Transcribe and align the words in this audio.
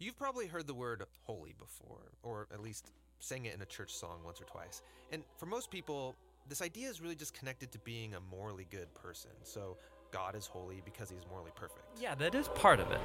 You've 0.00 0.16
probably 0.16 0.46
heard 0.46 0.68
the 0.68 0.74
word 0.74 1.02
holy 1.24 1.56
before, 1.58 2.12
or 2.22 2.46
at 2.52 2.60
least 2.60 2.92
sang 3.18 3.46
it 3.46 3.54
in 3.54 3.62
a 3.62 3.66
church 3.66 3.92
song 3.92 4.20
once 4.24 4.40
or 4.40 4.44
twice. 4.44 4.80
And 5.10 5.24
for 5.36 5.46
most 5.46 5.72
people, 5.72 6.14
this 6.48 6.62
idea 6.62 6.88
is 6.88 7.00
really 7.00 7.16
just 7.16 7.34
connected 7.34 7.72
to 7.72 7.80
being 7.80 8.14
a 8.14 8.20
morally 8.20 8.68
good 8.70 8.94
person. 8.94 9.32
So 9.42 9.76
God 10.12 10.36
is 10.36 10.46
holy 10.46 10.82
because 10.84 11.10
he's 11.10 11.26
morally 11.28 11.50
perfect. 11.56 11.82
Yeah, 12.00 12.14
that 12.14 12.36
is 12.36 12.46
part 12.48 12.78
of 12.78 12.92
it. 12.92 13.00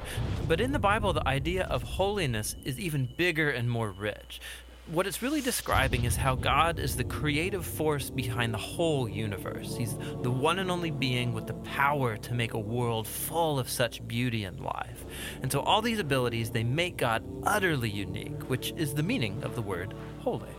But 0.48 0.61
in 0.61 0.71
the 0.71 0.77
Bible, 0.77 1.13
the 1.13 1.27
idea 1.27 1.63
of 1.63 1.81
holiness 1.81 2.55
is 2.63 2.79
even 2.79 3.09
bigger 3.17 3.49
and 3.49 3.67
more 3.67 3.89
rich. 3.89 4.39
What 4.88 5.07
it's 5.07 5.21
really 5.21 5.39
describing 5.39 6.04
is 6.04 6.18
how 6.18 6.36
God 6.36 6.77
is 6.77 6.97
the 6.97 7.05
creative 7.05 7.66
force 7.66 8.09
behind 8.09 8.53
the 8.53 8.57
whole 8.57 9.07
universe. 9.07 9.77
He's 9.77 9.95
the 10.21 10.30
one 10.30 10.59
and 10.59 10.70
only 10.70 10.91
being 10.91 11.34
with 11.34 11.48
the 11.48 11.53
power 11.53 12.17
to 12.17 12.34
make 12.34 12.53
a 12.53 12.59
world 12.59 13.07
full 13.07 13.59
of 13.59 13.70
such 13.70 14.05
beauty 14.05 14.43
and 14.43 14.59
life. 14.59 15.05
And 15.41 15.49
so 15.49 15.62
all 15.62 15.81
these 15.81 15.99
abilities, 15.99 16.49
they 16.49 16.66
make 16.66 16.98
God 16.98 17.23
utterly 17.43 17.90
unique, 17.90 18.49
which 18.49 18.73
is 18.76 18.93
the 18.93 19.04
meaning 19.04 19.41
of 19.43 19.55
the 19.55 19.62
word 19.62 19.93
holy. 20.20 20.49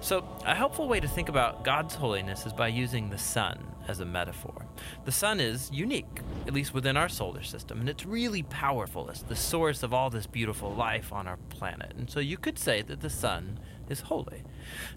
So, 0.00 0.24
a 0.46 0.54
helpful 0.54 0.86
way 0.86 1.00
to 1.00 1.08
think 1.08 1.28
about 1.28 1.64
God's 1.64 1.96
holiness 1.96 2.46
is 2.46 2.52
by 2.52 2.68
using 2.68 3.10
the 3.10 3.18
sun 3.18 3.58
as 3.88 4.00
a 4.00 4.04
metaphor. 4.04 4.66
The 5.04 5.12
sun 5.12 5.40
is 5.40 5.70
unique, 5.72 6.20
at 6.46 6.52
least 6.52 6.74
within 6.74 6.96
our 6.96 7.08
solar 7.08 7.42
system, 7.42 7.80
and 7.80 7.88
it's 7.88 8.06
really 8.06 8.42
powerful. 8.44 9.08
It's 9.08 9.22
the 9.22 9.36
source 9.36 9.82
of 9.82 9.92
all 9.94 10.10
this 10.10 10.26
beautiful 10.26 10.72
life 10.72 11.12
on 11.12 11.26
our 11.26 11.38
planet. 11.48 11.94
And 11.96 12.08
so 12.10 12.20
you 12.20 12.36
could 12.36 12.58
say 12.58 12.82
that 12.82 13.00
the 13.00 13.10
sun 13.10 13.58
is 13.88 14.00
holy. 14.00 14.42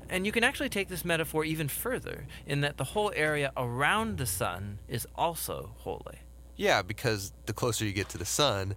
And 0.10 0.26
you 0.26 0.32
can 0.32 0.44
actually 0.44 0.70
take 0.70 0.90
this 0.90 1.06
metaphor 1.06 1.46
even 1.46 1.68
further 1.68 2.28
in 2.46 2.62
that 2.62 2.78
the 2.78 2.84
whole 2.84 3.12
area 3.16 3.52
around 3.56 4.18
the 4.18 4.26
sun 4.26 4.80
is 4.88 5.08
also 5.16 5.72
holy. 5.78 6.20
Yeah, 6.58 6.82
because 6.82 7.32
the 7.46 7.54
closer 7.54 7.86
you 7.86 7.94
get 7.94 8.10
to 8.10 8.18
the 8.18 8.26
sun, 8.26 8.76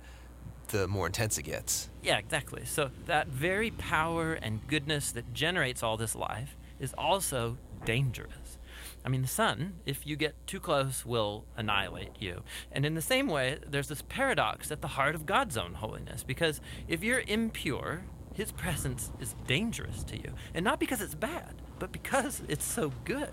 the 0.68 0.88
more 0.88 1.06
intense 1.06 1.36
it 1.38 1.42
gets. 1.42 1.90
Yeah, 2.02 2.18
exactly. 2.18 2.64
So 2.64 2.90
that 3.06 3.26
very 3.28 3.72
power 3.72 4.34
and 4.34 4.66
goodness 4.68 5.12
that 5.12 5.34
generates 5.34 5.82
all 5.82 5.96
this 5.96 6.14
life 6.14 6.56
is 6.80 6.94
also 6.96 7.58
dangerous. 7.84 8.43
I 9.04 9.10
mean, 9.10 9.22
the 9.22 9.28
sun, 9.28 9.80
if 9.84 10.06
you 10.06 10.16
get 10.16 10.34
too 10.46 10.60
close, 10.60 11.04
will 11.04 11.44
annihilate 11.56 12.20
you. 12.20 12.42
And 12.72 12.86
in 12.86 12.94
the 12.94 13.02
same 13.02 13.28
way, 13.28 13.58
there's 13.66 13.88
this 13.88 14.02
paradox 14.02 14.70
at 14.70 14.80
the 14.80 14.88
heart 14.88 15.14
of 15.14 15.26
God's 15.26 15.58
own 15.58 15.74
holiness, 15.74 16.22
because 16.22 16.60
if 16.88 17.04
you're 17.04 17.22
impure, 17.26 18.04
his 18.32 18.50
presence 18.50 19.12
is 19.20 19.34
dangerous 19.46 20.02
to 20.04 20.16
you. 20.16 20.32
And 20.54 20.64
not 20.64 20.80
because 20.80 21.02
it's 21.02 21.14
bad, 21.14 21.54
but 21.78 21.92
because 21.92 22.42
it's 22.48 22.64
so 22.64 22.92
good. 23.04 23.30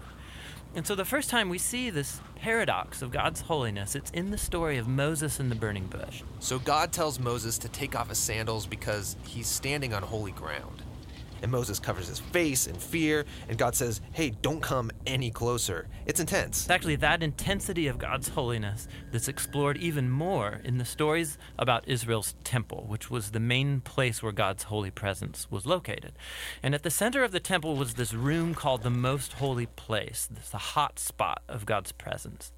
And 0.73 0.88
so 0.88 0.95
the 0.95 1.05
first 1.05 1.30
time 1.30 1.49
we 1.49 1.58
see 1.58 1.89
this 1.89 2.22
paradox 2.36 3.02
of 3.02 3.11
God's 3.11 3.42
holiness, 3.42 3.94
it's 3.94 4.11
in 4.11 4.31
the 4.31 4.38
story 4.38 4.77
of 4.77 4.88
Moses 4.88 5.39
and 5.39 5.52
the 5.52 5.55
burning 5.55 5.88
bush. 5.88 6.23
So 6.39 6.59
God 6.59 6.94
tells 6.94 7.19
Moses 7.19 7.58
to 7.59 7.69
take 7.69 7.94
off 7.94 8.08
his 8.08 8.17
sandals 8.17 8.66
because 8.66 9.17
he's 9.25 9.47
standing 9.47 9.94
on 9.94 10.02
holy 10.02 10.31
ground. 10.31 10.80
And 11.42 11.52
Moses 11.52 11.80
covers 11.80 12.08
his 12.08 12.20
face 12.20 12.67
in 12.67 12.75
fear, 12.75 13.25
and 13.50 13.58
God 13.58 13.75
says, 13.75 14.02
Hey, 14.14 14.31
don't 14.42 14.61
come 14.61 14.92
any 15.06 15.31
closer. 15.31 15.88
It's 16.06 16.20
intense. 16.20 16.61
It's 16.61 16.70
actually 16.70 16.98
that 16.98 17.23
intensity 17.23 17.88
of 17.88 17.98
God's 17.98 18.30
holiness 18.30 18.88
that's 19.11 19.28
explored 19.28 19.78
even 19.78 20.09
more 20.09 20.61
in 20.64 20.78
the 20.78 20.86
stories 20.86 21.38
about 21.58 21.88
Israel's 21.88 22.36
temple, 22.44 22.86
which 22.88 23.09
was 23.09 23.31
the 23.31 23.39
main 23.39 23.81
place 23.81 24.22
where 24.22 24.31
God's 24.31 24.64
holy 24.64 24.92
presence 24.92 25.50
was 25.50 25.66
located. 25.66 26.14
And 26.61 26.75
at 26.75 26.83
the 26.83 26.92
center 26.92 27.23
of 27.23 27.31
the 27.31 27.39
temple 27.39 27.76
was 27.76 27.95
this 27.95 28.14
room 28.14 28.53
called 28.53 28.83
the 28.83 28.89
Most 28.89 29.33
Holy 29.33 29.66
Place, 29.66 30.28
the 30.52 30.58
hot 30.58 31.00
spot 31.00 31.42
of 31.48 31.66
God's 31.66 31.92
presence. 31.92 32.52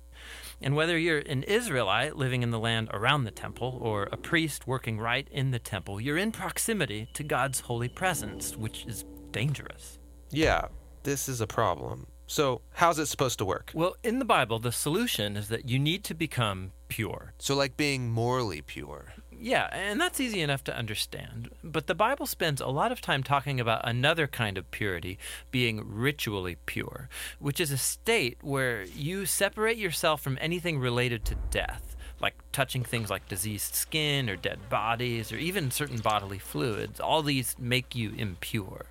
And 0.63 0.77
whether 0.77 0.97
you're 0.97 1.19
an 1.19 1.43
Israelite 1.43 2.15
living 2.15 2.41
in 2.41 2.49
the 2.49 2.57
land 2.57 2.89
around 2.93 3.25
the 3.25 3.31
temple 3.31 3.77
or 3.81 4.07
a 4.11 4.17
priest 4.17 4.65
working 4.65 4.97
right 4.97 5.27
in 5.29 5.51
the 5.51 5.59
temple, 5.59 5.99
you're 5.99 6.17
in 6.17 6.31
proximity 6.31 7.09
to 7.13 7.23
God's 7.23 7.59
holy 7.59 7.89
presence, 7.89 8.55
which 8.55 8.85
is 8.85 9.03
dangerous. 9.31 9.99
Yeah, 10.29 10.67
this 11.03 11.27
is 11.27 11.41
a 11.41 11.47
problem. 11.47 12.07
So, 12.27 12.61
how's 12.71 12.97
it 12.97 13.07
supposed 13.07 13.37
to 13.39 13.45
work? 13.45 13.71
Well, 13.75 13.95
in 14.03 14.19
the 14.19 14.25
Bible, 14.25 14.57
the 14.57 14.71
solution 14.71 15.35
is 15.35 15.49
that 15.49 15.67
you 15.67 15.77
need 15.77 16.05
to 16.05 16.13
become 16.13 16.71
pure. 16.87 17.33
So, 17.37 17.55
like 17.55 17.75
being 17.75 18.09
morally 18.09 18.61
pure. 18.61 19.13
Yeah, 19.43 19.67
and 19.73 19.99
that's 19.99 20.21
easy 20.21 20.39
enough 20.39 20.63
to 20.63 20.77
understand. 20.77 21.49
But 21.61 21.87
the 21.87 21.93
Bible 21.93 22.25
spends 22.25 22.61
a 22.61 22.67
lot 22.67 22.93
of 22.93 23.01
time 23.01 23.23
talking 23.23 23.59
about 23.59 23.81
another 23.83 24.25
kind 24.25 24.57
of 24.57 24.71
purity, 24.71 25.19
being 25.51 25.83
ritually 25.85 26.55
pure, 26.65 27.09
which 27.39 27.59
is 27.59 27.69
a 27.69 27.77
state 27.77 28.37
where 28.39 28.83
you 28.83 29.25
separate 29.25 29.75
yourself 29.75 30.21
from 30.21 30.37
anything 30.39 30.79
related 30.79 31.25
to 31.25 31.35
death, 31.51 31.97
like 32.21 32.35
touching 32.53 32.85
things 32.85 33.09
like 33.09 33.27
diseased 33.27 33.75
skin 33.75 34.29
or 34.29 34.37
dead 34.37 34.69
bodies 34.69 35.29
or 35.33 35.37
even 35.37 35.71
certain 35.71 35.99
bodily 35.99 36.39
fluids. 36.39 37.01
All 37.01 37.21
these 37.21 37.57
make 37.59 37.93
you 37.95 38.13
impure. 38.17 38.85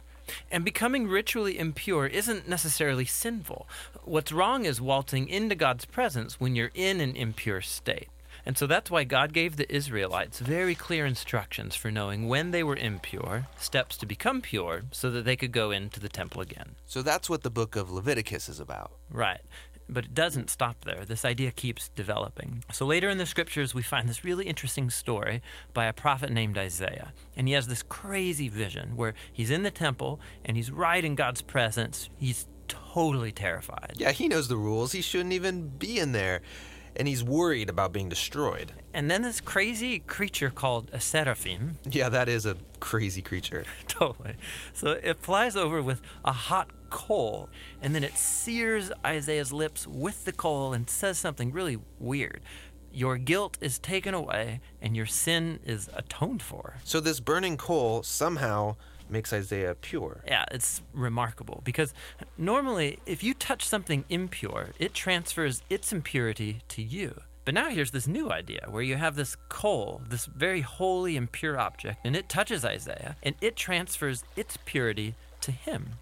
And 0.51 0.67
becoming 0.67 1.09
ritually 1.09 1.59
impure 1.59 2.07
isn't 2.07 2.47
necessarily 2.47 3.07
sinful. 3.07 3.67
What's 4.05 4.33
wrong 4.33 4.67
is 4.67 4.83
waltzing 4.83 5.29
into 5.31 5.55
God's 5.55 5.87
presence 5.87 6.39
when 6.39 6.55
you're 6.55 6.73
in 6.75 7.01
an 7.01 7.17
impure 7.17 7.63
state. 7.63 8.11
And 8.45 8.59
so 8.59 8.67
that's 8.67 8.91
why 8.91 9.05
God 9.05 9.33
gave 9.33 9.57
the 9.57 9.73
Israelites 9.73 10.41
very 10.41 10.75
clear 10.75 11.07
instructions 11.07 11.75
for 11.77 11.91
knowing 11.91 12.29
when 12.29 12.51
they 12.51 12.63
were 12.63 12.77
impure, 12.77 13.47
steps 13.57 13.97
to 13.99 14.07
become 14.07 14.41
pure, 14.41 14.83
so 14.91 15.11
that 15.11 15.25
they 15.25 15.37
could 15.37 15.53
go 15.53 15.71
into 15.71 16.01
the 16.01 16.09
temple 16.09 16.41
again. 16.41 16.75
So 16.87 17.03
that's 17.03 17.31
what 17.31 17.43
the 17.43 17.51
book 17.51 17.77
of 17.77 17.91
Leviticus 17.91 18.49
is 18.49 18.59
about. 18.59 18.93
Right. 19.11 19.41
But 19.89 20.07
it 20.07 20.15
doesn't 20.15 20.51
stop 20.51 20.85
there. 20.85 21.05
This 21.05 21.25
idea 21.25 21.51
keeps 21.51 21.89
developing. 21.91 22.65
So 22.73 22.87
later 22.87 23.11
in 23.11 23.19
the 23.19 23.27
scriptures, 23.27 23.75
we 23.75 23.83
find 23.83 24.09
this 24.09 24.25
really 24.25 24.47
interesting 24.47 24.91
story 24.91 25.43
by 25.75 25.85
a 25.87 25.93
prophet 25.93 26.31
named 26.31 26.57
Isaiah. 26.57 27.13
And 27.37 27.47
he 27.47 27.55
has 27.55 27.69
this 27.69 27.83
crazy 27.83 28.49
vision 28.49 28.97
where 28.97 29.15
he's 29.33 29.51
in 29.51 29.63
the 29.63 29.71
temple 29.71 30.21
and 30.45 30.57
he's 30.57 30.71
right 30.71 31.05
in 31.05 31.15
God's 31.15 31.43
presence. 31.43 32.09
He's 32.17 32.47
totally 32.69 33.33
terrified. 33.33 33.95
Yeah, 33.97 34.13
he 34.13 34.29
knows 34.29 34.49
the 34.49 34.57
rules. 34.57 34.93
He 34.93 35.03
shouldn't 35.03 35.33
even 35.33 35.69
be 35.69 35.99
in 35.99 36.13
there 36.13 36.41
and 36.97 37.09
he's 37.09 37.25
worried 37.25 37.69
about 37.69 37.93
being 37.93 38.09
destroyed. 38.09 38.73
And 38.95 39.11
then 39.11 39.23
this 39.23 39.41
crazy 39.41 40.01
creature 40.01 40.51
called 40.51 40.91
a 40.93 41.01
seraphim. 41.01 41.79
Yeah, 41.91 42.09
that 42.09 42.29
is 42.29 42.47
a 42.47 42.57
crazy 42.81 43.23
creature. 43.23 43.65
totally. 43.89 44.35
So 44.73 44.91
it 44.91 45.21
flies 45.21 45.57
over 45.57 45.83
with 45.83 46.03
a 46.25 46.33
hot 46.33 46.71
coal, 46.91 47.49
and 47.81 47.95
then 47.95 48.05
it 48.05 48.17
sears 48.17 48.93
Isaiah's 49.05 49.53
lips 49.53 49.87
with 49.87 50.25
the 50.25 50.33
coal 50.33 50.73
and 50.75 50.89
says 50.89 51.19
something 51.19 51.53
really 51.53 51.79
weird. 51.99 52.43
Your 52.93 53.17
guilt 53.17 53.57
is 53.63 53.79
taken 53.79 54.13
away, 54.13 54.61
and 54.83 54.95
your 54.95 55.07
sin 55.07 55.61
is 55.65 55.89
atoned 55.95 56.43
for. 56.43 56.77
So 56.85 57.01
this 57.01 57.21
burning 57.21 57.57
coal 57.57 58.03
somehow 58.03 58.77
makes 59.13 59.33
Isaiah 59.33 59.75
pure. 59.75 60.25
Yeah, 60.27 60.45
it's 60.51 60.83
remarkable 60.93 61.61
because 61.65 61.95
normally 62.37 62.99
if 63.07 63.23
you 63.23 63.35
touch 63.35 63.67
something 63.67 64.05
impure, 64.09 64.71
it 64.79 64.95
transfers 64.95 65.63
its 65.71 65.93
impurity 65.93 66.63
to 66.69 66.83
you. 66.83 67.21
But 67.45 67.55
now 67.55 67.71
here's 67.71 67.91
this 67.91 68.07
new 68.07 68.31
idea 68.31 68.67
where 68.69 68.83
you 68.83 68.97
have 68.97 69.17
this 69.17 69.37
coal, 69.49 70.03
this 70.09 70.27
very 70.27 70.61
holy 70.61 71.17
and 71.17 71.31
pure 71.31 71.59
object, 71.59 71.99
and 72.05 72.15
it 72.15 72.29
touches 72.29 72.65
Isaiah 72.65 73.17
and 73.23 73.35
it 73.41 73.57
transfers 73.57 74.25
its 74.37 74.57
purity 74.65 75.15
to 75.41 75.51
him. 75.51 75.95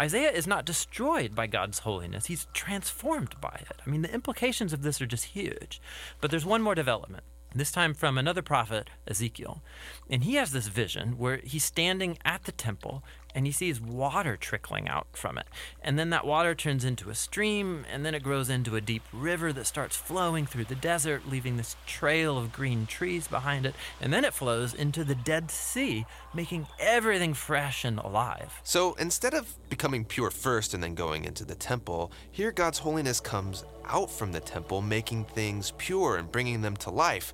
Isaiah 0.00 0.30
is 0.30 0.46
not 0.46 0.64
destroyed 0.64 1.34
by 1.34 1.46
God's 1.46 1.80
holiness, 1.80 2.26
he's 2.26 2.46
transformed 2.54 3.34
by 3.40 3.60
it. 3.68 3.80
I 3.86 3.90
mean, 3.90 4.02
the 4.02 4.14
implications 4.14 4.72
of 4.72 4.82
this 4.82 5.00
are 5.00 5.06
just 5.06 5.26
huge. 5.26 5.80
But 6.20 6.30
there's 6.30 6.46
one 6.46 6.62
more 6.62 6.74
development 6.74 7.24
this 7.54 7.70
time 7.70 7.94
from 7.94 8.18
another 8.18 8.42
prophet, 8.42 8.90
Ezekiel. 9.06 9.62
And 10.10 10.24
he 10.24 10.34
has 10.34 10.52
this 10.52 10.68
vision 10.68 11.18
where 11.18 11.38
he's 11.38 11.64
standing 11.64 12.18
at 12.24 12.44
the 12.44 12.52
temple 12.52 13.02
and 13.38 13.46
he 13.46 13.52
sees 13.52 13.80
water 13.80 14.36
trickling 14.36 14.88
out 14.88 15.06
from 15.12 15.38
it. 15.38 15.46
And 15.80 15.96
then 15.96 16.10
that 16.10 16.26
water 16.26 16.56
turns 16.56 16.84
into 16.84 17.08
a 17.08 17.14
stream, 17.14 17.84
and 17.88 18.04
then 18.04 18.12
it 18.12 18.24
grows 18.24 18.50
into 18.50 18.74
a 18.74 18.80
deep 18.80 19.04
river 19.12 19.52
that 19.52 19.64
starts 19.64 19.94
flowing 19.94 20.44
through 20.44 20.64
the 20.64 20.74
desert, 20.74 21.28
leaving 21.28 21.56
this 21.56 21.76
trail 21.86 22.36
of 22.36 22.52
green 22.52 22.84
trees 22.84 23.28
behind 23.28 23.64
it. 23.64 23.76
And 24.00 24.12
then 24.12 24.24
it 24.24 24.34
flows 24.34 24.74
into 24.74 25.04
the 25.04 25.14
Dead 25.14 25.52
Sea, 25.52 26.04
making 26.34 26.66
everything 26.80 27.32
fresh 27.32 27.84
and 27.84 28.00
alive. 28.00 28.60
So 28.64 28.94
instead 28.94 29.34
of 29.34 29.54
becoming 29.70 30.04
pure 30.04 30.30
first 30.32 30.74
and 30.74 30.82
then 30.82 30.96
going 30.96 31.24
into 31.24 31.44
the 31.44 31.54
temple, 31.54 32.10
here 32.32 32.50
God's 32.50 32.80
holiness 32.80 33.20
comes 33.20 33.64
out 33.84 34.10
from 34.10 34.32
the 34.32 34.40
temple, 34.40 34.82
making 34.82 35.26
things 35.26 35.72
pure 35.78 36.16
and 36.16 36.32
bringing 36.32 36.62
them 36.62 36.76
to 36.78 36.90
life. 36.90 37.32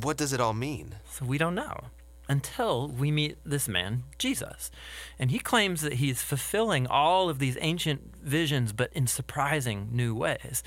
What 0.00 0.16
does 0.16 0.32
it 0.32 0.40
all 0.40 0.54
mean? 0.54 0.94
So 1.10 1.24
we 1.24 1.38
don't 1.38 1.56
know 1.56 1.90
until 2.28 2.88
we 2.88 3.10
meet 3.10 3.38
this 3.44 3.66
man, 3.66 4.04
Jesus. 4.18 4.70
And 5.18 5.30
he 5.30 5.38
claims 5.38 5.80
that 5.80 5.94
he's 5.94 6.22
fulfilling 6.22 6.86
all 6.86 7.28
of 7.28 7.38
these 7.38 7.56
ancient 7.60 8.16
visions, 8.22 8.72
but 8.72 8.92
in 8.92 9.06
surprising 9.06 9.88
new 9.92 10.14
ways. 10.14 10.62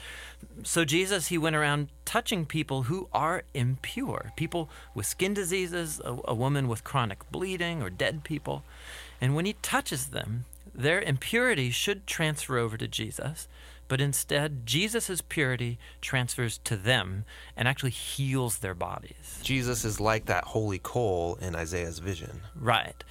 So, 0.63 0.83
Jesus, 0.83 1.27
he 1.27 1.37
went 1.37 1.55
around 1.55 1.89
touching 2.03 2.45
people 2.45 2.83
who 2.83 3.07
are 3.13 3.43
impure 3.53 4.31
people 4.35 4.69
with 4.95 5.05
skin 5.05 5.33
diseases, 5.33 6.01
a, 6.03 6.17
a 6.25 6.33
woman 6.33 6.67
with 6.67 6.83
chronic 6.83 7.29
bleeding, 7.31 7.81
or 7.81 7.89
dead 7.89 8.23
people. 8.23 8.63
And 9.19 9.35
when 9.35 9.45
he 9.45 9.53
touches 9.61 10.07
them, 10.07 10.45
their 10.73 11.01
impurity 11.01 11.69
should 11.69 12.07
transfer 12.07 12.57
over 12.57 12.77
to 12.77 12.87
Jesus 12.87 13.47
but 13.91 13.99
instead, 13.99 14.65
Jesus' 14.65 15.19
purity 15.19 15.77
transfers 15.99 16.59
to 16.59 16.77
them 16.77 17.25
and 17.57 17.67
actually 17.67 17.89
heals 17.89 18.59
their 18.59 18.73
bodies. 18.73 19.41
Jesus 19.43 19.83
is 19.83 19.99
like 19.99 20.27
that 20.27 20.45
holy 20.45 20.79
coal 20.79 21.37
in 21.41 21.57
Isaiah's 21.57 21.99
vision. 21.99 22.39
Right. 22.55 23.03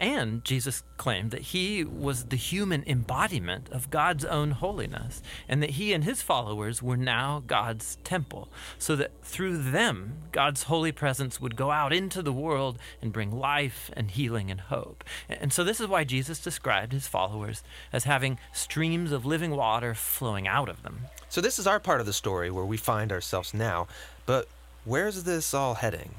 And 0.00 0.44
Jesus 0.44 0.84
claimed 0.96 1.32
that 1.32 1.40
he 1.40 1.82
was 1.82 2.26
the 2.26 2.36
human 2.36 2.84
embodiment 2.86 3.68
of 3.70 3.90
God's 3.90 4.24
own 4.24 4.52
holiness, 4.52 5.22
and 5.48 5.60
that 5.62 5.70
he 5.70 5.92
and 5.92 6.04
his 6.04 6.22
followers 6.22 6.80
were 6.80 6.96
now 6.96 7.42
God's 7.46 7.96
temple, 8.04 8.48
so 8.78 8.94
that 8.94 9.10
through 9.22 9.58
them, 9.58 10.14
God's 10.30 10.64
holy 10.64 10.92
presence 10.92 11.40
would 11.40 11.56
go 11.56 11.72
out 11.72 11.92
into 11.92 12.22
the 12.22 12.32
world 12.32 12.78
and 13.02 13.12
bring 13.12 13.32
life 13.32 13.90
and 13.94 14.10
healing 14.10 14.50
and 14.50 14.60
hope. 14.60 15.02
And 15.28 15.52
so, 15.52 15.64
this 15.64 15.80
is 15.80 15.88
why 15.88 16.04
Jesus 16.04 16.38
described 16.38 16.92
his 16.92 17.08
followers 17.08 17.64
as 17.92 18.04
having 18.04 18.38
streams 18.52 19.10
of 19.10 19.26
living 19.26 19.56
water 19.56 19.94
flowing 19.94 20.46
out 20.46 20.68
of 20.68 20.84
them. 20.84 21.00
So, 21.28 21.40
this 21.40 21.58
is 21.58 21.66
our 21.66 21.80
part 21.80 22.00
of 22.00 22.06
the 22.06 22.12
story 22.12 22.50
where 22.50 22.64
we 22.64 22.76
find 22.76 23.10
ourselves 23.10 23.52
now, 23.52 23.88
but 24.26 24.48
Where's 24.88 25.24
this 25.24 25.52
all 25.52 25.74
heading? 25.74 26.14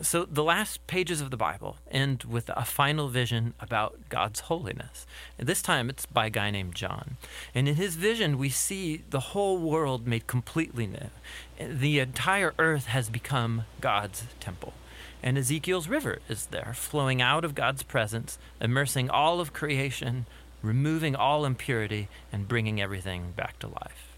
So, 0.00 0.24
the 0.24 0.42
last 0.42 0.86
pages 0.86 1.20
of 1.20 1.30
the 1.30 1.36
Bible 1.36 1.76
end 1.90 2.24
with 2.24 2.48
a 2.48 2.64
final 2.64 3.08
vision 3.08 3.52
about 3.60 4.08
God's 4.08 4.40
holiness. 4.40 5.06
This 5.36 5.60
time 5.60 5.90
it's 5.90 6.06
by 6.06 6.28
a 6.28 6.30
guy 6.30 6.50
named 6.50 6.74
John. 6.74 7.18
And 7.54 7.68
in 7.68 7.74
his 7.74 7.96
vision, 7.96 8.38
we 8.38 8.48
see 8.48 9.02
the 9.10 9.20
whole 9.20 9.58
world 9.58 10.06
made 10.06 10.26
completely 10.26 10.86
new. 10.86 11.10
The 11.62 11.98
entire 11.98 12.54
earth 12.58 12.86
has 12.86 13.10
become 13.10 13.66
God's 13.82 14.24
temple. 14.40 14.72
And 15.22 15.36
Ezekiel's 15.36 15.88
river 15.88 16.20
is 16.26 16.46
there, 16.46 16.72
flowing 16.74 17.20
out 17.20 17.44
of 17.44 17.54
God's 17.54 17.82
presence, 17.82 18.38
immersing 18.58 19.10
all 19.10 19.38
of 19.38 19.52
creation, 19.52 20.24
removing 20.62 21.14
all 21.14 21.44
impurity, 21.44 22.08
and 22.32 22.48
bringing 22.48 22.80
everything 22.80 23.34
back 23.36 23.58
to 23.58 23.66
life. 23.66 24.13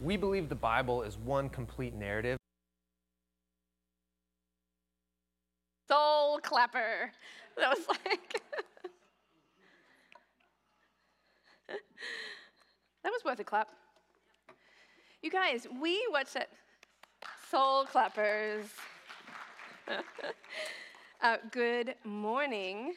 We 0.00 0.16
believe 0.16 0.48
the 0.48 0.54
Bible 0.54 1.02
is 1.02 1.18
one 1.18 1.48
complete 1.48 1.94
narrative. 1.94 2.38
Soul 5.88 6.38
clapper. 6.38 7.10
That 7.56 7.76
was 7.76 7.88
like. 7.88 8.40
that 13.02 13.10
was 13.10 13.24
worth 13.24 13.40
a 13.40 13.44
clap. 13.44 13.68
You 15.22 15.30
guys, 15.30 15.66
we 15.80 16.06
watched 16.12 16.36
it. 16.36 16.48
Soul 17.50 17.84
clappers. 17.84 18.66
uh, 21.22 21.36
good 21.50 21.96
morning. 22.04 22.94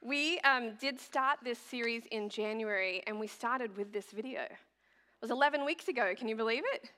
We 0.00 0.38
um, 0.40 0.74
did 0.80 1.00
start 1.00 1.38
this 1.42 1.58
series 1.58 2.04
in 2.12 2.28
January, 2.28 3.02
and 3.08 3.18
we 3.18 3.26
started 3.26 3.76
with 3.76 3.92
this 3.92 4.12
video. 4.12 4.42
It 4.42 5.20
was 5.20 5.32
11 5.32 5.64
weeks 5.64 5.88
ago. 5.88 6.14
Can 6.16 6.28
you 6.28 6.36
believe 6.36 6.62
it? 6.72 6.90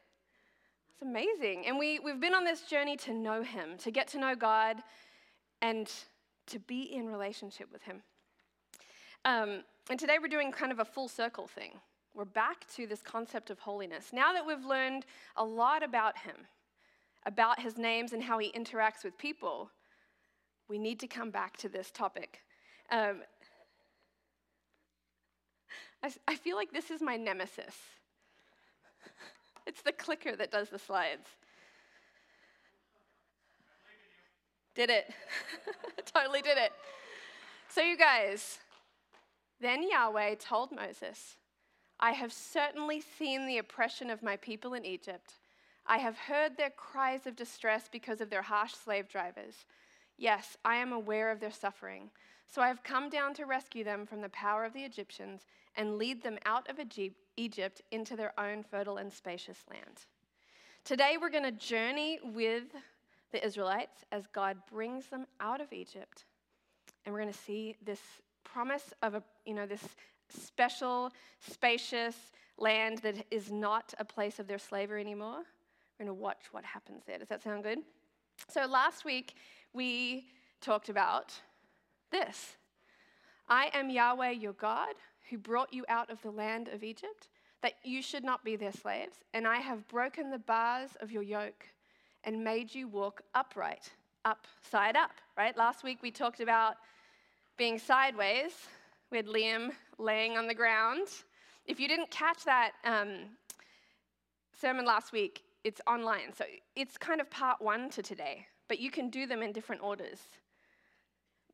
It's 0.92 1.02
amazing. 1.02 1.66
And 1.66 1.78
we, 1.78 1.98
we've 1.98 2.20
been 2.20 2.34
on 2.34 2.44
this 2.44 2.62
journey 2.62 2.98
to 2.98 3.14
know 3.14 3.42
Him, 3.42 3.78
to 3.78 3.90
get 3.90 4.06
to 4.08 4.18
know 4.18 4.34
God, 4.34 4.82
and 5.62 5.90
to 6.48 6.58
be 6.58 6.82
in 6.82 7.08
relationship 7.08 7.68
with 7.72 7.82
Him. 7.82 8.02
Um, 9.24 9.64
and 9.88 9.98
today 9.98 10.18
we're 10.20 10.28
doing 10.28 10.52
kind 10.52 10.70
of 10.70 10.78
a 10.78 10.84
full 10.84 11.08
circle 11.08 11.46
thing. 11.46 11.80
We're 12.14 12.26
back 12.26 12.66
to 12.76 12.86
this 12.86 13.00
concept 13.00 13.48
of 13.48 13.60
holiness. 13.60 14.10
Now 14.12 14.34
that 14.34 14.46
we've 14.46 14.64
learned 14.64 15.06
a 15.38 15.44
lot 15.44 15.82
about 15.82 16.18
Him, 16.18 16.36
about 17.24 17.60
His 17.60 17.78
names 17.78 18.12
and 18.12 18.22
how 18.22 18.38
He 18.38 18.52
interacts 18.52 19.04
with 19.04 19.16
people, 19.16 19.70
we 20.68 20.78
need 20.78 21.00
to 21.00 21.06
come 21.06 21.30
back 21.30 21.56
to 21.58 21.70
this 21.70 21.90
topic 21.90 22.40
um, 22.90 23.22
I, 26.02 26.12
I 26.28 26.36
feel 26.36 26.56
like 26.56 26.72
this 26.72 26.90
is 26.90 27.00
my 27.00 27.16
nemesis. 27.16 27.76
It's 29.66 29.82
the 29.82 29.92
clicker 29.92 30.34
that 30.36 30.50
does 30.50 30.68
the 30.68 30.78
slides. 30.78 31.28
Did 34.74 34.90
it. 34.90 35.12
totally 36.12 36.42
did 36.42 36.58
it. 36.58 36.72
So, 37.68 37.82
you 37.82 37.96
guys, 37.96 38.58
then 39.60 39.88
Yahweh 39.88 40.36
told 40.36 40.72
Moses, 40.72 41.36
I 42.00 42.12
have 42.12 42.32
certainly 42.32 43.00
seen 43.00 43.46
the 43.46 43.58
oppression 43.58 44.10
of 44.10 44.22
my 44.22 44.36
people 44.36 44.74
in 44.74 44.84
Egypt. 44.84 45.34
I 45.86 45.98
have 45.98 46.16
heard 46.16 46.56
their 46.56 46.70
cries 46.70 47.26
of 47.26 47.36
distress 47.36 47.88
because 47.90 48.20
of 48.20 48.30
their 48.30 48.42
harsh 48.42 48.72
slave 48.72 49.08
drivers. 49.08 49.66
Yes, 50.16 50.56
I 50.64 50.76
am 50.76 50.92
aware 50.92 51.30
of 51.30 51.40
their 51.40 51.52
suffering. 51.52 52.10
So 52.50 52.62
I 52.62 52.68
have 52.68 52.82
come 52.82 53.08
down 53.08 53.32
to 53.34 53.46
rescue 53.46 53.84
them 53.84 54.06
from 54.06 54.20
the 54.20 54.28
power 54.30 54.64
of 54.64 54.72
the 54.72 54.82
Egyptians 54.82 55.42
and 55.76 55.98
lead 55.98 56.22
them 56.22 56.36
out 56.44 56.68
of 56.68 56.80
Egypt 57.36 57.82
into 57.92 58.16
their 58.16 58.38
own 58.38 58.64
fertile 58.64 58.96
and 58.96 59.12
spacious 59.12 59.58
land. 59.70 60.06
Today 60.84 61.16
we're 61.20 61.30
going 61.30 61.44
to 61.44 61.52
journey 61.52 62.18
with 62.24 62.64
the 63.30 63.44
Israelites 63.44 64.04
as 64.10 64.26
God 64.32 64.56
brings 64.68 65.06
them 65.06 65.26
out 65.38 65.60
of 65.60 65.72
Egypt. 65.72 66.24
And 67.04 67.14
we're 67.14 67.20
going 67.20 67.32
to 67.32 67.38
see 67.38 67.76
this 67.84 68.00
promise 68.42 68.92
of 69.02 69.14
a, 69.14 69.22
you 69.46 69.54
know, 69.54 69.66
this 69.66 69.84
special, 70.28 71.12
spacious 71.38 72.16
land 72.58 72.98
that 72.98 73.24
is 73.30 73.52
not 73.52 73.94
a 73.98 74.04
place 74.04 74.40
of 74.40 74.48
their 74.48 74.58
slavery 74.58 75.00
anymore. 75.00 75.44
We're 75.98 76.06
going 76.06 76.16
to 76.16 76.20
watch 76.20 76.46
what 76.50 76.64
happens 76.64 77.04
there. 77.06 77.18
Does 77.18 77.28
that 77.28 77.44
sound 77.44 77.62
good? 77.62 77.78
So 78.48 78.66
last 78.66 79.04
week 79.04 79.34
we 79.72 80.26
talked 80.60 80.88
about 80.88 81.32
this 82.10 82.56
I 83.48 83.70
am 83.74 83.90
Yahweh 83.90 84.30
your 84.30 84.52
God, 84.52 84.94
who 85.28 85.38
brought 85.38 85.72
you 85.72 85.84
out 85.88 86.10
of 86.10 86.22
the 86.22 86.30
land 86.30 86.68
of 86.68 86.84
Egypt, 86.84 87.28
that 87.62 87.74
you 87.82 88.02
should 88.02 88.24
not 88.24 88.44
be 88.44 88.56
their 88.56 88.72
slaves, 88.72 89.16
and 89.34 89.46
I 89.46 89.56
have 89.56 89.86
broken 89.88 90.30
the 90.30 90.38
bars 90.38 90.90
of 91.00 91.10
your 91.10 91.22
yoke 91.22 91.66
and 92.24 92.44
made 92.44 92.74
you 92.74 92.88
walk 92.88 93.22
upright, 93.34 93.90
upside 94.24 94.96
up, 94.96 95.12
right? 95.36 95.56
Last 95.56 95.84
week 95.84 95.98
we 96.02 96.10
talked 96.10 96.40
about 96.40 96.76
being 97.56 97.78
sideways. 97.78 98.52
We 99.10 99.16
had 99.16 99.26
Liam 99.26 99.70
laying 99.98 100.36
on 100.36 100.46
the 100.46 100.54
ground. 100.54 101.08
If 101.66 101.80
you 101.80 101.88
didn't 101.88 102.10
catch 102.10 102.44
that 102.44 102.72
um, 102.84 103.36
sermon 104.58 104.84
last 104.84 105.12
week, 105.12 105.42
it's 105.64 105.80
online. 105.86 106.32
So 106.36 106.44
it's 106.76 106.96
kind 106.96 107.20
of 107.20 107.28
part 107.30 107.60
one 107.60 107.90
to 107.90 108.02
today, 108.02 108.46
but 108.68 108.78
you 108.78 108.90
can 108.90 109.10
do 109.10 109.26
them 109.26 109.42
in 109.42 109.52
different 109.52 109.82
orders. 109.82 110.20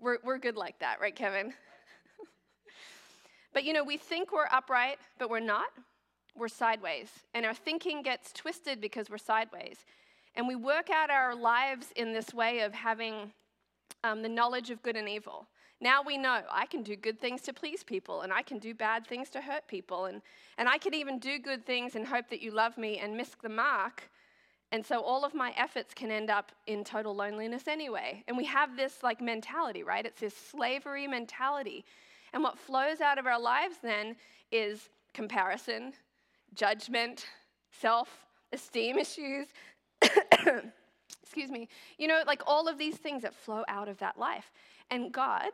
We're, 0.00 0.18
we're 0.24 0.38
good 0.38 0.56
like 0.56 0.78
that, 0.80 1.00
right, 1.00 1.14
Kevin? 1.14 1.52
but 3.54 3.64
you 3.64 3.72
know, 3.72 3.84
we 3.84 3.96
think 3.96 4.32
we're 4.32 4.48
upright, 4.52 4.98
but 5.18 5.30
we're 5.30 5.40
not. 5.40 5.68
We're 6.36 6.48
sideways. 6.48 7.08
And 7.34 7.46
our 7.46 7.54
thinking 7.54 8.02
gets 8.02 8.32
twisted 8.32 8.80
because 8.80 9.08
we're 9.08 9.18
sideways. 9.18 9.84
And 10.34 10.46
we 10.46 10.54
work 10.54 10.90
out 10.90 11.10
our 11.10 11.34
lives 11.34 11.86
in 11.96 12.12
this 12.12 12.34
way 12.34 12.60
of 12.60 12.74
having 12.74 13.32
um, 14.04 14.22
the 14.22 14.28
knowledge 14.28 14.70
of 14.70 14.82
good 14.82 14.96
and 14.96 15.08
evil. 15.08 15.46
Now 15.80 16.02
we 16.02 16.16
know 16.18 16.42
I 16.50 16.66
can 16.66 16.82
do 16.82 16.96
good 16.96 17.20
things 17.20 17.42
to 17.42 17.52
please 17.52 17.82
people, 17.82 18.22
and 18.22 18.32
I 18.32 18.42
can 18.42 18.58
do 18.58 18.74
bad 18.74 19.06
things 19.06 19.28
to 19.30 19.40
hurt 19.40 19.66
people, 19.68 20.06
and, 20.06 20.22
and 20.56 20.68
I 20.68 20.78
can 20.78 20.94
even 20.94 21.18
do 21.18 21.38
good 21.38 21.66
things 21.66 21.96
and 21.96 22.06
hope 22.06 22.28
that 22.30 22.40
you 22.40 22.50
love 22.50 22.78
me 22.78 22.98
and 22.98 23.16
miss 23.16 23.30
the 23.42 23.48
mark 23.48 24.10
and 24.76 24.84
so 24.84 25.00
all 25.00 25.24
of 25.24 25.32
my 25.32 25.54
efforts 25.56 25.94
can 25.94 26.10
end 26.10 26.28
up 26.28 26.52
in 26.66 26.84
total 26.84 27.16
loneliness 27.16 27.66
anyway. 27.66 28.22
And 28.28 28.36
we 28.36 28.44
have 28.44 28.76
this 28.76 29.02
like 29.02 29.22
mentality, 29.22 29.82
right? 29.82 30.04
It's 30.04 30.20
this 30.20 30.36
slavery 30.36 31.06
mentality. 31.06 31.82
And 32.34 32.42
what 32.42 32.58
flows 32.58 33.00
out 33.00 33.16
of 33.16 33.24
our 33.24 33.40
lives 33.40 33.76
then 33.82 34.16
is 34.52 34.90
comparison, 35.14 35.94
judgment, 36.54 37.24
self 37.80 38.26
esteem 38.52 38.98
issues. 38.98 39.46
Excuse 41.22 41.50
me. 41.50 41.70
You 41.96 42.08
know, 42.08 42.22
like 42.26 42.42
all 42.46 42.68
of 42.68 42.76
these 42.76 42.98
things 42.98 43.22
that 43.22 43.34
flow 43.34 43.64
out 43.68 43.88
of 43.88 43.96
that 44.00 44.18
life. 44.18 44.52
And 44.90 45.10
God 45.10 45.52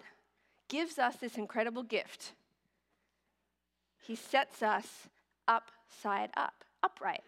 gives 0.69 0.99
us 0.99 1.14
this 1.14 1.38
incredible 1.38 1.85
gift. 1.85 2.33
He 4.00 4.17
sets 4.17 4.64
us 4.64 5.07
upside 5.47 6.31
up, 6.37 6.64
upright, 6.83 7.23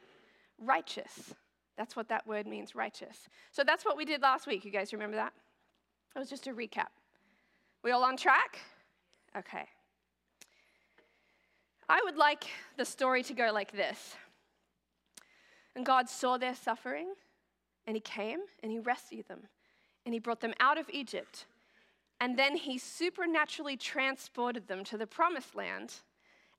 righteous. 0.58 1.34
That's 1.76 1.96
what 1.96 2.08
that 2.08 2.26
word 2.26 2.46
means, 2.46 2.74
righteous. 2.74 3.28
So 3.50 3.64
that's 3.64 3.84
what 3.84 3.96
we 3.96 4.04
did 4.04 4.22
last 4.22 4.46
week. 4.46 4.64
You 4.64 4.70
guys 4.70 4.92
remember 4.92 5.16
that? 5.16 5.32
That 6.14 6.20
was 6.20 6.30
just 6.30 6.46
a 6.46 6.52
recap. 6.52 6.88
We 7.82 7.90
all 7.90 8.04
on 8.04 8.16
track? 8.16 8.60
Okay. 9.36 9.66
I 11.88 12.00
would 12.04 12.16
like 12.16 12.44
the 12.76 12.84
story 12.84 13.22
to 13.24 13.34
go 13.34 13.50
like 13.52 13.72
this. 13.72 14.16
And 15.76 15.84
God 15.84 16.08
saw 16.08 16.38
their 16.38 16.54
suffering, 16.54 17.14
and 17.86 17.96
He 17.96 18.00
came 18.00 18.40
and 18.62 18.70
He 18.70 18.78
rescued 18.78 19.26
them, 19.26 19.40
and 20.06 20.14
He 20.14 20.20
brought 20.20 20.40
them 20.40 20.54
out 20.60 20.78
of 20.78 20.88
Egypt. 20.90 21.46
And 22.20 22.38
then 22.38 22.56
He 22.56 22.78
supernaturally 22.78 23.76
transported 23.76 24.68
them 24.68 24.84
to 24.84 24.96
the 24.96 25.06
promised 25.06 25.56
land 25.56 25.94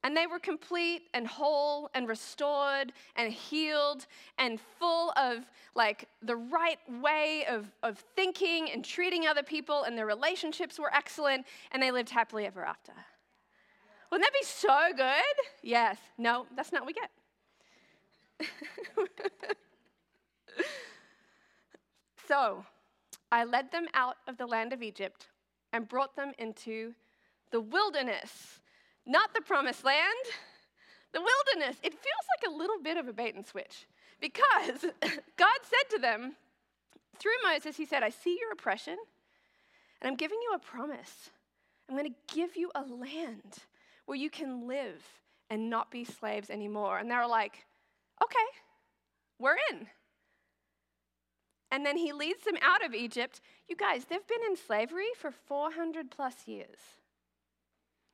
and 0.06 0.16
they 0.16 0.28
were 0.28 0.38
complete 0.38 1.08
and 1.16 1.26
whole 1.26 1.90
and 1.96 2.08
restored 2.08 2.94
and 3.16 3.34
healed 3.34 4.06
and 4.38 4.60
full 4.78 5.12
of 5.18 5.44
like 5.74 6.08
the 6.22 6.36
right 6.36 6.78
way 7.02 7.44
of, 7.50 7.72
of 7.82 7.98
thinking 8.16 8.70
and 8.72 8.86
treating 8.86 9.26
other 9.26 9.42
people, 9.42 9.82
and 9.84 9.98
their 9.98 10.06
relationships 10.06 10.78
were 10.78 10.94
excellent, 10.94 11.44
and 11.72 11.82
they 11.82 11.90
lived 11.90 12.12
happily 12.12 12.46
ever 12.46 12.64
after. 12.64 12.92
Wouldn't 14.12 14.24
that 14.26 14.34
be 14.40 14.46
so 14.46 14.92
good? 14.96 15.24
Yes. 15.64 15.98
No, 16.20 16.46
that's 16.56 16.72
not 16.72 16.86
what 16.86 16.88
we 16.88 16.94
get. 16.94 17.10
so 22.28 22.64
I 23.32 23.44
led 23.44 23.72
them 23.72 23.88
out 23.96 24.18
of 24.28 24.38
the 24.38 24.46
land 24.46 24.72
of 24.72 24.84
Egypt 24.84 25.30
and 25.74 25.88
brought 25.88 26.16
them 26.16 26.34
into 26.38 26.94
the 27.52 27.60
wilderness, 27.60 28.60
not 29.06 29.34
the 29.34 29.42
promised 29.42 29.84
land, 29.84 30.26
the 31.14 31.22
wilderness. 31.22 31.78
It 31.84 31.94
feels 31.94 32.26
like 32.36 32.52
a 32.52 32.56
little 32.56 32.80
bit 32.82 32.98
of 32.98 33.08
a 33.08 33.14
bait 33.14 33.36
and 33.36 33.46
switch 33.46 33.88
because 34.20 34.82
God 35.38 35.60
said 35.64 35.90
to 35.92 36.00
them, 36.00 36.36
through 37.20 37.32
Moses, 37.44 37.78
He 37.78 37.86
said, 37.86 38.04
I 38.04 38.10
see 38.10 38.38
your 38.40 38.52
oppression 38.52 38.98
and 40.02 40.10
I'm 40.10 40.18
giving 40.18 40.40
you 40.42 40.54
a 40.56 40.60
promise. 40.60 41.30
I'm 41.90 41.96
going 41.96 42.12
to 42.12 42.36
give 42.36 42.56
you 42.56 42.72
a 42.76 42.82
land 42.82 43.60
where 44.06 44.18
you 44.18 44.30
can 44.30 44.68
live 44.68 45.04
and 45.50 45.70
not 45.70 45.92
be 45.92 46.04
slaves 46.04 46.50
anymore. 46.50 46.98
And 46.98 47.10
they're 47.10 47.28
like, 47.28 47.66
okay, 48.24 48.38
we're 49.40 49.58
in. 49.72 49.88
And 51.72 51.86
then 51.86 51.98
he 51.98 52.14
leads 52.14 52.44
them 52.44 52.58
out 52.62 52.86
of 52.86 52.94
Egypt. 52.94 53.42
You 53.68 53.76
guys, 53.76 54.06
they've 54.06 54.28
been 54.28 54.44
in 54.50 54.56
slavery 54.56 55.10
for 55.18 55.32
400 55.32 56.10
plus 56.10 56.48
years. 56.48 56.78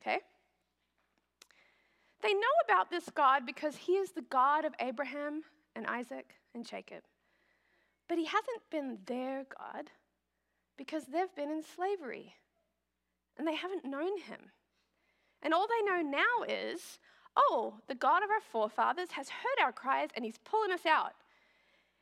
Okay? 0.02 0.20
They 2.22 2.34
know 2.34 2.56
about 2.66 2.92
this 2.92 3.10
God 3.10 3.46
because 3.46 3.76
he 3.76 3.94
is 3.94 4.12
the 4.12 4.22
God 4.22 4.66
of 4.66 4.74
Abraham 4.80 5.44
and 5.76 5.88
Isaac 5.88 6.36
and 6.54 6.66
Jacob. 6.66 7.02
But 8.08 8.18
he 8.18 8.26
hasn't 8.26 8.70
been 8.70 9.00
their 9.06 9.46
God 9.58 9.90
because 10.78 11.06
they've 11.06 11.34
been 11.36 11.50
in 11.50 11.64
slavery 11.64 12.36
and 13.38 13.48
they 13.48 13.56
haven't 13.56 13.86
known 13.86 14.20
him. 14.20 14.52
And 15.42 15.54
all 15.54 15.68
they 15.68 15.90
know 15.90 16.02
now 16.02 16.44
is, 16.48 17.00
oh, 17.36 17.76
the 17.88 17.96
God 17.96 18.24
of 18.24 18.30
our 18.30 18.42
forefathers 18.52 19.12
has 19.12 19.30
heard 19.30 19.64
our 19.64 19.72
cries 19.72 20.10
and 20.16 20.24
he's 20.26 20.38
pulling 20.44 20.72
us 20.72 20.86
out. 20.86 21.14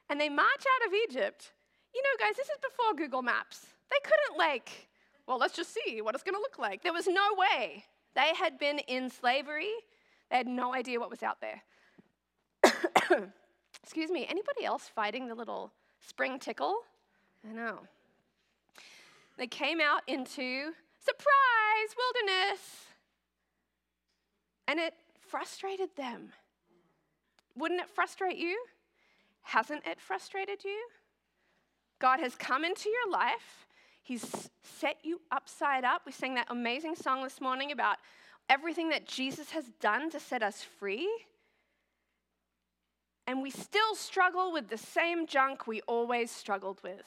And 0.10 0.20
they 0.20 0.30
march 0.30 0.48
out 0.76 0.88
of 0.88 0.94
Egypt. 1.10 1.52
You 1.94 2.02
know, 2.02 2.26
guys, 2.26 2.36
this 2.36 2.48
is 2.48 2.58
before 2.62 2.96
Google 2.96 3.22
Maps. 3.22 3.68
They 3.90 3.98
couldn't, 4.04 4.38
like, 4.38 4.88
well, 5.28 5.38
let's 5.38 5.56
just 5.56 5.74
see 5.74 6.02
what 6.02 6.16
it's 6.16 6.24
going 6.24 6.36
to 6.36 6.42
look 6.42 6.58
like. 6.60 6.84
There 6.84 6.94
was 6.94 7.08
no 7.08 7.36
way. 7.38 7.86
They 8.16 8.34
had 8.36 8.60
been 8.60 8.80
in 8.80 9.10
slavery, 9.10 9.72
they 10.30 10.38
had 10.38 10.48
no 10.48 10.74
idea 10.74 11.00
what 11.00 11.10
was 11.10 11.24
out 11.24 11.38
there. 11.42 11.64
Excuse 13.84 14.12
me, 14.12 14.26
anybody 14.30 14.66
else 14.66 14.88
fighting 14.94 15.28
the 15.28 15.36
little 15.36 15.72
spring 16.00 16.40
tickle? 16.40 16.76
I 17.50 17.54
know. 17.54 17.80
They 19.38 19.48
came 19.48 19.80
out 19.80 20.02
into 20.08 20.72
surprise 21.00 21.96
wilderness. 21.98 22.60
And 24.68 24.80
it 24.80 24.94
frustrated 25.28 25.90
them. 25.96 26.30
Wouldn't 27.56 27.82
it 27.82 27.90
frustrate 27.90 28.38
you? 28.38 28.64
Hasn't 29.42 29.86
it 29.88 30.00
frustrated 30.00 30.64
you? 30.64 30.88
God 32.00 32.20
has 32.20 32.36
come 32.36 32.64
into 32.64 32.90
your 32.90 33.12
life. 33.12 33.66
He's 34.04 34.50
set 34.64 34.98
you 35.04 35.22
upside 35.32 35.84
up. 35.84 36.04
We 36.06 36.12
sang 36.12 36.36
that 36.36 36.48
amazing 36.50 36.96
song 36.96 37.24
this 37.24 37.42
morning 37.42 37.72
about 37.72 37.98
everything 38.50 38.90
that 38.90 39.08
Jesus 39.08 39.52
has 39.52 39.66
done 39.80 40.10
to 40.10 40.20
set 40.20 40.44
us 40.44 40.66
free. 40.80 41.08
And 43.28 43.42
we 43.44 43.52
still 43.52 43.96
struggle 43.96 44.52
with 44.52 44.70
the 44.70 44.78
same 44.78 45.28
junk 45.28 45.68
we 45.68 45.82
always 45.82 46.32
struggled 46.32 46.82
with. 46.84 47.06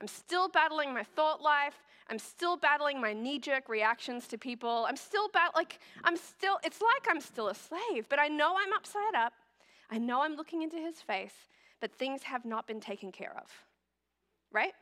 I'm 0.00 0.08
still 0.08 0.48
battling 0.48 0.94
my 0.94 1.04
thought 1.04 1.42
life. 1.42 1.74
I'm 2.08 2.18
still 2.18 2.56
battling 2.56 3.00
my 3.00 3.12
knee 3.12 3.38
jerk 3.38 3.68
reactions 3.68 4.26
to 4.28 4.38
people. 4.38 4.84
I'm 4.88 4.96
still 4.96 5.30
like 5.54 5.78
I'm 6.02 6.16
still 6.16 6.58
it's 6.64 6.80
like 6.80 7.06
I'm 7.08 7.20
still 7.20 7.48
a 7.48 7.54
slave, 7.54 8.08
but 8.08 8.18
I 8.18 8.28
know 8.28 8.56
I'm 8.58 8.72
upside 8.72 9.14
up. 9.14 9.34
I 9.90 9.98
know 9.98 10.22
I'm 10.22 10.34
looking 10.34 10.62
into 10.62 10.78
his 10.78 11.00
face, 11.00 11.34
but 11.80 11.94
things 11.94 12.22
have 12.24 12.44
not 12.44 12.66
been 12.66 12.80
taken 12.80 13.12
care 13.12 13.34
of. 13.36 13.48
Right? 14.50 14.72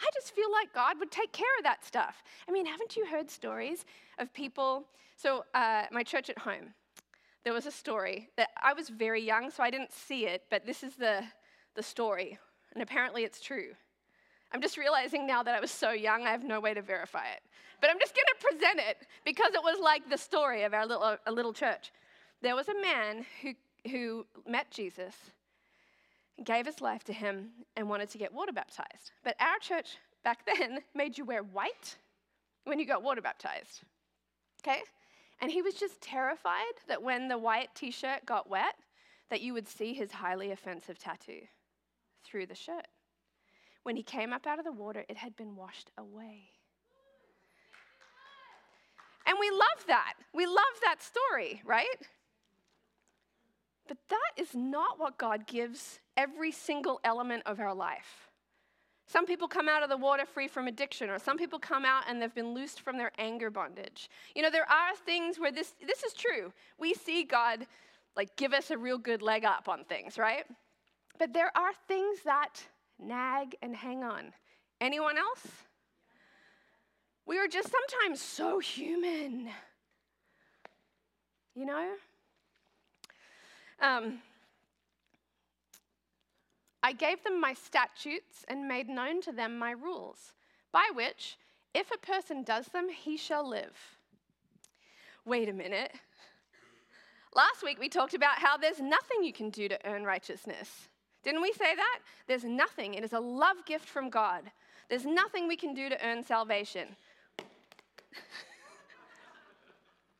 I 0.00 0.08
just 0.14 0.34
feel 0.34 0.50
like 0.52 0.72
God 0.72 0.98
would 0.98 1.10
take 1.10 1.32
care 1.32 1.46
of 1.58 1.64
that 1.64 1.84
stuff. 1.84 2.22
I 2.48 2.52
mean, 2.52 2.66
haven't 2.66 2.96
you 2.96 3.06
heard 3.06 3.30
stories 3.30 3.84
of 4.18 4.32
people? 4.32 4.84
So, 5.16 5.44
uh, 5.54 5.84
my 5.92 6.02
church 6.02 6.28
at 6.30 6.38
home, 6.38 6.74
there 7.44 7.52
was 7.52 7.66
a 7.66 7.70
story 7.70 8.30
that 8.36 8.48
I 8.62 8.72
was 8.72 8.88
very 8.88 9.22
young, 9.22 9.50
so 9.50 9.62
I 9.62 9.70
didn't 9.70 9.92
see 9.92 10.26
it, 10.26 10.44
but 10.50 10.66
this 10.66 10.82
is 10.82 10.96
the, 10.96 11.22
the 11.74 11.82
story, 11.82 12.38
and 12.72 12.82
apparently 12.82 13.22
it's 13.24 13.40
true. 13.40 13.72
I'm 14.52 14.62
just 14.62 14.76
realizing 14.76 15.26
now 15.26 15.42
that 15.42 15.54
I 15.54 15.60
was 15.60 15.70
so 15.70 15.90
young, 15.90 16.26
I 16.26 16.30
have 16.30 16.44
no 16.44 16.60
way 16.60 16.74
to 16.74 16.82
verify 16.82 17.26
it. 17.26 17.42
But 17.80 17.90
I'm 17.90 17.98
just 17.98 18.14
going 18.14 18.24
to 18.26 18.46
present 18.46 18.80
it 18.88 19.06
because 19.24 19.52
it 19.52 19.62
was 19.62 19.78
like 19.82 20.08
the 20.08 20.16
story 20.16 20.62
of 20.62 20.72
our 20.72 20.86
little, 20.86 21.16
a 21.26 21.32
little 21.32 21.52
church. 21.52 21.92
There 22.40 22.54
was 22.54 22.68
a 22.68 22.80
man 22.80 23.26
who, 23.42 23.54
who 23.90 24.26
met 24.48 24.70
Jesus, 24.70 25.14
gave 26.42 26.66
his 26.66 26.80
life 26.80 27.04
to 27.04 27.12
him, 27.12 27.50
and 27.76 27.88
wanted 27.88 28.10
to 28.10 28.18
get 28.18 28.32
water 28.32 28.52
baptized. 28.52 29.12
But 29.22 29.36
our 29.40 29.58
church 29.60 29.98
back 30.24 30.44
then 30.58 30.80
made 30.94 31.16
you 31.16 31.24
wear 31.24 31.42
white 31.42 31.96
when 32.64 32.78
you 32.78 32.86
got 32.86 33.02
water 33.02 33.20
baptized. 33.20 33.82
Okay? 34.62 34.80
And 35.40 35.50
he 35.50 35.62
was 35.62 35.74
just 35.74 36.00
terrified 36.00 36.62
that 36.88 37.02
when 37.02 37.28
the 37.28 37.38
white 37.38 37.68
t 37.74 37.90
shirt 37.90 38.24
got 38.24 38.48
wet, 38.48 38.74
that 39.30 39.42
you 39.42 39.52
would 39.52 39.68
see 39.68 39.92
his 39.92 40.12
highly 40.12 40.50
offensive 40.50 40.98
tattoo 40.98 41.42
through 42.24 42.46
the 42.46 42.54
shirt. 42.54 42.86
When 43.82 43.96
he 43.96 44.02
came 44.02 44.32
up 44.32 44.46
out 44.46 44.58
of 44.58 44.64
the 44.64 44.72
water, 44.72 45.04
it 45.08 45.16
had 45.16 45.36
been 45.36 45.56
washed 45.56 45.90
away. 45.98 46.50
And 49.26 49.36
we 49.40 49.50
love 49.50 49.86
that. 49.86 50.14
We 50.34 50.46
love 50.46 50.56
that 50.82 51.02
story, 51.02 51.62
right? 51.64 51.86
But 53.88 53.98
that 54.08 54.42
is 54.42 54.54
not 54.54 54.98
what 54.98 55.18
God 55.18 55.46
gives 55.46 56.00
every 56.16 56.52
single 56.52 57.00
element 57.04 57.42
of 57.46 57.60
our 57.60 57.74
life. 57.74 58.30
Some 59.06 59.26
people 59.26 59.48
come 59.48 59.68
out 59.68 59.82
of 59.82 59.90
the 59.90 59.96
water 59.96 60.24
free 60.24 60.48
from 60.48 60.66
addiction, 60.66 61.10
or 61.10 61.18
some 61.18 61.36
people 61.36 61.58
come 61.58 61.84
out 61.84 62.04
and 62.08 62.20
they've 62.20 62.34
been 62.34 62.54
loosed 62.54 62.80
from 62.80 62.96
their 62.96 63.12
anger 63.18 63.50
bondage. 63.50 64.08
You 64.34 64.42
know, 64.42 64.50
there 64.50 64.70
are 64.70 64.96
things 65.04 65.38
where 65.38 65.52
this, 65.52 65.74
this 65.86 66.02
is 66.02 66.14
true. 66.14 66.52
We 66.78 66.94
see 66.94 67.24
God 67.24 67.66
like 68.16 68.34
give 68.36 68.52
us 68.52 68.70
a 68.70 68.78
real 68.78 68.98
good 68.98 69.22
leg 69.22 69.44
up 69.44 69.68
on 69.68 69.84
things, 69.84 70.16
right? 70.18 70.44
But 71.18 71.32
there 71.32 71.50
are 71.56 71.72
things 71.86 72.20
that 72.24 72.64
nag, 72.98 73.56
and 73.62 73.74
hang 73.74 74.02
on. 74.02 74.32
Anyone 74.80 75.18
else? 75.18 75.46
We 77.26 77.38
are 77.38 77.48
just 77.48 77.70
sometimes 77.70 78.20
so 78.20 78.58
human. 78.58 79.48
You 81.54 81.66
know? 81.66 81.92
Um, 83.80 84.20
I 86.84 86.92
gave 86.92 87.24
them 87.24 87.40
my 87.40 87.54
statutes 87.54 88.44
and 88.46 88.68
made 88.68 88.90
known 88.90 89.22
to 89.22 89.32
them 89.32 89.58
my 89.58 89.70
rules, 89.70 90.34
by 90.70 90.90
which, 90.92 91.38
if 91.72 91.90
a 91.90 91.96
person 91.96 92.42
does 92.42 92.66
them, 92.66 92.90
he 92.90 93.16
shall 93.16 93.48
live. 93.48 93.74
Wait 95.24 95.48
a 95.48 95.54
minute. 95.54 95.92
Last 97.34 97.62
week 97.64 97.80
we 97.80 97.88
talked 97.88 98.12
about 98.12 98.36
how 98.36 98.58
there's 98.58 98.80
nothing 98.80 99.24
you 99.24 99.32
can 99.32 99.48
do 99.48 99.66
to 99.66 99.78
earn 99.86 100.04
righteousness. 100.04 100.90
Didn't 101.22 101.40
we 101.40 101.52
say 101.52 101.74
that? 101.74 102.00
There's 102.26 102.44
nothing. 102.44 102.92
It 102.92 103.02
is 103.02 103.14
a 103.14 103.18
love 103.18 103.64
gift 103.64 103.88
from 103.88 104.10
God. 104.10 104.42
There's 104.90 105.06
nothing 105.06 105.48
we 105.48 105.56
can 105.56 105.72
do 105.72 105.88
to 105.88 106.06
earn 106.06 106.22
salvation. 106.22 106.88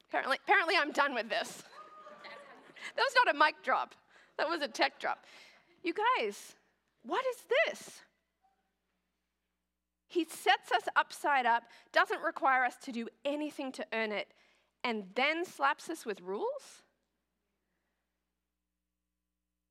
apparently, 0.09 0.39
apparently, 0.43 0.77
I'm 0.81 0.93
done 0.93 1.13
with 1.13 1.29
this. 1.29 1.63
that 2.97 3.03
was 3.03 3.15
not 3.23 3.35
a 3.35 3.39
mic 3.39 3.57
drop, 3.63 3.95
that 4.39 4.49
was 4.49 4.63
a 4.63 4.69
tech 4.69 4.99
drop. 4.99 5.27
You 5.85 5.93
guys, 5.93 6.57
what 7.05 7.25
is 7.27 7.45
this? 7.67 8.01
He 10.09 10.25
sets 10.25 10.73
us 10.73 10.89
upside 10.97 11.45
up, 11.45 11.65
doesn't 11.93 12.23
require 12.23 12.65
us 12.65 12.77
to 12.85 12.93
do 12.93 13.07
anything 13.25 13.71
to 13.73 13.85
earn 13.93 14.11
it, 14.11 14.29
and 14.83 15.05
then 15.15 15.45
slaps 15.45 15.91
us 15.91 16.07
with 16.07 16.23
rules? 16.23 16.83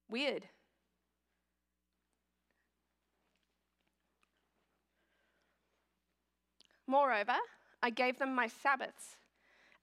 Weird. 0.09 0.43
Moreover, 6.85 7.37
I 7.81 7.89
gave 7.89 8.19
them 8.19 8.35
my 8.35 8.47
Sabbaths 8.47 9.17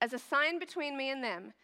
as 0.00 0.12
a 0.12 0.18
sign 0.18 0.60
between 0.60 0.96
me 0.96 1.10
and 1.10 1.24
them, 1.24 1.54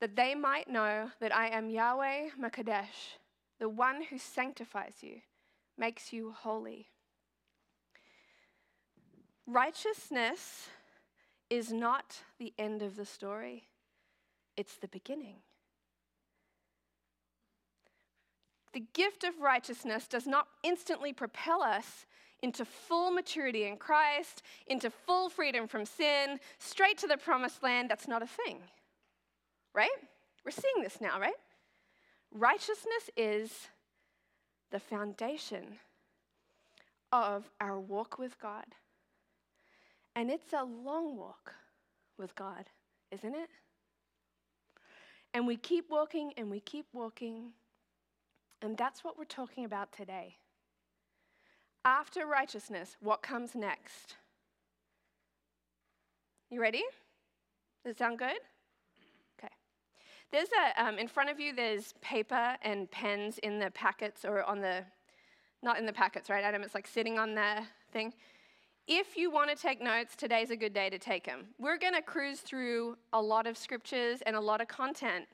that 0.00 0.16
they 0.16 0.34
might 0.34 0.68
know 0.68 1.10
that 1.20 1.34
I 1.34 1.48
am 1.48 1.68
Yahweh 1.68 2.30
M'Kaddesh, 2.40 3.18
the 3.58 3.68
one 3.68 4.02
who 4.10 4.18
sanctifies 4.18 4.96
you, 5.02 5.20
makes 5.78 6.12
you 6.12 6.32
holy. 6.32 6.88
Righteousness 9.46 10.68
is 11.50 11.72
not 11.72 12.22
the 12.38 12.52
end 12.58 12.82
of 12.82 12.96
the 12.96 13.04
story, 13.04 13.64
it's 14.56 14.76
the 14.76 14.88
beginning. 14.88 15.36
The 18.72 18.84
gift 18.92 19.22
of 19.22 19.40
righteousness 19.40 20.08
does 20.08 20.26
not 20.26 20.48
instantly 20.64 21.12
propel 21.12 21.62
us 21.62 22.06
into 22.42 22.64
full 22.64 23.10
maturity 23.10 23.64
in 23.64 23.76
Christ, 23.76 24.42
into 24.66 24.90
full 24.90 25.28
freedom 25.30 25.68
from 25.68 25.84
sin, 25.84 26.40
straight 26.58 26.98
to 26.98 27.06
the 27.06 27.16
promised 27.16 27.62
land, 27.62 27.88
that's 27.88 28.08
not 28.08 28.22
a 28.22 28.26
thing. 28.26 28.58
Right? 29.74 29.90
We're 30.44 30.50
seeing 30.50 30.82
this 30.82 31.00
now, 31.00 31.20
right? 31.20 31.34
Righteousness 32.36 33.10
is 33.16 33.68
the 34.72 34.80
foundation 34.80 35.78
of 37.12 37.48
our 37.60 37.78
walk 37.78 38.18
with 38.18 38.40
God. 38.40 38.64
And 40.16 40.30
it's 40.30 40.52
a 40.52 40.64
long 40.64 41.16
walk 41.16 41.54
with 42.18 42.34
God, 42.34 42.64
isn't 43.12 43.34
it? 43.34 43.48
And 45.32 45.46
we 45.46 45.56
keep 45.56 45.88
walking 45.90 46.32
and 46.36 46.50
we 46.50 46.58
keep 46.58 46.86
walking. 46.92 47.52
And 48.62 48.76
that's 48.76 49.04
what 49.04 49.16
we're 49.16 49.24
talking 49.24 49.64
about 49.64 49.92
today. 49.92 50.36
After 51.84 52.26
righteousness, 52.26 52.96
what 53.00 53.22
comes 53.22 53.54
next? 53.54 54.16
You 56.50 56.60
ready? 56.60 56.82
Does 57.84 57.92
it 57.92 57.98
sound 57.98 58.18
good? 58.18 58.38
There's 60.34 60.48
a, 60.48 60.84
um, 60.84 60.98
in 60.98 61.06
front 61.06 61.30
of 61.30 61.38
you, 61.38 61.54
there's 61.54 61.94
paper 62.00 62.56
and 62.62 62.90
pens 62.90 63.38
in 63.44 63.60
the 63.60 63.70
packets 63.70 64.24
or 64.24 64.42
on 64.42 64.60
the, 64.60 64.84
not 65.62 65.78
in 65.78 65.86
the 65.86 65.92
packets, 65.92 66.28
right, 66.28 66.42
Adam? 66.42 66.64
It's 66.64 66.74
like 66.74 66.88
sitting 66.88 67.20
on 67.20 67.36
the 67.36 67.62
thing. 67.92 68.12
If 68.88 69.16
you 69.16 69.30
want 69.30 69.50
to 69.50 69.54
take 69.54 69.80
notes, 69.80 70.16
today's 70.16 70.50
a 70.50 70.56
good 70.56 70.74
day 70.74 70.90
to 70.90 70.98
take 70.98 71.24
them. 71.24 71.44
We're 71.60 71.78
going 71.78 71.94
to 71.94 72.02
cruise 72.02 72.40
through 72.40 72.98
a 73.12 73.22
lot 73.22 73.46
of 73.46 73.56
scriptures 73.56 74.22
and 74.26 74.34
a 74.34 74.40
lot 74.40 74.60
of 74.60 74.66
content 74.66 75.26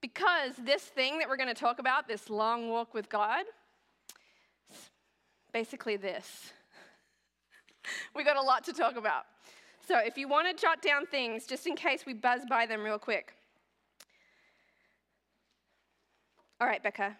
because 0.00 0.54
this 0.58 0.82
thing 0.82 1.20
that 1.20 1.28
we're 1.28 1.36
going 1.36 1.54
to 1.54 1.54
talk 1.54 1.78
about, 1.78 2.08
this 2.08 2.28
long 2.28 2.68
walk 2.68 2.94
with 2.94 3.08
God, 3.08 3.44
basically 5.52 5.96
this. 5.96 6.52
we 8.16 8.24
got 8.24 8.36
a 8.36 8.42
lot 8.42 8.64
to 8.64 8.72
talk 8.72 8.96
about. 8.96 9.26
So 9.86 9.98
if 9.98 10.18
you 10.18 10.26
want 10.26 10.48
to 10.48 10.60
jot 10.60 10.82
down 10.82 11.06
things, 11.06 11.46
just 11.46 11.68
in 11.68 11.76
case 11.76 12.02
we 12.04 12.12
buzz 12.12 12.40
by 12.50 12.66
them 12.66 12.82
real 12.82 12.98
quick. 12.98 13.35
All 16.60 16.66
right, 16.66 16.82
Becca. 16.82 17.16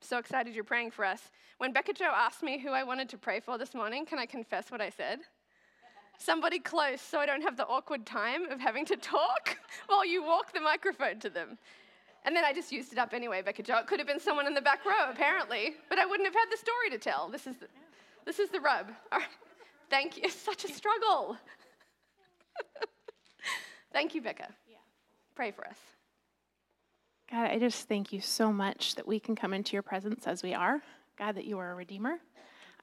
So 0.00 0.18
excited 0.18 0.54
you're 0.54 0.64
praying 0.64 0.90
for 0.90 1.04
us. 1.04 1.20
When 1.58 1.72
Becca 1.72 1.92
Joe 1.92 2.12
asked 2.14 2.42
me 2.42 2.58
who 2.58 2.70
I 2.70 2.82
wanted 2.82 3.08
to 3.10 3.18
pray 3.18 3.40
for 3.40 3.58
this 3.58 3.74
morning, 3.74 4.06
can 4.06 4.18
I 4.18 4.26
confess 4.26 4.70
what 4.70 4.80
I 4.80 4.90
said? 4.90 5.20
Somebody 6.18 6.58
close 6.58 7.00
so 7.00 7.18
I 7.18 7.26
don't 7.26 7.42
have 7.42 7.56
the 7.56 7.66
awkward 7.66 8.06
time 8.06 8.50
of 8.50 8.58
having 8.58 8.84
to 8.86 8.96
talk 8.96 9.58
while 9.86 10.04
you 10.04 10.24
walk 10.24 10.52
the 10.52 10.60
microphone 10.60 11.18
to 11.20 11.30
them. 11.30 11.58
And 12.24 12.34
then 12.34 12.44
I 12.44 12.52
just 12.52 12.72
used 12.72 12.92
it 12.92 12.98
up 12.98 13.12
anyway, 13.12 13.42
Becca 13.42 13.62
Joe. 13.64 13.78
It 13.78 13.86
could 13.86 13.98
have 13.98 14.06
been 14.06 14.20
someone 14.20 14.46
in 14.46 14.54
the 14.54 14.60
back 14.60 14.84
row, 14.86 15.10
apparently, 15.10 15.74
but 15.88 15.98
I 15.98 16.06
wouldn't 16.06 16.26
have 16.26 16.34
had 16.34 16.50
the 16.50 16.56
story 16.56 16.90
to 16.90 16.98
tell. 16.98 17.28
This 17.28 17.46
is 17.46 17.56
the, 17.56 17.66
this 18.24 18.38
is 18.38 18.48
the 18.50 18.60
rub. 18.60 18.88
All 19.10 19.18
right. 19.18 19.28
Thank 19.90 20.16
you. 20.16 20.22
It's 20.24 20.34
such 20.50 20.64
a 20.64 20.68
struggle. 20.68 21.36
Thank 23.92 24.14
you, 24.14 24.22
Becca. 24.22 24.48
Yeah. 24.68 24.76
Pray 25.34 25.50
for 25.50 25.66
us. 25.66 25.76
God, 27.32 27.50
I 27.50 27.58
just 27.58 27.88
thank 27.88 28.12
you 28.12 28.20
so 28.20 28.52
much 28.52 28.94
that 28.94 29.08
we 29.08 29.18
can 29.18 29.34
come 29.34 29.54
into 29.54 29.72
your 29.72 29.82
presence 29.82 30.26
as 30.26 30.42
we 30.42 30.52
are. 30.52 30.82
God, 31.18 31.34
that 31.36 31.46
you 31.46 31.58
are 31.58 31.72
a 31.72 31.74
redeemer. 31.74 32.18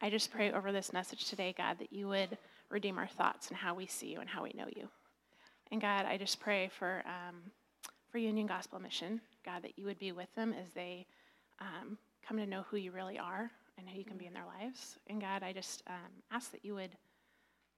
I 0.02 0.10
just 0.10 0.32
pray 0.32 0.52
over 0.52 0.72
this 0.72 0.92
message 0.92 1.26
today, 1.26 1.54
God, 1.56 1.78
that 1.78 1.94
you 1.94 2.08
would 2.08 2.36
redeem 2.72 2.98
our 2.98 3.08
thoughts 3.08 3.50
and 3.50 3.58
how 3.58 3.76
we 3.76 3.86
see 3.86 4.08
you 4.08 4.22
and 4.22 4.28
how 4.28 4.42
we 4.42 4.52
know 4.56 4.66
you. 4.76 4.90
And 5.72 5.80
God, 5.80 6.08
I 6.08 6.18
just 6.18 6.40
pray 6.40 6.72
for 6.80 7.04
um, 7.06 7.36
for 8.12 8.18
Union 8.18 8.48
Gospel 8.48 8.80
Mission, 8.80 9.22
God, 9.46 9.62
that 9.62 9.78
you 9.78 9.86
would 9.86 10.00
be 10.00 10.14
with 10.14 10.34
them 10.34 10.56
as 10.60 10.72
they 10.72 11.06
um, 11.60 12.00
come 12.28 12.38
to 12.38 12.48
know 12.48 12.66
who 12.72 12.78
you 12.78 12.92
really 12.92 13.20
are 13.20 13.52
and 13.78 13.88
who 13.88 14.00
you 14.00 14.04
can 14.04 14.18
be 14.18 14.26
in 14.26 14.34
their 14.34 14.48
lives. 14.60 14.98
And 15.06 15.22
God, 15.22 15.44
I 15.44 15.54
just 15.54 15.84
um, 15.86 16.12
ask 16.32 16.52
that 16.54 16.66
you 16.66 16.74
would 16.74 16.98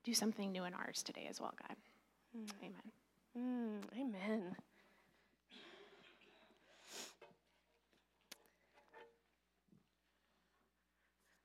do 0.05 0.13
something 0.13 0.53
new 0.53 0.63
in 0.63 0.73
ours 0.73 1.03
today 1.03 1.27
as 1.29 1.41
well, 1.41 1.53
God. 1.67 1.75
Mm. 2.37 2.49
Amen. 2.63 3.81
Mm, 3.93 3.99
amen. 3.99 4.55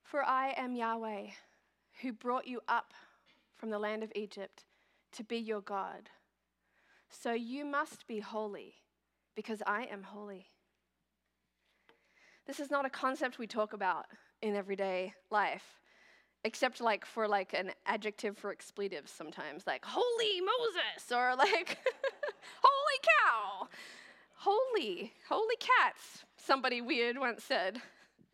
For 0.07 0.23
I 0.23 0.55
am 0.57 0.77
Yahweh, 0.77 1.27
who 2.01 2.13
brought 2.13 2.47
you 2.47 2.61
up 2.69 2.95
from 3.57 3.71
the 3.71 3.79
land 3.79 4.05
of 4.05 4.13
Egypt 4.15 4.65
to 5.13 5.25
be 5.25 5.37
your 5.37 5.61
God. 5.61 6.11
So 7.11 7.33
you 7.33 7.65
must 7.65 8.07
be 8.07 8.21
holy, 8.21 8.75
because 9.35 9.65
I 9.67 9.87
am 9.87 10.05
holy. 10.05 10.47
This 12.47 12.61
is 12.61 12.71
not 12.71 12.87
a 12.87 12.91
concept 12.91 13.41
we 13.41 13.49
talk 13.49 13.73
about 13.73 14.07
in 14.43 14.55
everyday 14.55 15.13
life, 15.31 15.81
except 16.45 16.81
like 16.81 17.05
for 17.05 17.27
like 17.27 17.53
an 17.53 17.73
adjective 17.85 18.39
for 18.39 18.53
expletives 18.53 19.11
sometimes, 19.11 19.67
like 19.67 19.85
holy 19.85 20.41
Moses 20.41 21.11
or 21.11 21.35
like 21.35 21.79
holy 22.63 23.01
cow. 23.03 23.67
Holy, 24.35 25.13
holy 25.29 25.57
cats, 25.57 26.25
somebody 26.37 26.81
weird 26.81 27.19
once 27.19 27.43
said. 27.43 27.83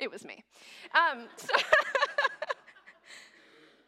It 0.02 0.10
was 0.10 0.24
me. 0.24 0.42
Um, 0.94 1.28
so 1.36 1.54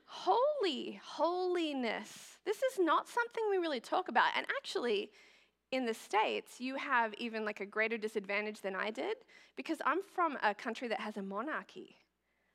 holy, 0.07 1.01
holiness. 1.05 2.39
This 2.45 2.59
is 2.59 2.79
not 2.79 3.09
something 3.09 3.43
we 3.51 3.59
really 3.59 3.81
talk 3.81 4.09
about. 4.09 4.27
And 4.37 4.47
actually, 4.57 5.11
in 5.73 5.87
the 5.87 5.95
States, 5.95 6.61
you 6.61 6.77
have 6.77 7.15
even 7.15 7.45
like 7.45 7.59
a 7.59 7.67
greater 7.67 7.99
disadvantage 7.99 8.61
than 8.61 8.77
I 8.77 8.93
did 8.93 9.17
because 9.57 9.79
I'm 9.85 10.03
from 10.15 10.39
a 10.41 10.55
country 10.55 10.87
that 10.87 11.01
has 11.01 11.17
a 11.17 11.23
monarchy. 11.23 11.97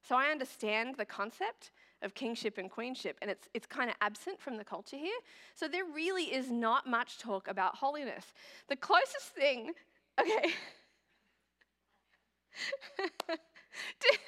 So 0.07 0.15
I 0.15 0.27
understand 0.27 0.95
the 0.97 1.03
concept 1.03 1.71
of 2.01 2.13
kingship 2.13 2.57
and 2.57 2.71
queenship, 2.71 3.17
and 3.21 3.29
it's, 3.29 3.49
it's 3.53 3.67
kind 3.67 3.89
of 3.89 3.97
absent 3.99 4.39
from 4.39 4.55
the 4.55 4.63
culture 4.63 4.95
here. 4.95 5.19
So 5.53 5.67
there 5.67 5.83
really 5.83 6.33
is 6.33 6.49
not 6.49 6.87
much 6.87 7.17
talk 7.17 7.49
about 7.49 7.75
holiness. 7.75 8.23
The 8.69 8.77
closest 8.77 9.35
thing, 9.35 9.73
okay. 10.17 10.53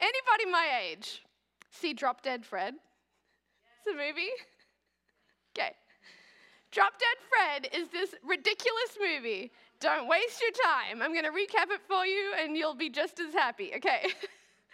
Anybody 0.00 0.50
my 0.50 0.80
age 0.88 1.22
see 1.70 1.92
Drop 1.92 2.22
Dead 2.22 2.44
Fred? 2.44 2.74
It's 3.78 3.94
a 3.94 3.96
movie? 3.96 4.30
Okay. 5.56 5.72
Drop 6.70 6.92
Dead 6.98 7.16
Fred 7.28 7.68
is 7.72 7.88
this 7.88 8.14
ridiculous 8.22 8.98
movie. 9.00 9.52
Don't 9.80 10.08
waste 10.08 10.42
your 10.42 10.50
time. 10.64 11.02
I'm 11.02 11.12
going 11.12 11.24
to 11.24 11.30
recap 11.30 11.72
it 11.72 11.80
for 11.88 12.06
you 12.06 12.32
and 12.38 12.56
you'll 12.56 12.74
be 12.74 12.90
just 12.90 13.20
as 13.20 13.32
happy. 13.32 13.72
Okay. 13.76 14.08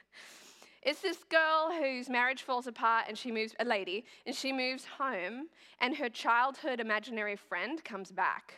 it's 0.82 1.00
this 1.00 1.24
girl 1.28 1.72
whose 1.72 2.08
marriage 2.08 2.42
falls 2.42 2.66
apart 2.66 3.06
and 3.08 3.18
she 3.18 3.30
moves, 3.30 3.54
a 3.60 3.64
lady, 3.64 4.04
and 4.26 4.34
she 4.34 4.52
moves 4.52 4.84
home 4.98 5.48
and 5.80 5.96
her 5.96 6.08
childhood 6.08 6.80
imaginary 6.80 7.36
friend 7.36 7.84
comes 7.84 8.10
back. 8.10 8.54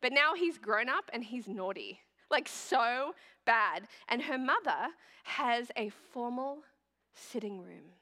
But 0.00 0.12
now 0.12 0.34
he's 0.34 0.58
grown 0.58 0.88
up 0.88 1.10
and 1.12 1.24
he's 1.24 1.48
naughty. 1.48 2.00
Like 2.30 2.48
so 2.48 3.14
bad. 3.44 3.88
And 4.08 4.22
her 4.22 4.38
mother 4.38 4.88
has 5.24 5.70
a 5.76 5.90
formal 6.12 6.58
sitting 7.14 7.60
room. 7.60 7.92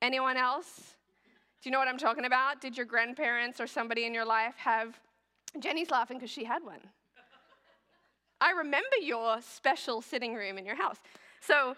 Anyone 0.00 0.36
else? 0.36 0.94
Do 1.62 1.68
you 1.68 1.72
know 1.72 1.78
what 1.78 1.88
I'm 1.88 1.98
talking 1.98 2.24
about? 2.24 2.60
Did 2.60 2.76
your 2.76 2.86
grandparents 2.86 3.60
or 3.60 3.66
somebody 3.66 4.04
in 4.04 4.14
your 4.14 4.24
life 4.24 4.54
have? 4.58 4.98
Jenny's 5.58 5.90
laughing 5.90 6.18
because 6.18 6.30
she 6.30 6.44
had 6.44 6.62
one. 6.62 6.80
I 8.40 8.52
remember 8.52 8.96
your 9.02 9.40
special 9.40 10.00
sitting 10.00 10.34
room 10.34 10.58
in 10.58 10.64
your 10.64 10.76
house. 10.76 10.98
So, 11.40 11.76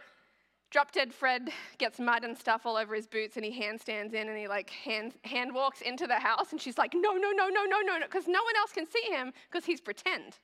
drop 0.71 0.93
dead 0.93 1.15
Fred 1.15 1.51
gets 1.79 1.99
mud 1.99 2.23
and 2.23 2.37
stuff 2.37 2.67
all 2.67 2.77
over 2.77 2.95
his 2.95 3.07
boots 3.07 3.37
and 3.37 3.45
he 3.45 3.61
handstands 3.61 4.13
in 4.13 4.29
and 4.29 4.37
he 4.37 4.47
like 4.47 4.69
hand, 4.71 5.15
hand 5.25 5.55
walks 5.55 5.81
into 5.81 6.07
the 6.07 6.19
house 6.19 6.53
and 6.53 6.61
she's 6.61 6.77
like, 6.77 6.93
no, 6.95 7.13
no, 7.13 7.31
no, 7.31 7.49
no, 7.49 7.65
no, 7.65 7.81
no, 7.81 7.99
no, 7.99 8.07
because 8.07 8.27
no 8.27 8.43
one 8.43 8.57
else 8.59 8.73
can 8.73 8.87
see 8.87 9.03
him 9.11 9.33
because 9.51 9.65
he's 9.65 9.81
pretend. 9.81 10.39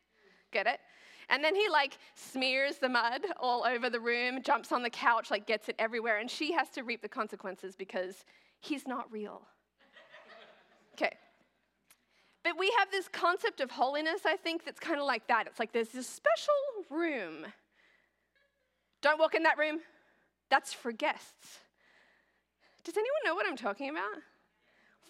Get 0.52 0.66
it? 0.66 0.80
And 1.28 1.42
then 1.42 1.54
he 1.54 1.68
like 1.68 1.98
smears 2.14 2.78
the 2.78 2.88
mud 2.88 3.22
all 3.40 3.64
over 3.64 3.90
the 3.90 4.00
room, 4.00 4.42
jumps 4.42 4.70
on 4.70 4.82
the 4.82 4.90
couch, 4.90 5.30
like 5.30 5.46
gets 5.46 5.68
it 5.68 5.74
everywhere, 5.78 6.18
and 6.18 6.30
she 6.30 6.52
has 6.52 6.68
to 6.70 6.82
reap 6.82 7.02
the 7.02 7.08
consequences 7.08 7.74
because 7.74 8.24
he's 8.60 8.86
not 8.86 9.10
real. 9.10 9.42
Okay. 10.94 11.12
But 12.44 12.56
we 12.58 12.72
have 12.78 12.90
this 12.92 13.08
concept 13.08 13.60
of 13.60 13.72
holiness, 13.72 14.20
I 14.24 14.36
think, 14.36 14.64
that's 14.64 14.78
kind 14.78 15.00
of 15.00 15.06
like 15.06 15.26
that. 15.26 15.48
It's 15.48 15.58
like 15.58 15.72
there's 15.72 15.88
this 15.88 16.06
special 16.06 16.54
room. 16.90 17.44
Don't 19.02 19.18
walk 19.18 19.34
in 19.34 19.42
that 19.42 19.58
room. 19.58 19.80
That's 20.48 20.72
for 20.72 20.92
guests. 20.92 21.58
Does 22.84 22.96
anyone 22.96 23.20
know 23.24 23.34
what 23.34 23.46
I'm 23.48 23.56
talking 23.56 23.90
about? 23.90 24.22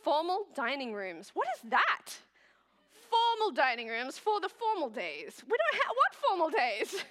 Formal 0.03 0.47
dining 0.55 0.95
rooms. 0.95 1.33
What 1.35 1.47
is 1.57 1.71
that? 1.71 2.15
Formal 3.11 3.53
dining 3.53 3.89
rooms 3.89 4.19
for 4.19 4.41
the 4.41 4.49
formal 4.49 4.89
days. 4.89 5.43
We 5.45 5.57
don't 5.57 5.83
have 5.83 5.95
what 5.95 6.15
formal 6.15 6.51
days? 6.51 7.05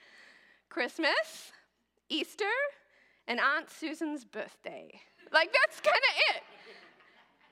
Christmas, 0.68 1.52
Easter, 2.08 2.44
and 3.28 3.40
Aunt 3.40 3.70
Susan's 3.70 4.24
birthday. 4.24 5.00
Like, 5.32 5.52
that's 5.52 5.80
kind 5.80 5.96
of 5.96 6.36
it. 6.36 6.42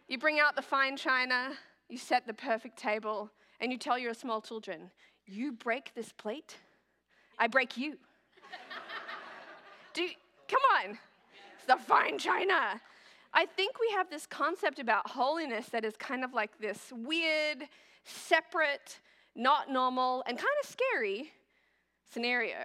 You 0.08 0.18
bring 0.18 0.40
out 0.40 0.56
the 0.56 0.62
fine 0.62 0.96
china, 0.96 1.52
you 1.88 1.98
set 1.98 2.26
the 2.26 2.34
perfect 2.34 2.78
table, 2.78 3.30
and 3.60 3.70
you 3.70 3.78
tell 3.78 3.98
your 3.98 4.14
small 4.14 4.40
children, 4.40 4.90
You 5.26 5.52
break 5.52 5.94
this 5.94 6.12
plate, 6.12 6.56
I 7.38 7.46
break 7.46 7.76
you. 7.76 7.96
Do, 9.94 10.08
Come 10.50 10.60
on. 10.84 10.98
It's 11.54 11.66
the 11.66 11.76
fine 11.76 12.18
china. 12.18 12.80
I 13.32 13.46
think 13.46 13.78
we 13.80 13.90
have 13.94 14.10
this 14.10 14.26
concept 14.26 14.78
about 14.78 15.08
holiness 15.08 15.66
that 15.68 15.84
is 15.84 15.96
kind 15.96 16.24
of 16.24 16.34
like 16.34 16.58
this 16.58 16.92
weird, 16.92 17.64
separate, 18.04 18.98
not 19.36 19.70
normal, 19.70 20.24
and 20.26 20.36
kind 20.36 20.48
of 20.62 20.68
scary 20.68 21.32
scenario. 22.12 22.56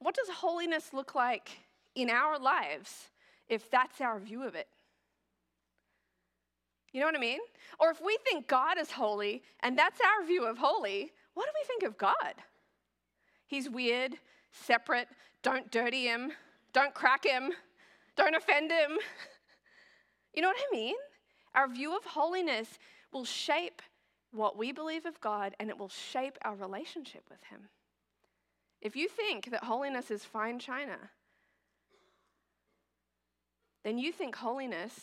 What 0.00 0.14
does 0.14 0.28
holiness 0.28 0.92
look 0.92 1.14
like 1.14 1.50
in 1.94 2.10
our 2.10 2.38
lives 2.38 3.08
if 3.48 3.70
that's 3.70 4.00
our 4.00 4.18
view 4.18 4.42
of 4.42 4.54
it? 4.54 4.68
You 6.92 7.00
know 7.00 7.06
what 7.06 7.16
I 7.16 7.20
mean? 7.20 7.40
Or 7.78 7.90
if 7.90 8.02
we 8.04 8.18
think 8.24 8.48
God 8.48 8.78
is 8.78 8.90
holy 8.90 9.42
and 9.60 9.78
that's 9.78 10.00
our 10.00 10.26
view 10.26 10.44
of 10.44 10.58
holy, 10.58 11.12
what 11.34 11.46
do 11.46 11.52
we 11.58 11.66
think 11.66 11.84
of 11.84 11.96
God? 11.96 12.34
He's 13.46 13.70
weird, 13.70 14.16
separate, 14.50 15.08
don't 15.42 15.70
dirty 15.70 16.04
him, 16.04 16.32
don't 16.72 16.92
crack 16.92 17.24
him, 17.24 17.52
don't 18.16 18.34
offend 18.34 18.70
him. 18.70 18.98
You 20.34 20.40
know 20.40 20.48
what 20.48 20.56
I 20.56 20.74
mean? 20.74 20.94
Our 21.54 21.68
view 21.68 21.96
of 21.96 22.04
holiness 22.04 22.78
will 23.12 23.24
shape 23.24 23.82
what 24.32 24.56
we 24.56 24.72
believe 24.72 25.04
of 25.04 25.20
God 25.20 25.54
and 25.60 25.68
it 25.68 25.78
will 25.78 25.90
shape 25.90 26.38
our 26.42 26.54
relationship 26.54 27.24
with 27.30 27.42
him. 27.44 27.68
If 28.80 28.96
you 28.96 29.08
think 29.08 29.50
that 29.50 29.64
holiness 29.64 30.10
is 30.10 30.24
fine 30.24 30.58
china, 30.58 30.96
then 33.84 33.98
you 33.98 34.10
think 34.10 34.36
holiness 34.36 34.98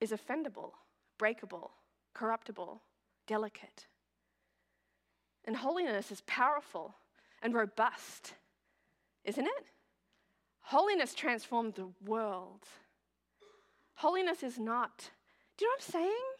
is 0.00 0.12
offendable, 0.12 0.72
breakable, 1.18 1.72
corruptible, 2.14 2.80
delicate. 3.26 3.86
And 5.44 5.56
holiness 5.56 6.10
is 6.12 6.22
powerful 6.26 6.94
and 7.42 7.52
robust, 7.52 8.34
isn't 9.24 9.46
it? 9.46 9.66
Holiness 10.68 11.14
transformed 11.14 11.74
the 11.74 11.88
world. 12.06 12.62
Holiness 13.96 14.42
is 14.42 14.58
not. 14.58 15.10
Do 15.56 15.64
you 15.64 15.70
know 15.70 15.74
what 15.76 15.84
I'm 15.86 15.92
saying? 15.92 16.34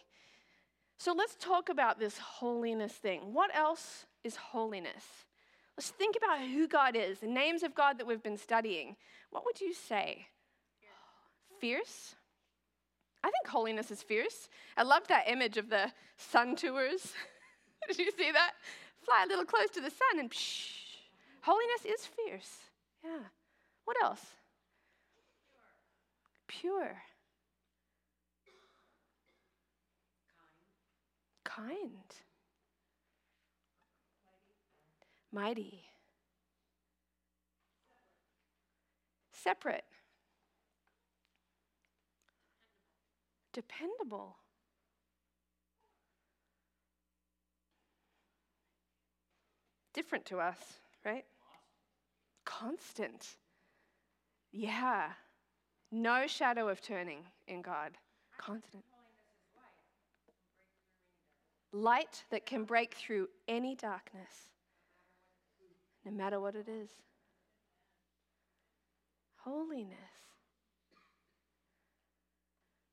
So 0.96 1.12
let's 1.12 1.36
talk 1.36 1.68
about 1.68 1.98
this 1.98 2.16
holiness 2.18 2.92
thing. 2.92 3.34
What 3.34 3.54
else 3.54 4.06
is 4.24 4.36
holiness? 4.36 5.04
Let's 5.76 5.90
think 5.90 6.16
about 6.16 6.40
who 6.40 6.66
God 6.66 6.96
is, 6.96 7.18
the 7.18 7.26
names 7.26 7.62
of 7.62 7.74
God 7.74 7.98
that 7.98 8.06
we've 8.06 8.22
been 8.22 8.38
studying. 8.38 8.96
What 9.30 9.44
would 9.44 9.60
you 9.60 9.74
say? 9.74 10.26
Fierce? 11.60 12.14
I 13.22 13.30
think 13.30 13.46
holiness 13.46 13.90
is 13.90 14.02
fierce. 14.02 14.48
I 14.76 14.84
love 14.84 15.06
that 15.08 15.24
image 15.28 15.58
of 15.58 15.68
the 15.68 15.92
sun 16.16 16.56
tours. 16.56 17.12
Did 17.88 17.98
you 17.98 18.10
see 18.16 18.30
that? 18.32 18.52
Fly 19.04 19.24
a 19.24 19.28
little 19.28 19.44
close 19.44 19.68
to 19.74 19.80
the 19.80 19.90
sun 19.90 20.18
and 20.18 20.30
psh. 20.30 20.70
Holiness 21.42 21.84
is 21.84 22.06
fierce. 22.06 22.58
Yeah. 23.04 23.18
What 23.84 23.96
else? 24.02 24.24
Pure. 26.48 26.96
Pure. 28.44 28.54
Kind. 31.44 31.74
Kind. 31.74 32.14
Mighty. 35.32 35.84
Separate. 39.32 39.84
Dependable. 43.52 44.36
Different 49.92 50.24
to 50.26 50.40
us, 50.40 50.56
right? 51.04 51.24
Constant. 52.44 53.36
Yeah. 54.56 55.08
No 55.90 56.28
shadow 56.28 56.68
of 56.68 56.80
turning 56.80 57.24
in 57.48 57.60
God. 57.60 57.90
Constant. 58.38 58.84
Light 61.72 62.22
that 62.30 62.46
can 62.46 62.62
break 62.62 62.94
through 62.94 63.28
any 63.48 63.74
darkness, 63.74 64.48
no 66.04 66.12
matter 66.12 66.38
what 66.38 66.54
it 66.54 66.68
is. 66.68 66.88
Holiness. 69.38 69.98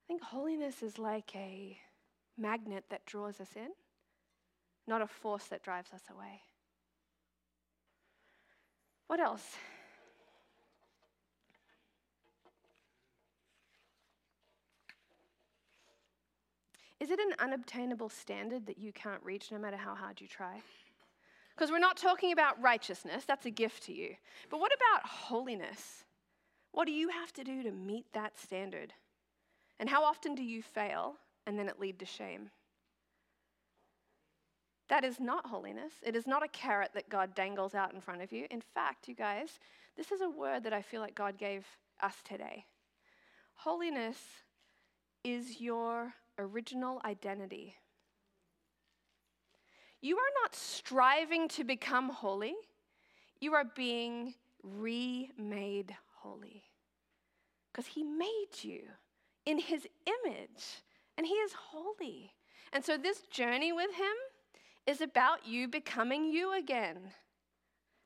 I 0.04 0.08
think 0.08 0.24
holiness 0.24 0.82
is 0.82 0.98
like 0.98 1.32
a 1.36 1.78
magnet 2.40 2.86
that 2.90 3.06
draws 3.06 3.40
us 3.40 3.52
in, 3.56 3.70
not 4.88 5.04
a 5.04 5.08
force 5.08 5.46
that 5.46 5.62
drives 5.62 5.94
us 5.94 6.02
away. 6.10 6.42
What 9.06 9.20
else? 9.20 9.58
Is 17.02 17.10
it 17.10 17.20
an 17.20 17.34
unobtainable 17.40 18.10
standard 18.10 18.68
that 18.68 18.78
you 18.78 18.94
can't 18.94 19.24
reach 19.24 19.52
no 19.52 19.58
matter 19.58 19.76
how 19.76 19.96
hard 19.96 20.22
you 20.22 20.28
try? 20.28 20.62
Because 21.56 21.72
we're 21.72 21.80
not 21.80 21.98
talking 21.98 22.32
about 22.32 22.62
righteousness, 22.62 23.24
that's 23.26 23.48
a 23.48 23.52
gift 23.52 23.84
to 23.86 23.92
you. 23.92 24.14
But 24.52 24.60
what 24.60 24.72
about 24.72 25.10
holiness? 25.10 26.04
What 26.74 26.86
do 26.86 26.92
you 26.92 27.10
have 27.10 27.34
to 27.34 27.44
do 27.44 27.64
to 27.64 27.72
meet 27.72 28.06
that 28.14 28.38
standard? 28.38 28.94
And 29.80 29.90
how 29.90 30.04
often 30.04 30.36
do 30.36 30.44
you 30.44 30.62
fail 30.62 31.16
and 31.48 31.58
then 31.58 31.68
it 31.68 31.80
lead 31.80 31.98
to 32.00 32.06
shame? 32.06 32.52
That 34.88 35.04
is 35.04 35.20
not 35.20 35.48
holiness. 35.48 35.94
It 36.04 36.16
is 36.16 36.28
not 36.28 36.44
a 36.44 36.50
carrot 36.50 36.92
that 36.94 37.10
God 37.10 37.34
dangles 37.34 37.74
out 37.74 37.96
in 37.96 38.02
front 38.02 38.22
of 38.22 38.32
you. 38.32 38.46
In 38.52 38.62
fact, 38.62 39.08
you 39.08 39.16
guys, 39.16 39.58
this 39.98 40.12
is 40.12 40.22
a 40.22 40.30
word 40.30 40.64
that 40.66 40.74
I 40.74 40.84
feel 40.84 41.02
like 41.02 41.16
God 41.16 41.40
gave 41.40 41.66
us 42.00 42.18
today. 42.24 42.66
Holiness 43.56 44.20
is 45.24 45.60
your 45.60 46.14
original 46.42 47.02
identity. 47.06 47.76
You 50.02 50.18
are 50.18 50.34
not 50.44 50.56
striving 50.56 51.48
to 51.50 51.64
become 51.64 52.10
holy, 52.10 52.56
you 53.40 53.54
are 53.54 53.66
being 53.76 54.34
remade 54.64 55.96
holy. 56.16 56.64
Because 57.72 57.88
He 57.88 58.04
made 58.04 58.50
you 58.62 58.82
in 59.46 59.60
His 59.60 59.88
image, 60.06 60.84
and 61.18 61.26
He 61.26 61.34
is 61.34 61.54
holy. 61.54 62.34
And 62.74 62.84
so, 62.84 62.98
this 62.98 63.22
journey 63.32 63.72
with 63.72 63.94
Him 63.94 64.16
is 64.88 65.02
about 65.02 65.46
you 65.46 65.68
becoming 65.68 66.26
you 66.26 66.58
again, 66.58 66.98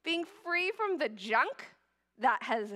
being 0.03 0.25
free 0.43 0.71
from 0.75 0.97
the 0.97 1.09
junk 1.09 1.65
that 2.19 2.43
has 2.43 2.71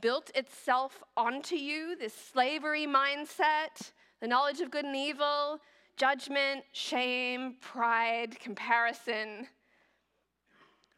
built 0.00 0.30
itself 0.34 1.02
onto 1.16 1.56
you, 1.56 1.96
this 1.96 2.14
slavery 2.14 2.86
mindset, 2.86 3.92
the 4.20 4.28
knowledge 4.28 4.60
of 4.60 4.70
good 4.70 4.84
and 4.84 4.96
evil, 4.96 5.60
judgment, 5.96 6.64
shame, 6.72 7.56
pride, 7.60 8.38
comparison, 8.40 9.46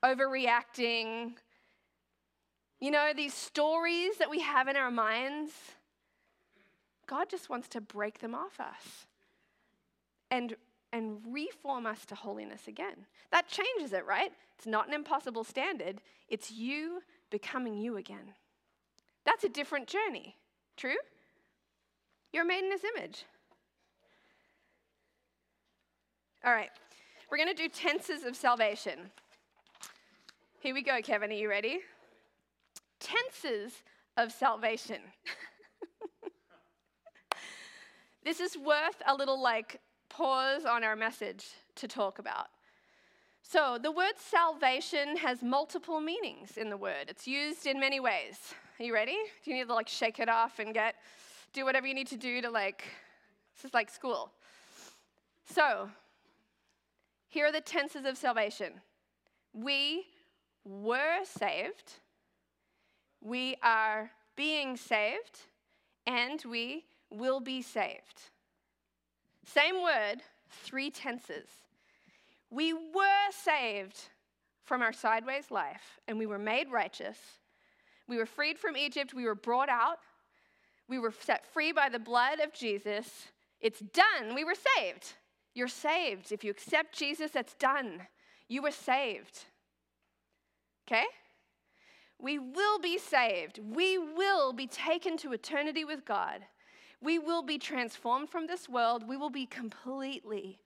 overreacting. 0.05 1.33
You 2.81 2.91
know, 2.91 3.13
these 3.15 3.35
stories 3.35 4.17
that 4.19 4.31
we 4.31 4.41
have 4.41 4.69
in 4.69 4.77
our 4.77 4.91
minds, 4.91 5.53
God 7.07 7.29
just 7.29 7.51
wants 7.51 7.69
to 7.69 7.81
break 7.81 8.21
them 8.21 8.35
off 8.35 8.59
us 8.59 9.07
and, 10.31 10.55
and 10.93 11.19
reform 11.27 11.87
us 11.87 12.05
to 12.07 12.15
holiness 12.15 12.69
again. 12.69 13.07
That 13.33 13.49
changes 13.49 13.93
it, 13.93 14.07
right? 14.07 14.33
It's 14.57 14.67
not 14.67 14.89
an 14.89 14.95
impossible 14.95 15.45
standard, 15.45 16.01
it's 16.29 16.51
you 16.51 17.03
becoming 17.31 17.79
you 17.79 17.97
again. 17.97 18.35
That's 19.25 19.45
a 19.45 19.49
different 19.49 19.87
journey. 19.87 20.37
True? 20.77 20.97
You're 22.33 22.45
made 22.45 22.65
in 22.65 22.71
his 22.71 22.83
image. 22.97 23.25
All 26.45 26.53
right, 26.53 26.71
we're 27.31 27.37
going 27.37 27.55
to 27.55 27.55
do 27.55 27.69
tenses 27.69 28.25
of 28.25 28.35
salvation. 28.35 29.11
Here 30.61 30.75
we 30.75 30.83
go, 30.83 31.01
Kevin. 31.03 31.31
Are 31.31 31.35
you 31.35 31.49
ready? 31.49 31.81
Tenses 32.99 33.83
of 34.17 34.33
salvation. 34.33 35.01
this 38.25 38.41
is 38.41 38.57
worth 38.57 39.03
a 39.07 39.15
little 39.15 39.41
like 39.41 39.81
pause 40.09 40.65
on 40.65 40.85
our 40.85 40.97
message 40.97 41.47
to 41.77 41.89
talk 41.89 42.19
about. 42.19 42.47
So, 43.43 43.79
the 43.83 43.91
word 43.91 44.13
salvation 44.17 45.17
has 45.17 45.43
multiple 45.43 46.01
meanings 46.01 46.57
in 46.57 46.71
the 46.71 46.77
word. 46.77 47.07
It's 47.09 47.27
used 47.27 47.67
in 47.67 47.81
many 47.81 47.99
ways. 47.99 48.39
Are 48.79 48.85
you 48.85 48.95
ready? 48.95 49.19
Do 49.45 49.51
you 49.51 49.57
need 49.57 49.67
to 49.67 49.75
like 49.75 49.89
shake 49.89 50.21
it 50.21 50.29
off 50.29 50.59
and 50.59 50.73
get 50.73 50.95
do 51.53 51.65
whatever 51.65 51.87
you 51.87 51.95
need 51.95 52.09
to 52.09 52.17
do 52.17 52.41
to 52.43 52.51
like, 52.51 52.85
this 53.57 53.65
is 53.65 53.75
like 53.75 53.91
school. 53.91 54.31
So, 55.45 55.91
here 57.29 57.47
are 57.47 57.53
the 57.53 57.61
tenses 57.61 58.05
of 58.05 58.17
salvation. 58.17 58.75
We 59.53 60.07
were 60.65 61.25
saved, 61.25 61.95
we 63.21 63.57
are 63.63 64.11
being 64.37 64.77
saved, 64.77 65.41
and 66.07 66.43
we 66.49 66.85
will 67.11 67.41
be 67.41 67.63
saved. 67.63 68.23
Same 69.45 69.83
word, 69.83 70.23
three 70.49 70.91
tenses. 70.91 71.49
We 72.51 72.73
were 72.73 73.31
saved 73.31 73.97
from 74.65 74.83
our 74.83 74.93
sideways 74.93 75.51
life, 75.51 75.99
and 76.07 76.19
we 76.19 76.27
were 76.27 76.39
made 76.39 76.71
righteous, 76.71 77.19
We 78.09 78.17
were 78.17 78.27
freed 78.27 78.59
from 78.59 78.77
Egypt. 78.77 79.15
We 79.15 79.25
were 79.25 79.37
brought 79.37 79.69
out. 79.69 79.99
We 80.91 80.99
were 80.99 81.13
set 81.13 81.47
free 81.47 81.71
by 81.71 81.89
the 81.89 82.01
blood 82.01 82.41
of 82.41 82.53
Jesus. 82.53 83.29
It's 83.61 83.79
done. 83.79 84.35
We 84.35 84.45
were 84.45 84.57
saved. 84.77 85.15
You're 85.55 85.69
saved. 85.69 86.33
If 86.33 86.43
you 86.43 86.51
accept 86.51 86.99
Jesus, 86.99 87.31
that's 87.31 87.55
done. 87.55 88.03
You 88.49 88.63
were 88.63 88.73
saved. 88.73 89.45
Okay? 90.87 91.05
We 92.19 92.41
will 92.41 92.81
be 92.81 92.99
saved. 92.99 93.61
We 93.63 93.99
will 93.99 94.53
be 94.53 94.67
taken 94.67 95.17
to 95.19 95.33
eternity 95.33 95.85
with 95.85 96.05
God. 96.05 96.41
We 97.01 97.21
will 97.21 97.43
be 97.43 97.57
transformed 97.57 98.29
from 98.29 98.49
this 98.49 98.69
world. 98.69 99.07
We 99.07 99.17
will 99.17 99.31
be 99.31 99.47
completely 99.47 100.59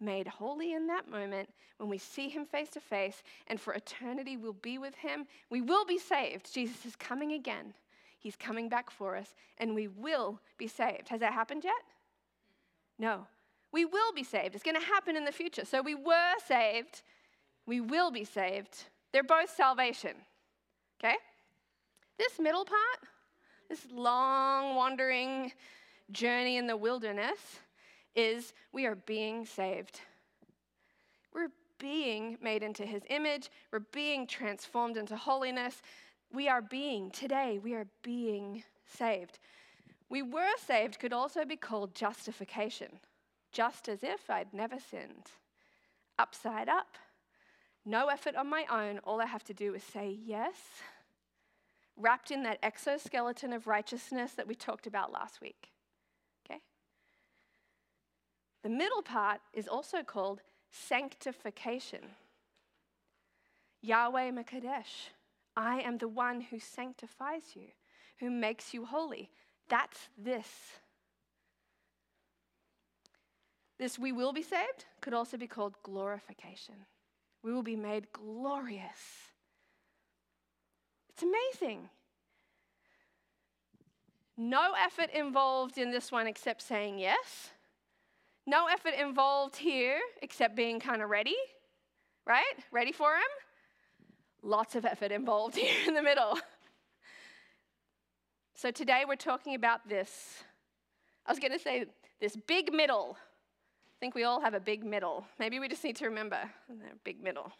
made 0.00 0.26
holy 0.26 0.74
in 0.74 0.88
that 0.88 1.08
moment 1.08 1.50
when 1.76 1.88
we 1.88 1.98
see 1.98 2.28
Him 2.28 2.44
face 2.44 2.68
to 2.70 2.80
face, 2.80 3.22
and 3.46 3.60
for 3.60 3.72
eternity 3.72 4.36
we'll 4.36 4.52
be 4.54 4.76
with 4.76 4.96
Him. 4.96 5.26
We 5.50 5.60
will 5.60 5.86
be 5.86 5.98
saved. 5.98 6.52
Jesus 6.52 6.84
is 6.84 6.96
coming 6.96 7.32
again. 7.32 7.74
He's 8.18 8.36
coming 8.36 8.68
back 8.68 8.90
for 8.90 9.16
us, 9.16 9.34
and 9.58 9.74
we 9.74 9.88
will 9.88 10.40
be 10.56 10.66
saved. 10.66 11.08
Has 11.08 11.20
that 11.20 11.32
happened 11.32 11.64
yet? 11.64 11.82
No. 12.98 13.26
We 13.70 13.84
will 13.84 14.12
be 14.12 14.24
saved. 14.24 14.54
It's 14.54 14.64
going 14.64 14.80
to 14.80 14.86
happen 14.86 15.16
in 15.16 15.24
the 15.24 15.32
future. 15.32 15.64
So 15.64 15.82
we 15.82 15.94
were 15.94 16.34
saved. 16.46 17.02
We 17.66 17.80
will 17.80 18.10
be 18.10 18.24
saved. 18.24 18.84
They're 19.12 19.22
both 19.22 19.54
salvation. 19.54 20.16
Okay? 20.98 21.16
This 22.18 22.40
middle 22.40 22.64
part, 22.64 23.10
this 23.68 23.86
long 23.92 24.74
wandering 24.74 25.52
journey 26.10 26.56
in 26.56 26.66
the 26.66 26.76
wilderness, 26.76 27.60
is 28.16 28.52
we 28.72 28.86
are 28.86 28.96
being 28.96 29.46
saved. 29.46 30.00
We're 31.32 31.50
being 31.78 32.38
made 32.42 32.62
into 32.64 32.84
his 32.84 33.02
image, 33.08 33.50
we're 33.70 33.80
being 33.92 34.26
transformed 34.26 34.96
into 34.96 35.16
holiness. 35.16 35.80
We 36.32 36.48
are 36.48 36.62
being, 36.62 37.10
today, 37.10 37.58
we 37.62 37.74
are 37.74 37.86
being 38.02 38.62
saved. 38.86 39.38
We 40.10 40.22
were 40.22 40.56
saved 40.58 40.98
could 40.98 41.12
also 41.12 41.44
be 41.44 41.56
called 41.56 41.94
justification, 41.94 43.00
just 43.52 43.88
as 43.88 44.02
if 44.02 44.28
I'd 44.28 44.52
never 44.52 44.78
sinned. 44.78 45.32
Upside 46.18 46.68
up, 46.68 46.96
no 47.84 48.08
effort 48.08 48.36
on 48.36 48.48
my 48.48 48.66
own, 48.70 48.98
all 49.04 49.20
I 49.20 49.26
have 49.26 49.44
to 49.44 49.54
do 49.54 49.74
is 49.74 49.82
say 49.82 50.18
yes, 50.24 50.56
wrapped 51.96 52.30
in 52.30 52.42
that 52.42 52.58
exoskeleton 52.62 53.52
of 53.52 53.66
righteousness 53.66 54.32
that 54.32 54.46
we 54.46 54.54
talked 54.54 54.86
about 54.86 55.12
last 55.12 55.40
week. 55.40 55.70
Okay? 56.44 56.60
The 58.62 58.68
middle 58.68 59.02
part 59.02 59.40
is 59.52 59.66
also 59.66 60.02
called 60.02 60.40
sanctification. 60.70 62.00
Yahweh 63.80 64.30
M'Kaddesh, 64.30 65.10
I 65.58 65.80
am 65.80 65.98
the 65.98 66.06
one 66.06 66.40
who 66.40 66.60
sanctifies 66.60 67.56
you, 67.56 67.66
who 68.20 68.30
makes 68.30 68.72
you 68.72 68.84
holy. 68.84 69.28
That's 69.68 70.08
this. 70.16 70.46
This 73.76 73.98
we 73.98 74.12
will 74.12 74.32
be 74.32 74.42
saved 74.42 74.84
could 75.00 75.14
also 75.14 75.36
be 75.36 75.48
called 75.48 75.74
glorification. 75.82 76.76
We 77.42 77.52
will 77.52 77.64
be 77.64 77.74
made 77.74 78.12
glorious. 78.12 79.32
It's 81.10 81.24
amazing. 81.24 81.88
No 84.36 84.74
effort 84.80 85.10
involved 85.12 85.76
in 85.76 85.90
this 85.90 86.12
one 86.12 86.28
except 86.28 86.62
saying 86.62 87.00
yes. 87.00 87.50
No 88.46 88.66
effort 88.66 88.94
involved 88.94 89.56
here 89.56 89.98
except 90.22 90.54
being 90.54 90.78
kind 90.78 91.02
of 91.02 91.10
ready, 91.10 91.36
right? 92.24 92.44
Ready 92.70 92.92
for 92.92 93.16
him? 93.16 93.47
Lots 94.42 94.74
of 94.74 94.84
effort 94.84 95.12
involved 95.12 95.56
here 95.58 95.74
in 95.86 95.94
the 95.94 96.02
middle. 96.02 96.38
So 98.54 98.70
today 98.70 99.04
we're 99.06 99.16
talking 99.16 99.54
about 99.54 99.88
this. 99.88 100.42
I 101.26 101.32
was 101.32 101.38
going 101.38 101.52
to 101.52 101.58
say 101.58 101.86
this 102.20 102.36
big 102.46 102.72
middle. 102.72 103.16
I 103.18 103.96
think 104.00 104.14
we 104.14 104.24
all 104.24 104.40
have 104.40 104.54
a 104.54 104.60
big 104.60 104.84
middle. 104.84 105.26
Maybe 105.38 105.58
we 105.58 105.68
just 105.68 105.84
need 105.84 105.96
to 105.96 106.06
remember 106.06 106.38
big 107.04 107.22
middle. 107.22 107.52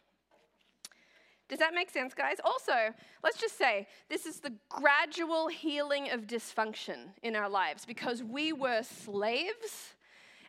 Does 1.48 1.60
that 1.60 1.72
make 1.74 1.88
sense, 1.88 2.14
guys? 2.14 2.36
Also, 2.44 2.94
let's 3.22 3.40
just 3.40 3.56
say 3.56 3.86
this 4.08 4.26
is 4.26 4.40
the 4.40 4.52
gradual 4.68 5.48
healing 5.48 6.10
of 6.10 6.26
dysfunction 6.26 7.08
in 7.22 7.36
our 7.36 7.48
lives 7.48 7.86
because 7.86 8.22
we 8.22 8.52
were 8.52 8.82
slaves 8.82 9.94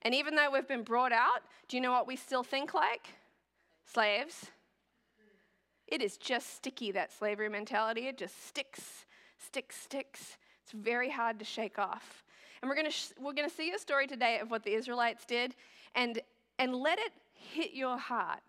and 0.03 0.15
even 0.15 0.35
though 0.35 0.49
we've 0.51 0.67
been 0.67 0.83
brought 0.83 1.11
out, 1.11 1.43
do 1.67 1.77
you 1.77 1.81
know 1.81 1.91
what 1.91 2.07
we 2.07 2.15
still 2.15 2.43
think 2.43 2.73
like? 2.73 3.07
Slaves. 3.85 4.51
It 5.91 6.01
is 6.03 6.17
just 6.17 6.55
sticky, 6.55 6.91
that 6.91 7.11
slavery 7.11 7.49
mentality. 7.49 8.07
It 8.07 8.17
just 8.17 8.47
sticks, 8.47 9.05
sticks, 9.37 9.75
sticks. 9.75 10.37
It's 10.63 10.71
very 10.71 11.09
hard 11.09 11.39
to 11.39 11.45
shake 11.45 11.79
off. 11.79 12.23
And 12.61 12.69
we're 12.69 12.75
going 12.75 12.91
sh- 12.91 13.13
we're 13.19 13.33
going 13.33 13.49
to 13.49 13.55
see 13.55 13.71
a 13.71 13.79
story 13.79 14.05
today 14.05 14.39
of 14.39 14.51
what 14.51 14.63
the 14.63 14.73
Israelites 14.73 15.25
did, 15.25 15.55
and, 15.95 16.21
and 16.59 16.75
let 16.75 16.99
it 16.99 17.11
hit 17.33 17.73
your 17.73 17.97
heart. 17.97 18.43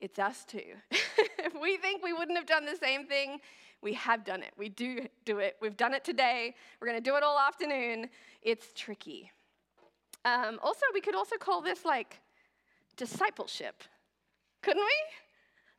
It's 0.00 0.18
us 0.18 0.44
too. 0.44 0.62
if 0.90 1.52
we 1.60 1.76
think 1.76 2.02
we 2.02 2.12
wouldn't 2.12 2.38
have 2.38 2.46
done 2.46 2.64
the 2.64 2.76
same 2.76 3.04
thing, 3.06 3.40
we 3.82 3.92
have 3.94 4.24
done 4.24 4.42
it. 4.42 4.52
We 4.56 4.70
do 4.70 5.06
do 5.24 5.38
it. 5.38 5.56
We've 5.60 5.76
done 5.76 5.92
it 5.92 6.04
today. 6.04 6.54
We're 6.80 6.88
going 6.88 7.02
to 7.02 7.10
do 7.10 7.16
it 7.16 7.22
all 7.22 7.38
afternoon. 7.38 8.08
It's 8.42 8.72
tricky. 8.74 9.30
Um, 10.24 10.58
also, 10.62 10.86
we 10.94 11.00
could 11.00 11.14
also 11.14 11.36
call 11.36 11.60
this 11.60 11.84
like 11.84 12.20
discipleship, 12.96 13.82
couldn't 14.62 14.82
we? 14.82 15.27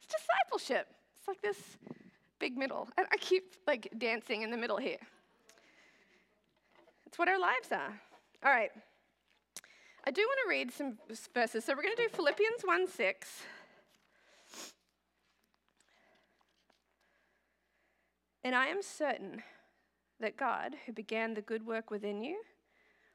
It's 0.01 0.07
discipleship. 0.07 0.87
It's 1.17 1.27
like 1.27 1.41
this 1.41 1.77
big 2.39 2.57
middle. 2.57 2.87
And 2.97 3.05
I 3.11 3.17
keep 3.17 3.55
like 3.67 3.91
dancing 3.97 4.41
in 4.41 4.51
the 4.51 4.57
middle 4.57 4.77
here. 4.77 4.99
It's 7.05 7.17
what 7.17 7.27
our 7.27 7.39
lives 7.39 7.71
are. 7.71 7.99
All 8.43 8.51
right. 8.51 8.71
I 10.05 10.11
do 10.11 10.21
want 10.21 10.39
to 10.45 10.49
read 10.49 10.71
some 10.71 10.97
verses. 11.33 11.65
So 11.65 11.73
we're 11.75 11.83
going 11.83 11.95
to 11.95 12.03
do 12.03 12.09
Philippians 12.09 12.61
1 12.63 12.87
6. 12.87 13.43
And 18.43 18.55
I 18.55 18.67
am 18.67 18.81
certain 18.81 19.43
that 20.19 20.37
God, 20.37 20.75
who 20.85 20.93
began 20.93 21.33
the 21.33 21.41
good 21.41 21.65
work 21.65 21.91
within 21.91 22.23
you, 22.23 22.41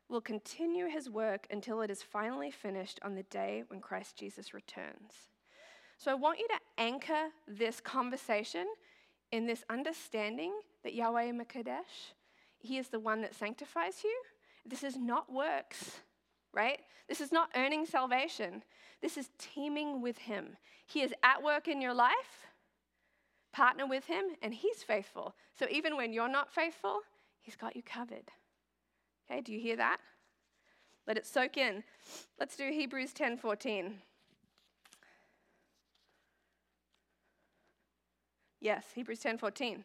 will 0.08 0.20
continue 0.20 0.86
his 0.86 1.08
work 1.08 1.46
until 1.50 1.80
it 1.80 1.90
is 1.90 2.02
finally 2.02 2.50
finished 2.50 3.00
on 3.02 3.14
the 3.14 3.22
day 3.24 3.64
when 3.68 3.80
Christ 3.80 4.16
Jesus 4.16 4.52
returns. 4.52 5.33
So 6.04 6.10
I 6.10 6.14
want 6.16 6.38
you 6.38 6.46
to 6.48 6.60
anchor 6.76 7.30
this 7.48 7.80
conversation 7.80 8.66
in 9.32 9.46
this 9.46 9.64
understanding 9.70 10.52
that 10.82 10.92
Yahweh 10.92 11.32
M'Kaddesh, 11.32 12.12
he 12.58 12.76
is 12.76 12.88
the 12.88 13.00
one 13.00 13.22
that 13.22 13.34
sanctifies 13.34 14.04
you. 14.04 14.14
This 14.66 14.84
is 14.84 14.98
not 14.98 15.32
works, 15.32 16.00
right? 16.52 16.80
This 17.08 17.22
is 17.22 17.32
not 17.32 17.48
earning 17.56 17.86
salvation. 17.86 18.62
This 19.00 19.16
is 19.16 19.30
teaming 19.38 20.02
with 20.02 20.18
him. 20.18 20.58
He 20.84 21.00
is 21.00 21.14
at 21.22 21.42
work 21.42 21.68
in 21.68 21.80
your 21.80 21.94
life. 21.94 22.48
Partner 23.54 23.86
with 23.86 24.04
him, 24.04 24.24
and 24.42 24.52
he's 24.52 24.82
faithful. 24.82 25.34
So 25.58 25.66
even 25.70 25.96
when 25.96 26.12
you're 26.12 26.28
not 26.28 26.52
faithful, 26.52 27.00
he's 27.40 27.56
got 27.56 27.76
you 27.76 27.82
covered. 27.82 28.30
Okay, 29.24 29.40
do 29.40 29.54
you 29.54 29.58
hear 29.58 29.76
that? 29.76 30.00
Let 31.06 31.16
it 31.16 31.26
soak 31.26 31.56
in. 31.56 31.82
Let's 32.38 32.56
do 32.56 32.68
Hebrews 32.70 33.14
10:14. 33.14 34.02
Yes, 38.64 38.86
Hebrews 38.94 39.20
10:14. 39.20 39.84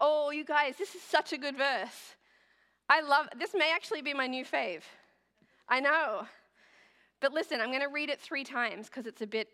Oh, 0.00 0.30
you 0.30 0.44
guys, 0.44 0.76
this 0.76 0.94
is 0.94 1.02
such 1.02 1.32
a 1.32 1.36
good 1.36 1.56
verse. 1.56 2.14
I 2.88 3.00
love 3.00 3.28
this 3.36 3.54
may 3.54 3.72
actually 3.72 4.02
be 4.02 4.14
my 4.14 4.28
new 4.28 4.44
fave. 4.44 4.82
I 5.68 5.80
know. 5.80 6.28
But 7.18 7.32
listen, 7.32 7.60
I'm 7.60 7.70
going 7.70 7.80
to 7.80 7.88
read 7.88 8.08
it 8.08 8.20
3 8.20 8.44
times 8.44 8.88
cuz 8.88 9.04
it's 9.04 9.20
a 9.20 9.26
bit 9.26 9.48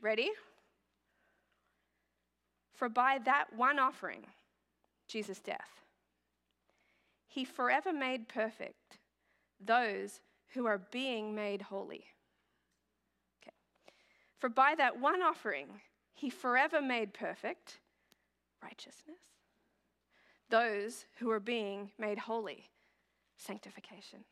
ready? 0.00 0.30
For 2.74 2.88
by 2.88 3.18
that 3.24 3.52
one 3.52 3.80
offering, 3.80 4.24
Jesus' 5.08 5.40
death, 5.40 5.82
he 7.26 7.44
forever 7.44 7.92
made 7.92 8.28
perfect 8.28 8.98
those 9.58 10.20
who 10.54 10.66
are 10.66 10.78
being 10.78 11.34
made 11.34 11.62
holy. 11.62 12.06
Okay. 13.42 13.56
For 14.38 14.48
by 14.48 14.76
that 14.76 15.00
one 15.00 15.22
offering, 15.22 15.82
he 16.20 16.28
forever 16.28 16.82
made 16.82 17.14
perfect 17.14 17.78
righteousness 18.62 19.16
those 20.50 21.06
who 21.18 21.30
are 21.30 21.40
being 21.40 21.92
made 21.96 22.18
holy, 22.18 22.68
sanctification. 23.36 24.24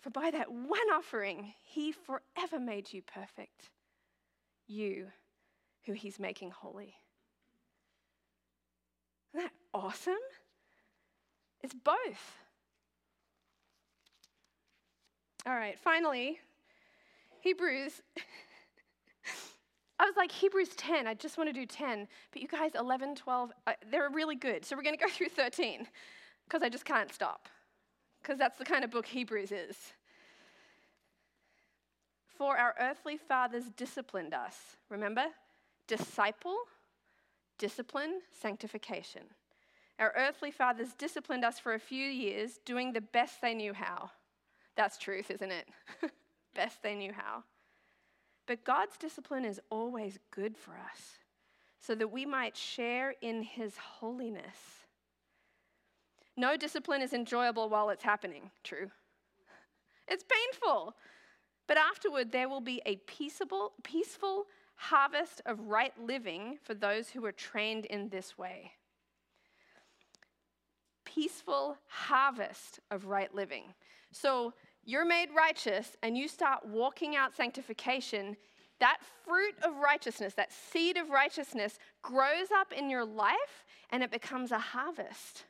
For 0.00 0.08
by 0.10 0.30
that 0.30 0.50
one 0.50 0.88
offering, 0.94 1.52
he 1.62 1.92
forever 1.92 2.58
made 2.58 2.92
you 2.92 3.02
perfect, 3.02 3.70
you 4.68 5.08
who 5.84 5.92
he's 5.92 6.20
making 6.20 6.52
holy. 6.52 6.94
Isn't 9.34 9.46
that 9.46 9.52
awesome? 9.74 10.14
It's 11.60 11.74
both. 11.74 12.38
All 15.44 15.54
right, 15.54 15.78
finally, 15.78 16.38
Hebrews. 17.42 18.02
I 20.00 20.04
was 20.04 20.16
like, 20.16 20.32
Hebrews 20.32 20.70
10, 20.76 21.06
I 21.06 21.12
just 21.12 21.36
want 21.36 21.50
to 21.50 21.52
do 21.52 21.66
10. 21.66 22.08
But 22.32 22.40
you 22.40 22.48
guys, 22.48 22.70
11, 22.74 23.16
12, 23.16 23.52
uh, 23.66 23.72
they're 23.90 24.08
really 24.08 24.34
good. 24.34 24.64
So 24.64 24.74
we're 24.74 24.82
going 24.82 24.96
to 24.96 25.04
go 25.04 25.10
through 25.12 25.28
13 25.28 25.86
because 26.44 26.62
I 26.62 26.70
just 26.70 26.86
can't 26.86 27.12
stop. 27.12 27.48
Because 28.22 28.38
that's 28.38 28.58
the 28.58 28.64
kind 28.64 28.82
of 28.82 28.90
book 28.90 29.06
Hebrews 29.06 29.52
is. 29.52 29.76
For 32.38 32.56
our 32.56 32.74
earthly 32.80 33.18
fathers 33.18 33.64
disciplined 33.76 34.32
us. 34.32 34.56
Remember? 34.88 35.26
Disciple, 35.86 36.56
discipline, 37.58 38.20
sanctification. 38.32 39.22
Our 39.98 40.14
earthly 40.16 40.50
fathers 40.50 40.94
disciplined 40.96 41.44
us 41.44 41.58
for 41.58 41.74
a 41.74 41.78
few 41.78 42.06
years, 42.06 42.58
doing 42.64 42.94
the 42.94 43.02
best 43.02 43.42
they 43.42 43.52
knew 43.52 43.74
how. 43.74 44.10
That's 44.76 44.96
truth, 44.96 45.30
isn't 45.30 45.50
it? 45.50 45.68
best 46.54 46.82
they 46.82 46.94
knew 46.94 47.12
how. 47.12 47.44
But 48.46 48.64
God's 48.64 48.96
discipline 48.96 49.44
is 49.44 49.60
always 49.70 50.18
good 50.30 50.56
for 50.56 50.72
us, 50.72 51.18
so 51.78 51.94
that 51.94 52.08
we 52.08 52.26
might 52.26 52.56
share 52.56 53.14
in 53.20 53.42
his 53.42 53.76
holiness. 53.76 54.86
No 56.36 56.56
discipline 56.56 57.02
is 57.02 57.12
enjoyable 57.12 57.68
while 57.68 57.90
it's 57.90 58.02
happening, 58.02 58.50
true. 58.64 58.90
It's 60.08 60.24
painful. 60.24 60.96
But 61.68 61.76
afterward, 61.76 62.32
there 62.32 62.48
will 62.48 62.60
be 62.60 62.82
a 62.84 62.96
peaceable, 63.06 63.74
peaceful 63.84 64.46
harvest 64.74 65.40
of 65.46 65.60
right 65.60 65.92
living 66.04 66.58
for 66.64 66.74
those 66.74 67.10
who 67.10 67.24
are 67.26 67.32
trained 67.32 67.84
in 67.84 68.08
this 68.08 68.36
way. 68.36 68.72
Peaceful 71.04 71.76
harvest 71.86 72.80
of 72.90 73.04
right 73.04 73.32
living. 73.32 73.74
So, 74.10 74.54
you're 74.90 75.04
made 75.04 75.28
righteous 75.34 75.96
and 76.02 76.18
you 76.18 76.26
start 76.26 76.66
walking 76.66 77.14
out 77.14 77.36
sanctification, 77.36 78.36
that 78.80 78.98
fruit 79.24 79.54
of 79.62 79.76
righteousness, 79.76 80.34
that 80.34 80.52
seed 80.52 80.96
of 80.96 81.10
righteousness, 81.10 81.78
grows 82.02 82.50
up 82.54 82.72
in 82.72 82.90
your 82.90 83.04
life 83.04 83.64
and 83.90 84.02
it 84.02 84.10
becomes 84.10 84.50
a 84.50 84.58
harvest. 84.58 85.44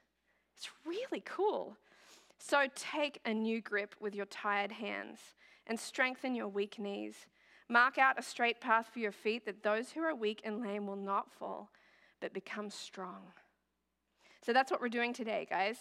It's 0.57 0.69
really 0.85 1.23
cool. 1.25 1.77
So 2.39 2.67
take 2.75 3.21
a 3.25 3.33
new 3.33 3.61
grip 3.61 3.95
with 4.01 4.15
your 4.15 4.27
tired 4.27 4.73
hands 4.73 5.21
and 5.67 5.79
strengthen 5.79 6.35
your 6.35 6.49
weak 6.49 6.79
knees. 6.79 7.27
Mark 7.69 7.99
out 7.99 8.19
a 8.19 8.23
straight 8.23 8.61
path 8.61 8.91
for 8.93 8.99
your 8.99 9.13
feet 9.13 9.47
that 9.47 9.63
those 9.63 9.91
who 9.91 10.03
are 10.03 10.15
weak 10.15 10.43
and 10.45 10.61
lame 10.61 10.87
will 10.87 10.97
not 10.97 11.33
fall, 11.33 11.71
but 12.21 12.35
become 12.35 12.69
strong. 12.69 13.23
So 14.45 14.53
that's 14.53 14.71
what 14.71 14.81
we're 14.81 14.89
doing 14.89 15.13
today, 15.13 15.47
guys. 15.49 15.77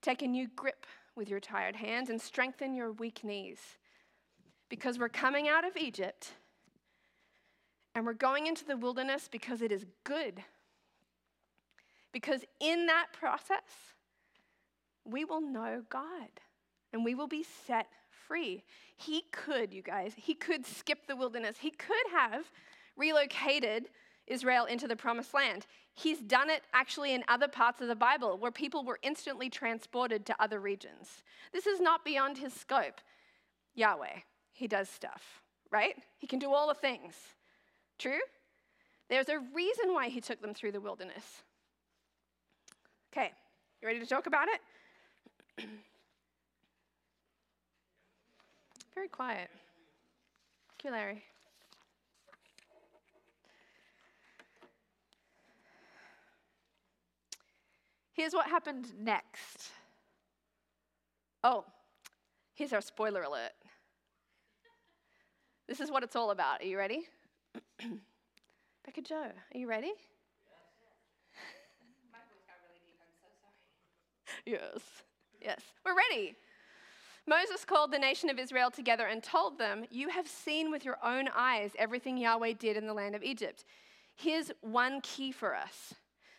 Take 0.00 0.22
a 0.22 0.26
new 0.26 0.48
grip 0.54 0.86
with 1.16 1.28
your 1.28 1.40
tired 1.40 1.76
hands 1.76 2.10
and 2.10 2.20
strengthen 2.20 2.74
your 2.74 2.92
weak 2.92 3.22
knees. 3.24 3.58
Because 4.68 4.98
we're 4.98 5.08
coming 5.08 5.48
out 5.48 5.66
of 5.66 5.76
Egypt 5.76 6.32
and 7.94 8.06
we're 8.06 8.14
going 8.14 8.46
into 8.46 8.64
the 8.64 8.76
wilderness 8.76 9.28
because 9.30 9.60
it 9.60 9.70
is 9.70 9.84
good. 10.04 10.42
Because 12.12 12.44
in 12.60 12.86
that 12.86 13.08
process, 13.12 13.94
we 15.04 15.24
will 15.24 15.40
know 15.40 15.82
God 15.88 16.28
and 16.92 17.04
we 17.04 17.14
will 17.14 17.28
be 17.28 17.44
set 17.66 17.88
free. 18.26 18.64
He 18.96 19.24
could, 19.32 19.72
you 19.72 19.82
guys, 19.82 20.12
he 20.16 20.34
could 20.34 20.64
skip 20.64 21.06
the 21.06 21.16
wilderness. 21.16 21.58
He 21.58 21.70
could 21.70 21.96
have 22.12 22.50
relocated 22.96 23.88
Israel 24.26 24.64
into 24.64 24.86
the 24.88 24.96
promised 24.96 25.34
land. 25.34 25.66
He's 25.94 26.20
done 26.20 26.48
it 26.48 26.62
actually 26.72 27.12
in 27.14 27.24
other 27.28 27.48
parts 27.48 27.80
of 27.80 27.88
the 27.88 27.96
Bible 27.96 28.38
where 28.38 28.50
people 28.50 28.84
were 28.84 28.98
instantly 29.02 29.50
transported 29.50 30.24
to 30.26 30.42
other 30.42 30.60
regions. 30.60 31.22
This 31.52 31.66
is 31.66 31.80
not 31.80 32.04
beyond 32.04 32.38
his 32.38 32.52
scope. 32.52 33.00
Yahweh, 33.74 34.20
he 34.52 34.66
does 34.66 34.88
stuff, 34.88 35.42
right? 35.70 35.96
He 36.18 36.26
can 36.26 36.38
do 36.38 36.52
all 36.52 36.68
the 36.68 36.74
things. 36.74 37.14
True? 37.98 38.20
There's 39.08 39.28
a 39.28 39.40
reason 39.54 39.92
why 39.92 40.08
he 40.08 40.20
took 40.20 40.40
them 40.40 40.54
through 40.54 40.72
the 40.72 40.80
wilderness. 40.80 41.42
Okay, 43.12 43.30
you 43.80 43.86
ready 43.86 44.00
to 44.00 44.06
talk 44.06 44.26
about 44.26 44.48
it? 44.48 45.64
Very 48.94 49.08
quiet. 49.08 49.50
Thank 50.68 50.84
you, 50.84 50.90
Larry. 50.90 51.24
Here's 58.12 58.34
what 58.34 58.46
happened 58.46 58.86
next. 58.98 59.70
Oh, 61.42 61.64
here's 62.54 62.72
our 62.72 62.80
spoiler 62.80 63.22
alert. 63.22 63.52
This 65.66 65.80
is 65.80 65.90
what 65.90 66.02
it's 66.02 66.16
all 66.16 66.30
about. 66.30 66.60
Are 66.60 66.66
you 66.66 66.76
ready? 66.76 67.08
Becca 68.84 69.02
Joe, 69.02 69.30
are 69.54 69.58
you 69.58 69.68
ready? 69.68 69.92
Yes. 74.44 74.80
Yes. 75.40 75.60
We're 75.84 75.94
ready. 75.94 76.34
Moses 77.26 77.64
called 77.64 77.92
the 77.92 77.98
nation 77.98 78.28
of 78.28 78.38
Israel 78.38 78.70
together 78.70 79.06
and 79.06 79.22
told 79.22 79.56
them, 79.56 79.84
You 79.90 80.08
have 80.08 80.26
seen 80.26 80.70
with 80.70 80.84
your 80.84 80.98
own 81.04 81.28
eyes 81.34 81.70
everything 81.78 82.18
Yahweh 82.18 82.54
did 82.54 82.76
in 82.76 82.86
the 82.86 82.94
land 82.94 83.14
of 83.14 83.22
Egypt. 83.22 83.64
Here's 84.16 84.50
one 84.60 85.00
key 85.02 85.30
for 85.30 85.54
us 85.54 85.94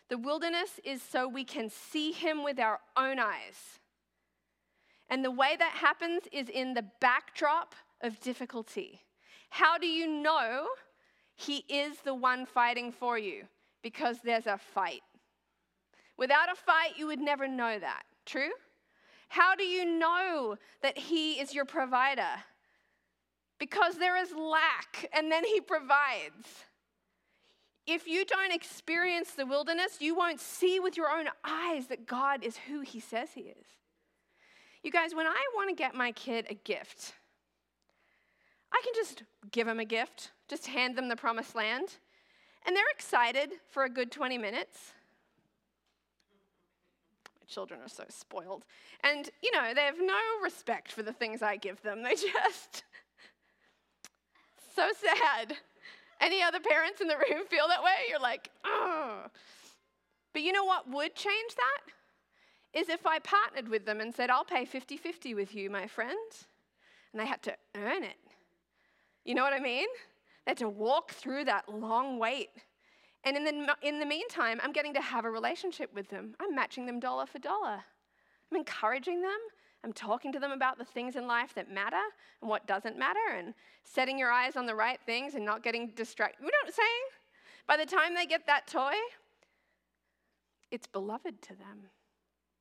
the 0.08 0.18
wilderness 0.18 0.80
is 0.84 1.02
so 1.02 1.26
we 1.26 1.44
can 1.44 1.70
see 1.70 2.12
him 2.12 2.44
with 2.44 2.58
our 2.58 2.80
own 2.96 3.18
eyes. 3.18 3.78
And 5.08 5.24
the 5.24 5.30
way 5.30 5.56
that 5.58 5.72
happens 5.72 6.22
is 6.32 6.48
in 6.48 6.74
the 6.74 6.84
backdrop 7.00 7.74
of 8.00 8.20
difficulty. 8.20 9.00
How 9.50 9.78
do 9.78 9.86
you 9.86 10.06
know 10.06 10.66
he 11.36 11.64
is 11.68 11.98
the 12.04 12.14
one 12.14 12.46
fighting 12.46 12.92
for 12.92 13.18
you? 13.18 13.44
Because 13.82 14.18
there's 14.24 14.46
a 14.46 14.58
fight. 14.58 15.02
Without 16.16 16.50
a 16.50 16.54
fight, 16.54 16.96
you 16.96 17.06
would 17.06 17.20
never 17.20 17.48
know 17.48 17.78
that. 17.78 18.02
True? 18.24 18.50
How 19.28 19.54
do 19.54 19.64
you 19.64 19.84
know 19.84 20.56
that 20.82 20.96
he 20.96 21.40
is 21.40 21.54
your 21.54 21.64
provider? 21.64 22.22
Because 23.58 23.96
there 23.98 24.16
is 24.16 24.32
lack, 24.32 25.08
and 25.12 25.30
then 25.30 25.44
he 25.44 25.60
provides. 25.60 26.64
If 27.86 28.06
you 28.06 28.24
don't 28.24 28.52
experience 28.52 29.32
the 29.32 29.46
wilderness, 29.46 29.98
you 30.00 30.14
won't 30.14 30.40
see 30.40 30.80
with 30.80 30.96
your 30.96 31.10
own 31.10 31.26
eyes 31.44 31.86
that 31.88 32.06
God 32.06 32.42
is 32.42 32.56
who 32.56 32.80
He 32.80 33.00
says 33.00 33.30
He 33.34 33.42
is. 33.42 33.66
You 34.82 34.90
guys, 34.90 35.14
when 35.14 35.26
I 35.26 35.42
want 35.54 35.70
to 35.70 35.74
get 35.74 35.94
my 35.94 36.12
kid 36.12 36.46
a 36.48 36.54
gift, 36.54 37.14
I 38.72 38.80
can 38.84 38.92
just 38.94 39.22
give 39.50 39.66
them 39.66 39.80
a 39.80 39.84
gift, 39.84 40.32
just 40.48 40.66
hand 40.66 40.96
them 40.96 41.08
the 41.08 41.16
promised 41.16 41.54
land, 41.54 41.96
and 42.66 42.74
they're 42.74 42.84
excited 42.94 43.52
for 43.70 43.84
a 43.84 43.88
good 43.88 44.10
20 44.10 44.38
minutes. 44.38 44.92
My 47.40 47.46
children 47.46 47.80
are 47.80 47.88
so 47.88 48.04
spoiled. 48.08 48.64
And, 49.02 49.28
you 49.42 49.52
know, 49.52 49.74
they 49.74 49.82
have 49.82 50.00
no 50.00 50.18
respect 50.42 50.90
for 50.90 51.02
the 51.02 51.12
things 51.12 51.42
I 51.42 51.56
give 51.56 51.82
them. 51.82 52.02
They 52.02 52.14
just, 52.14 52.84
so 54.74 54.88
sad. 54.92 55.56
Any 56.24 56.42
other 56.42 56.58
parents 56.58 57.02
in 57.02 57.06
the 57.06 57.16
room 57.16 57.46
feel 57.50 57.68
that 57.68 57.82
way? 57.82 58.08
You're 58.08 58.18
like, 58.18 58.50
oh. 58.64 59.26
But 60.32 60.40
you 60.40 60.52
know 60.52 60.64
what 60.64 60.88
would 60.90 61.14
change 61.14 61.54
that? 61.54 62.78
Is 62.80 62.88
if 62.88 63.06
I 63.06 63.18
partnered 63.18 63.68
with 63.68 63.84
them 63.84 64.00
and 64.00 64.12
said, 64.14 64.30
I'll 64.30 64.44
pay 64.44 64.64
50 64.64 64.96
50 64.96 65.34
with 65.34 65.54
you, 65.54 65.68
my 65.68 65.86
friend. 65.86 66.16
And 67.12 67.20
they 67.20 67.26
had 67.26 67.42
to 67.42 67.54
earn 67.76 68.02
it. 68.02 68.16
You 69.26 69.34
know 69.34 69.42
what 69.42 69.52
I 69.52 69.60
mean? 69.60 69.86
They 70.46 70.52
had 70.52 70.58
to 70.58 70.68
walk 70.68 71.12
through 71.12 71.44
that 71.44 71.68
long 71.68 72.18
wait. 72.18 72.48
And 73.24 73.36
in 73.36 73.44
the, 73.44 73.76
in 73.82 73.98
the 73.98 74.06
meantime, 74.06 74.60
I'm 74.62 74.72
getting 74.72 74.94
to 74.94 75.02
have 75.02 75.26
a 75.26 75.30
relationship 75.30 75.94
with 75.94 76.08
them. 76.08 76.34
I'm 76.40 76.54
matching 76.54 76.86
them 76.86 77.00
dollar 77.00 77.26
for 77.26 77.38
dollar. 77.38 77.80
I'm 78.50 78.56
encouraging 78.56 79.20
them. 79.20 79.38
I'm 79.84 79.92
talking 79.92 80.32
to 80.32 80.38
them 80.38 80.50
about 80.50 80.78
the 80.78 80.84
things 80.84 81.14
in 81.14 81.26
life 81.26 81.54
that 81.54 81.70
matter 81.70 82.00
and 82.40 82.48
what 82.48 82.66
doesn't 82.66 82.98
matter 82.98 83.36
and 83.36 83.52
setting 83.84 84.18
your 84.18 84.32
eyes 84.32 84.56
on 84.56 84.64
the 84.64 84.74
right 84.74 84.98
things 85.04 85.34
and 85.34 85.44
not 85.44 85.62
getting 85.62 85.88
distracted. 85.88 86.40
You 86.40 86.46
know 86.46 86.58
what 86.62 86.68
I'm 86.68 86.72
saying? 86.72 87.02
By 87.68 87.76
the 87.76 87.84
time 87.84 88.14
they 88.14 88.24
get 88.24 88.46
that 88.46 88.66
toy, 88.66 88.94
it's 90.70 90.86
beloved 90.86 91.42
to 91.42 91.48
them. 91.50 91.90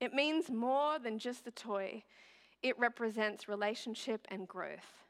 It 0.02 0.14
means 0.14 0.52
more 0.52 1.00
than 1.00 1.18
just 1.18 1.46
the 1.46 1.52
toy, 1.52 2.04
it 2.62 2.78
represents 2.78 3.48
relationship 3.48 4.28
and 4.30 4.46
growth. 4.46 5.06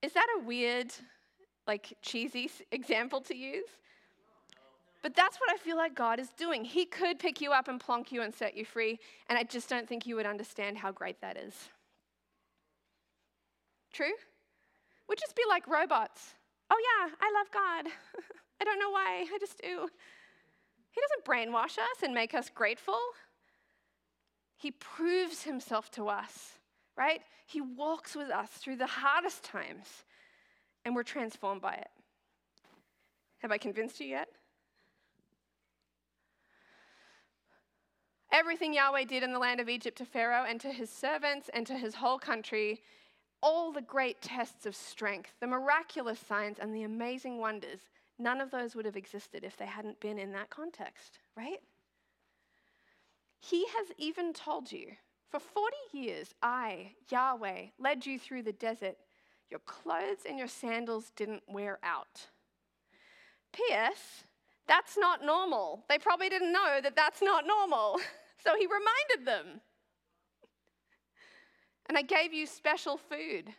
Is 0.00 0.14
that 0.14 0.26
a 0.38 0.44
weird, 0.44 0.92
like 1.66 1.98
cheesy 2.00 2.50
example 2.72 3.20
to 3.22 3.36
use? 3.36 3.68
But 5.02 5.14
that's 5.14 5.38
what 5.38 5.50
I 5.50 5.56
feel 5.56 5.76
like 5.76 5.94
God 5.94 6.18
is 6.18 6.30
doing. 6.30 6.64
He 6.64 6.84
could 6.84 7.18
pick 7.18 7.40
you 7.40 7.52
up 7.52 7.68
and 7.68 7.78
plonk 7.78 8.10
you 8.10 8.22
and 8.22 8.34
set 8.34 8.56
you 8.56 8.64
free, 8.64 8.98
and 9.28 9.38
I 9.38 9.44
just 9.44 9.68
don't 9.68 9.88
think 9.88 10.06
you 10.06 10.16
would 10.16 10.26
understand 10.26 10.78
how 10.78 10.90
great 10.90 11.20
that 11.20 11.36
is. 11.36 11.54
True? 13.92 14.12
We'd 15.08 15.18
just 15.18 15.36
be 15.36 15.42
like 15.48 15.66
robots. 15.68 16.34
Oh, 16.70 16.76
yeah, 16.78 17.14
I 17.20 17.32
love 17.32 17.50
God. 17.52 17.92
I 18.60 18.64
don't 18.64 18.80
know 18.80 18.90
why, 18.90 19.24
I 19.32 19.38
just 19.38 19.60
do. 19.62 19.88
He 20.90 21.00
doesn't 21.00 21.24
brainwash 21.24 21.78
us 21.78 22.02
and 22.02 22.12
make 22.12 22.34
us 22.34 22.50
grateful. 22.52 22.98
He 24.56 24.72
proves 24.72 25.44
himself 25.44 25.90
to 25.92 26.08
us, 26.08 26.58
right? 26.96 27.22
He 27.46 27.60
walks 27.60 28.16
with 28.16 28.30
us 28.30 28.50
through 28.50 28.76
the 28.76 28.86
hardest 28.86 29.44
times, 29.44 29.86
and 30.84 30.94
we're 30.94 31.04
transformed 31.04 31.62
by 31.62 31.74
it. 31.74 31.88
Have 33.38 33.52
I 33.52 33.58
convinced 33.58 34.00
you 34.00 34.08
yet? 34.08 34.28
Everything 38.30 38.74
Yahweh 38.74 39.04
did 39.04 39.22
in 39.22 39.32
the 39.32 39.38
land 39.38 39.60
of 39.60 39.68
Egypt 39.68 39.98
to 39.98 40.04
Pharaoh 40.04 40.44
and 40.46 40.60
to 40.60 40.70
his 40.70 40.90
servants 40.90 41.48
and 41.52 41.66
to 41.66 41.74
his 41.74 41.96
whole 41.96 42.18
country, 42.18 42.82
all 43.42 43.72
the 43.72 43.80
great 43.80 44.20
tests 44.20 44.66
of 44.66 44.76
strength, 44.76 45.32
the 45.40 45.46
miraculous 45.46 46.18
signs, 46.18 46.58
and 46.58 46.74
the 46.74 46.82
amazing 46.82 47.38
wonders, 47.38 47.80
none 48.18 48.40
of 48.40 48.50
those 48.50 48.74
would 48.74 48.84
have 48.84 48.96
existed 48.96 49.44
if 49.44 49.56
they 49.56 49.66
hadn't 49.66 50.00
been 50.00 50.18
in 50.18 50.32
that 50.32 50.50
context, 50.50 51.18
right? 51.36 51.62
He 53.40 53.66
has 53.66 53.88
even 53.96 54.32
told 54.32 54.72
you, 54.72 54.92
for 55.30 55.38
40 55.38 55.76
years, 55.92 56.34
I, 56.42 56.92
Yahweh, 57.08 57.66
led 57.78 58.06
you 58.06 58.18
through 58.18 58.42
the 58.42 58.52
desert. 58.52 58.96
Your 59.50 59.60
clothes 59.60 60.24
and 60.28 60.38
your 60.38 60.48
sandals 60.48 61.12
didn't 61.16 61.42
wear 61.48 61.78
out. 61.82 62.26
P.S. 63.52 64.24
That's 64.68 64.98
not 64.98 65.24
normal. 65.24 65.84
They 65.88 65.98
probably 65.98 66.28
didn't 66.28 66.52
know 66.52 66.78
that 66.82 66.94
that's 66.94 67.22
not 67.22 67.46
normal. 67.46 67.98
So 68.40 68.54
he 68.56 68.66
reminded 68.66 69.26
them. 69.26 69.60
And 71.88 71.98
I 71.98 72.02
gave 72.02 72.32
you 72.32 72.46
special 72.46 72.96
food. 72.96 73.52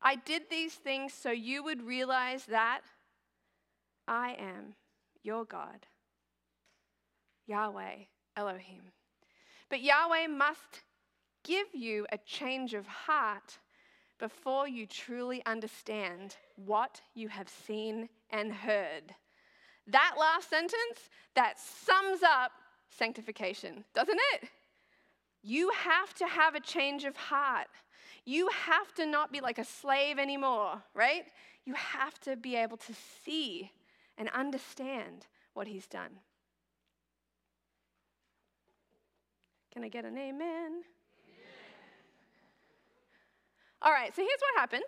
I 0.00 0.16
did 0.16 0.44
these 0.48 0.72
things 0.72 1.12
so 1.12 1.30
you 1.30 1.62
would 1.62 1.82
realize 1.82 2.46
that 2.46 2.80
I 4.08 4.36
am 4.38 4.74
your 5.22 5.44
God, 5.44 5.86
Yahweh 7.46 8.04
Elohim. 8.36 8.84
But 9.68 9.82
Yahweh 9.82 10.28
must 10.28 10.82
give 11.44 11.66
you 11.74 12.06
a 12.10 12.18
change 12.18 12.72
of 12.72 12.86
heart 12.86 13.58
before 14.18 14.66
you 14.66 14.86
truly 14.86 15.44
understand 15.44 16.36
what 16.56 17.00
you 17.14 17.28
have 17.28 17.48
seen 17.48 18.08
and 18.30 18.52
heard. 18.52 19.14
That 19.86 20.14
last 20.18 20.50
sentence, 20.50 21.10
that 21.34 21.58
sums 21.58 22.22
up 22.22 22.52
sanctification, 22.90 23.84
doesn't 23.94 24.18
it? 24.34 24.48
You 25.42 25.70
have 25.70 26.14
to 26.14 26.26
have 26.26 26.54
a 26.54 26.60
change 26.60 27.04
of 27.04 27.16
heart. 27.16 27.68
You 28.24 28.48
have 28.48 28.94
to 28.94 29.06
not 29.06 29.32
be 29.32 29.40
like 29.40 29.58
a 29.58 29.64
slave 29.64 30.18
anymore, 30.18 30.82
right? 30.94 31.24
You 31.64 31.74
have 31.74 32.18
to 32.20 32.36
be 32.36 32.56
able 32.56 32.76
to 32.78 32.92
see 33.24 33.72
and 34.18 34.28
understand 34.30 35.26
what 35.54 35.66
he's 35.66 35.86
done. 35.86 36.10
Can 39.72 39.84
I 39.84 39.88
get 39.88 40.04
an 40.04 40.18
amen? 40.18 40.42
amen? 40.42 40.82
All 43.82 43.92
right, 43.92 44.14
so 44.14 44.22
here's 44.22 44.40
what 44.40 44.60
happened. 44.60 44.82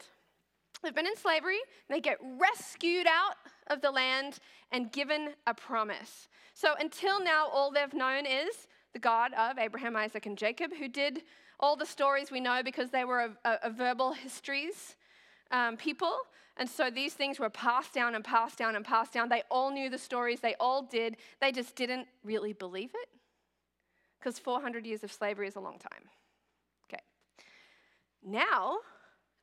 They've 0.83 0.95
been 0.95 1.07
in 1.07 1.16
slavery, 1.16 1.59
they 1.89 2.01
get 2.01 2.18
rescued 2.39 3.07
out 3.07 3.37
of 3.68 3.80
the 3.80 3.91
land 3.91 4.39
and 4.72 4.91
given 4.91 5.30
a 5.47 5.55
promise. 5.55 6.28
So 6.55 6.74
until 6.78 7.22
now, 7.22 7.49
all 7.49 7.70
they've 7.70 7.95
known 7.95 8.26
is 8.26 8.66
the 8.93 8.99
God 8.99 9.33
of 9.35 9.59
Abraham, 9.59 9.97
Isaac, 9.97 10.26
and 10.26 10.37
Jacob, 10.37 10.72
who 10.76 10.89
did 10.89 11.22
all 11.61 11.76
the 11.76 11.87
stories 11.87 12.30
we 12.30 12.41
know 12.41 12.62
because 12.62 12.91
they 12.91 13.05
were 13.05 13.20
a, 13.20 13.49
a, 13.49 13.59
a 13.64 13.70
verbal 13.70 14.12
histories 14.12 14.97
um, 15.53 15.76
people. 15.76 16.12
And 16.57 16.68
so 16.68 16.91
these 16.91 17.14
things 17.14 17.39
were 17.39 17.49
passed 17.49 17.95
down 17.95 18.14
and 18.14 18.24
passed 18.24 18.59
down 18.59 18.76
and 18.76 18.85
passed 18.85 19.12
down. 19.12 19.28
They 19.28 19.43
all 19.51 19.70
knew 19.70 19.89
the 19.89 19.99
stories, 19.99 20.41
they 20.41 20.55
all 20.61 20.83
did. 20.83 21.16
They 21.41 21.53
just 21.53 21.76
didn't 21.76 22.09
really 22.24 22.53
believe 22.53 22.91
it 22.95 23.09
because 24.18 24.39
400 24.39 24.87
years 24.87 25.03
of 25.03 25.12
slavery 25.12 25.49
is 25.49 25.57
a 25.57 25.61
long 25.61 25.78
time. 25.78 26.09
Okay. 26.89 27.03
Now 28.24 28.78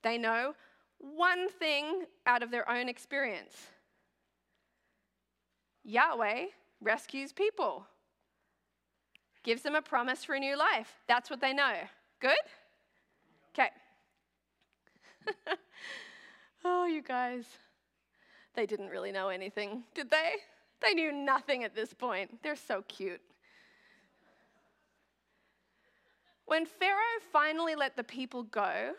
they 0.04 0.18
know 0.18 0.54
one 1.00 1.50
thing 1.50 2.04
out 2.26 2.43
of 2.43 2.52
their 2.52 2.70
own 2.70 2.89
experience 2.89 3.56
Yahweh 5.84 6.45
rescues 6.82 7.34
people, 7.34 7.86
gives 9.43 9.62
them 9.64 9.76
a 9.76 9.82
promise 9.82 10.24
for 10.24 10.36
a 10.36 10.39
new 10.39 10.58
life. 10.58 10.93
That's 11.08 11.30
what 11.30 11.41
they 11.41 11.54
know. 11.54 11.74
Good? 12.20 12.38
Okay. 13.54 13.70
oh, 16.66 16.86
you 16.86 17.02
guys. 17.02 17.45
They 18.56 18.66
didn't 18.66 18.89
really 18.89 19.12
know 19.12 19.30
anything, 19.30 19.84
did 19.95 20.10
they? 20.10 20.34
They 20.82 20.93
knew 20.93 21.12
nothing 21.12 21.64
at 21.64 21.76
this 21.76 21.93
point. 21.93 22.43
They're 22.43 22.56
so 22.56 22.84
cute. 22.88 23.22
When 26.45 26.66
Pharaoh 26.66 26.97
finally 27.32 27.76
let 27.76 27.95
the 27.95 28.04
people 28.04 28.43
go, 28.43 28.93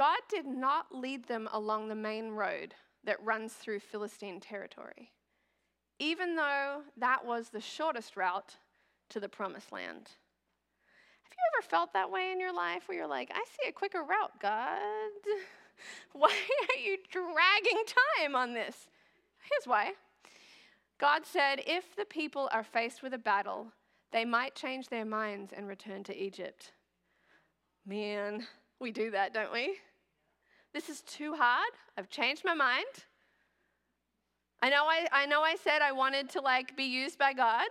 God 0.00 0.20
did 0.30 0.46
not 0.46 0.86
lead 0.94 1.26
them 1.26 1.46
along 1.52 1.88
the 1.88 1.94
main 1.94 2.30
road 2.30 2.74
that 3.04 3.22
runs 3.22 3.52
through 3.52 3.80
Philistine 3.80 4.40
territory, 4.40 5.12
even 5.98 6.36
though 6.36 6.80
that 6.96 7.26
was 7.26 7.50
the 7.50 7.60
shortest 7.60 8.16
route 8.16 8.56
to 9.10 9.20
the 9.20 9.28
promised 9.28 9.72
land. 9.72 10.08
Have 11.24 11.32
you 11.32 11.44
ever 11.54 11.68
felt 11.68 11.92
that 11.92 12.10
way 12.10 12.32
in 12.32 12.40
your 12.40 12.54
life 12.54 12.88
where 12.88 12.96
you're 12.96 13.06
like, 13.06 13.30
I 13.30 13.44
see 13.44 13.68
a 13.68 13.72
quicker 13.72 14.00
route, 14.00 14.40
God? 14.40 14.70
Why 16.12 16.30
are 16.30 16.80
you 16.80 16.96
dragging 17.10 17.84
time 18.24 18.34
on 18.34 18.54
this? 18.54 18.86
Here's 19.50 19.66
why. 19.66 19.92
God 20.98 21.26
said, 21.26 21.60
if 21.66 21.94
the 21.94 22.06
people 22.06 22.48
are 22.52 22.64
faced 22.64 23.02
with 23.02 23.12
a 23.12 23.18
battle, 23.18 23.66
they 24.12 24.24
might 24.24 24.54
change 24.54 24.88
their 24.88 25.04
minds 25.04 25.52
and 25.54 25.68
return 25.68 26.04
to 26.04 26.16
Egypt. 26.16 26.72
Man, 27.84 28.46
we 28.80 28.92
do 28.92 29.10
that, 29.10 29.34
don't 29.34 29.52
we? 29.52 29.76
This 30.72 30.88
is 30.88 31.02
too 31.02 31.34
hard. 31.34 31.70
I've 31.96 32.08
changed 32.08 32.42
my 32.44 32.54
mind. 32.54 32.86
I 34.62 34.70
know 34.70 34.84
I, 34.84 35.06
I 35.12 35.26
know 35.26 35.42
I 35.42 35.56
said 35.56 35.82
I 35.82 35.92
wanted 35.92 36.30
to 36.30 36.40
like 36.40 36.76
be 36.76 36.84
used 36.84 37.18
by 37.18 37.32
God, 37.32 37.68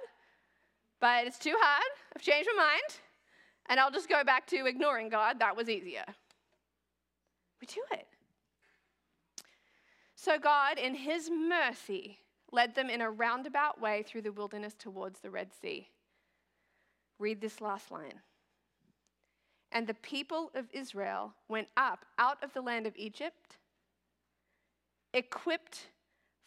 but 1.00 1.28
it's 1.28 1.38
too 1.40 1.56
hard. 1.58 1.92
I've 2.16 2.22
changed 2.22 2.50
my 2.56 2.64
mind. 2.64 3.00
And 3.70 3.80
I'll 3.80 3.92
just 3.92 4.10
go 4.10 4.24
back 4.24 4.48
to 4.48 4.66
ignoring 4.66 5.10
God. 5.10 5.40
That 5.40 5.56
was 5.56 5.70
easier. 5.70 6.06
We 7.62 7.68
do 7.68 7.82
it. 7.92 8.08
So 10.16 10.40
God, 10.40 10.80
in 10.80 10.96
his 10.96 11.30
mercy, 11.30 12.20
led 12.52 12.74
them 12.74 12.90
in 12.90 13.02
a 13.02 13.12
roundabout 13.12 13.80
way 13.80 14.04
through 14.04 14.24
the 14.24 14.32
wilderness 14.32 14.74
towards 14.74 15.20
the 15.20 15.30
Red 15.30 15.50
Sea. 15.62 15.88
Read 17.20 17.42
this 17.42 17.62
last 17.62 17.92
line. 17.92 18.22
And 19.72 19.86
the 19.86 19.94
people 19.94 20.52
of 20.56 20.66
Israel 20.74 21.34
went 21.48 21.68
up 21.78 22.06
out 22.18 22.44
of 22.44 22.54
the 22.54 22.62
land 22.62 22.88
of 22.88 22.94
Egypt, 22.98 23.58
equipped 25.14 25.88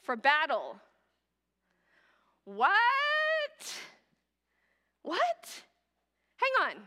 for 0.03 0.17
battle. 0.17 0.77
What? 2.45 2.73
What? 5.03 5.63
Hang 6.37 6.69
on. 6.69 6.83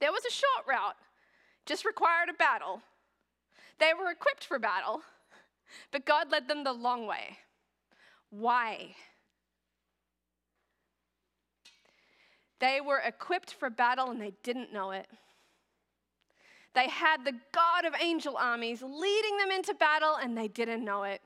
There 0.00 0.12
was 0.12 0.24
a 0.26 0.32
short 0.32 0.66
route, 0.68 0.96
just 1.64 1.84
required 1.84 2.28
a 2.28 2.34
battle. 2.34 2.82
They 3.78 3.92
were 3.94 4.10
equipped 4.10 4.44
for 4.44 4.58
battle, 4.58 5.02
but 5.90 6.04
God 6.04 6.30
led 6.30 6.48
them 6.48 6.64
the 6.64 6.72
long 6.72 7.06
way. 7.06 7.38
Why? 8.30 8.94
They 12.62 12.80
were 12.80 13.00
equipped 13.00 13.52
for 13.54 13.68
battle 13.70 14.12
and 14.12 14.20
they 14.20 14.34
didn't 14.44 14.72
know 14.72 14.92
it. 14.92 15.08
They 16.76 16.88
had 16.88 17.24
the 17.24 17.34
God 17.52 17.84
of 17.84 17.92
angel 18.00 18.36
armies 18.36 18.82
leading 18.82 19.36
them 19.38 19.50
into 19.50 19.74
battle 19.74 20.14
and 20.14 20.38
they 20.38 20.46
didn't 20.46 20.84
know 20.84 21.02
it. 21.02 21.20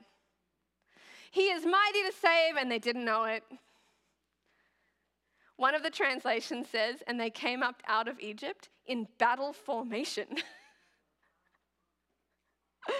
He 1.29 1.51
is 1.51 1.63
mighty 1.63 2.01
to 2.01 2.11
save 2.11 2.55
and 2.59 2.71
they 2.71 2.79
didn't 2.79 3.05
know 3.05 3.25
it. 3.25 3.43
One 5.57 5.75
of 5.75 5.83
the 5.83 5.91
translations 5.91 6.69
says, 6.69 7.03
and 7.05 7.19
they 7.19 7.29
came 7.29 7.61
up 7.61 7.83
out 7.87 8.07
of 8.07 8.19
Egypt 8.19 8.69
in 8.87 9.07
battle 9.19 9.53
formation. 9.53 10.25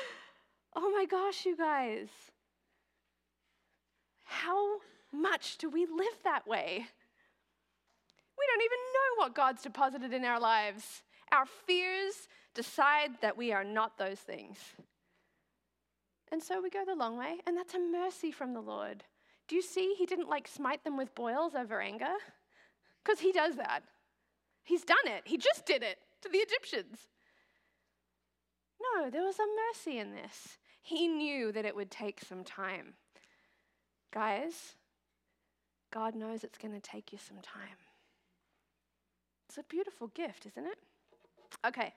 oh 0.76 0.92
my 0.92 1.06
gosh, 1.10 1.44
you 1.44 1.58
guys. 1.58 2.10
How 4.26 4.78
much 5.12 5.58
do 5.58 5.72
we 5.72 5.88
live 5.88 6.20
that 6.24 6.46
way? 6.48 6.86
We 8.38 8.46
don't 8.48 8.62
even 8.62 8.78
know 8.94 9.24
what 9.24 9.36
God's 9.36 9.64
deposited 9.64 10.14
in 10.14 10.26
our 10.26 10.40
lives. 10.40 11.04
Our 11.32 11.46
fears 11.46 12.28
decide 12.54 13.12
that 13.22 13.38
we 13.38 13.52
are 13.52 13.64
not 13.64 13.98
those 13.98 14.20
things. 14.20 14.58
And 16.32 16.42
so 16.44 16.62
we 16.62 16.70
go 16.70 16.84
the 16.86 16.96
long 16.96 17.18
way, 17.18 17.38
and 17.46 17.58
that's 17.58 17.74
a 17.74 17.80
mercy 17.80 18.32
from 18.32 18.54
the 18.54 18.62
Lord. 18.62 19.04
Do 19.48 19.56
you 19.56 19.62
see 19.62 19.96
he 19.98 20.06
didn't 20.06 20.30
like 20.30 20.48
smite 20.48 20.84
them 20.84 20.98
with 20.98 21.16
boils 21.16 21.56
over 21.56 21.82
anger? 21.82 22.14
Because 23.04 23.20
he 23.20 23.32
does 23.32 23.56
that. 23.56 23.82
He's 24.64 24.84
done 24.84 24.98
it. 25.06 25.24
He 25.26 25.38
just 25.38 25.66
did 25.66 25.84
it 25.84 25.98
to 26.22 26.30
the 26.30 26.40
Egyptians. 26.40 27.08
No, 28.82 29.10
there 29.10 29.24
was 29.24 29.40
a 29.40 29.46
mercy 29.70 29.98
in 29.98 30.12
this. 30.14 30.58
He 30.82 31.08
knew 31.08 31.52
that 31.54 31.66
it 31.66 31.76
would 31.76 31.90
take 31.90 32.20
some 32.20 32.44
time. 32.44 32.94
Guys, 34.14 34.76
God 35.92 36.16
knows 36.16 36.44
it's 36.44 36.58
going 36.58 36.74
to 36.74 36.82
take 36.82 37.14
you 37.14 37.18
some 37.18 37.38
time. 37.42 37.87
It's 39.48 39.58
a 39.58 39.64
beautiful 39.64 40.08
gift, 40.08 40.46
isn't 40.46 40.66
it? 40.66 40.78
Okay. 41.66 41.94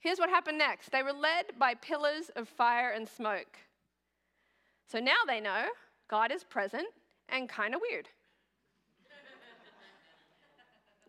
Here's 0.00 0.18
what 0.18 0.28
happened 0.28 0.58
next 0.58 0.90
they 0.92 1.02
were 1.02 1.12
led 1.12 1.58
by 1.58 1.74
pillars 1.74 2.30
of 2.36 2.48
fire 2.48 2.90
and 2.90 3.08
smoke. 3.08 3.58
So 4.86 4.98
now 4.98 5.16
they 5.26 5.40
know 5.40 5.66
God 6.08 6.30
is 6.30 6.44
present 6.44 6.88
and 7.28 7.48
kind 7.48 7.74
of 7.74 7.80
weird. 7.90 8.08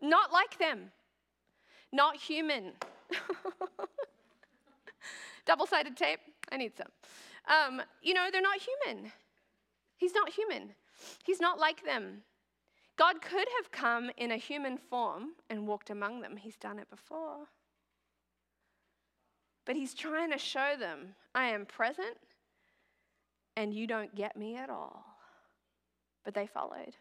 Not 0.00 0.32
like 0.32 0.58
them, 0.58 0.90
not 1.92 2.16
human. 2.16 2.72
Double 5.46 5.66
sided 5.66 5.96
tape? 5.96 6.20
I 6.50 6.56
need 6.56 6.72
some. 6.76 6.88
Um, 7.48 7.82
you 8.02 8.12
know, 8.14 8.28
they're 8.32 8.42
not 8.42 8.58
human. 8.58 9.12
He's 9.96 10.12
not 10.12 10.30
human. 10.30 10.74
He's 11.24 11.40
not 11.40 11.58
like 11.58 11.84
them. 11.84 12.22
God 12.96 13.20
could 13.20 13.46
have 13.58 13.70
come 13.70 14.10
in 14.16 14.30
a 14.30 14.36
human 14.36 14.78
form 14.78 15.34
and 15.50 15.66
walked 15.66 15.90
among 15.90 16.22
them. 16.22 16.36
He's 16.36 16.56
done 16.56 16.78
it 16.78 16.88
before. 16.88 17.48
But 19.66 19.76
he's 19.76 19.94
trying 19.94 20.30
to 20.30 20.38
show 20.38 20.74
them 20.78 21.14
I 21.34 21.48
am 21.48 21.66
present 21.66 22.16
and 23.56 23.74
you 23.74 23.86
don't 23.86 24.14
get 24.14 24.36
me 24.36 24.56
at 24.56 24.70
all. 24.70 25.04
But 26.24 26.34
they 26.34 26.46
followed. 26.46 26.96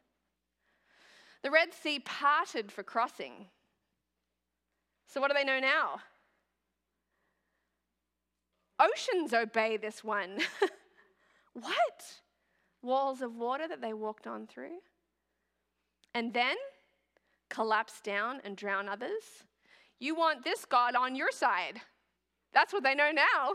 The 1.44 1.52
Red 1.52 1.74
Sea 1.74 2.00
parted 2.00 2.72
for 2.72 2.84
crossing. 2.84 3.48
So, 5.08 5.22
what 5.22 5.30
do 5.30 5.36
they 5.36 5.44
know 5.44 5.60
now? 5.60 6.00
Oceans 8.80 9.34
obey 9.34 9.78
this 9.78 10.04
one. 10.04 10.40
what? 11.54 12.04
Walls 12.82 13.22
of 13.22 13.36
water 13.36 13.68
that 13.68 13.82
they 13.82 13.94
walked 13.94 14.28
on 14.28 14.48
through? 14.48 14.80
And 16.16 16.34
then 16.34 16.56
collapse 17.50 18.00
down 18.02 18.40
and 18.46 18.56
drown 18.56 18.90
others? 18.90 19.44
You 20.00 20.16
want 20.16 20.44
this 20.44 20.66
God 20.66 20.96
on 20.96 21.16
your 21.16 21.32
side. 21.32 21.82
That's 22.54 22.72
what 22.74 22.84
they 22.84 22.96
know 22.96 23.12
now. 23.12 23.54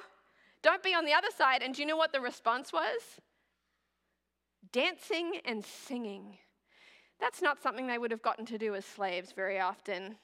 Don't 0.62 0.82
be 0.82 0.94
on 0.94 1.06
the 1.06 1.14
other 1.14 1.30
side. 1.36 1.62
And 1.62 1.74
do 1.74 1.80
you 1.80 1.88
know 1.88 1.96
what 1.96 2.12
the 2.12 2.20
response 2.20 2.70
was? 2.70 3.00
Dancing 4.72 5.40
and 5.46 5.64
singing. 5.64 6.36
That's 7.18 7.40
not 7.40 7.62
something 7.62 7.86
they 7.86 7.98
would 7.98 8.10
have 8.10 8.22
gotten 8.22 8.44
to 8.46 8.58
do 8.58 8.74
as 8.74 8.84
slaves 8.84 9.32
very 9.32 9.58
often. 9.58 10.16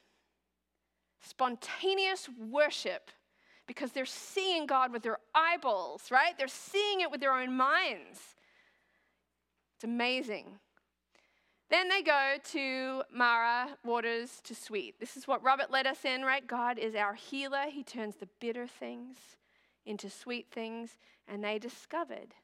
Spontaneous 1.23 2.29
worship 2.51 3.11
because 3.67 3.93
they're 3.93 4.05
seeing 4.05 4.67
God 4.67 4.93
with 4.93 5.03
their 5.03 5.19
eyeballs, 5.35 6.11
right? 6.11 6.37
They're 6.37 6.49
seeing 6.49 7.01
it 7.01 7.11
with 7.11 7.21
their 7.21 7.33
own 7.33 7.57
minds. 7.57 8.21
It's 9.77 9.85
amazing. 9.85 10.59
Then 11.69 11.89
they 11.89 12.03
go 12.03 12.37
to 12.53 13.03
Marah, 13.13 13.77
waters 13.85 14.41
to 14.45 14.55
sweet. 14.55 15.01
This 15.01 15.17
is 15.17 15.27
what 15.27 15.43
Robert 15.43 15.71
led 15.71 15.87
us 15.87 16.05
in, 16.05 16.23
right? 16.23 16.47
God 16.47 16.79
is 16.79 16.95
our 16.95 17.15
healer. 17.15 17.65
He 17.69 17.83
turns 17.83 18.17
the 18.17 18.29
bitter 18.41 18.69
things 18.69 19.17
into 19.85 20.09
sweet 20.09 20.47
things. 20.53 20.99
And 21.27 21.43
they 21.43 21.59
discovered 21.59 22.35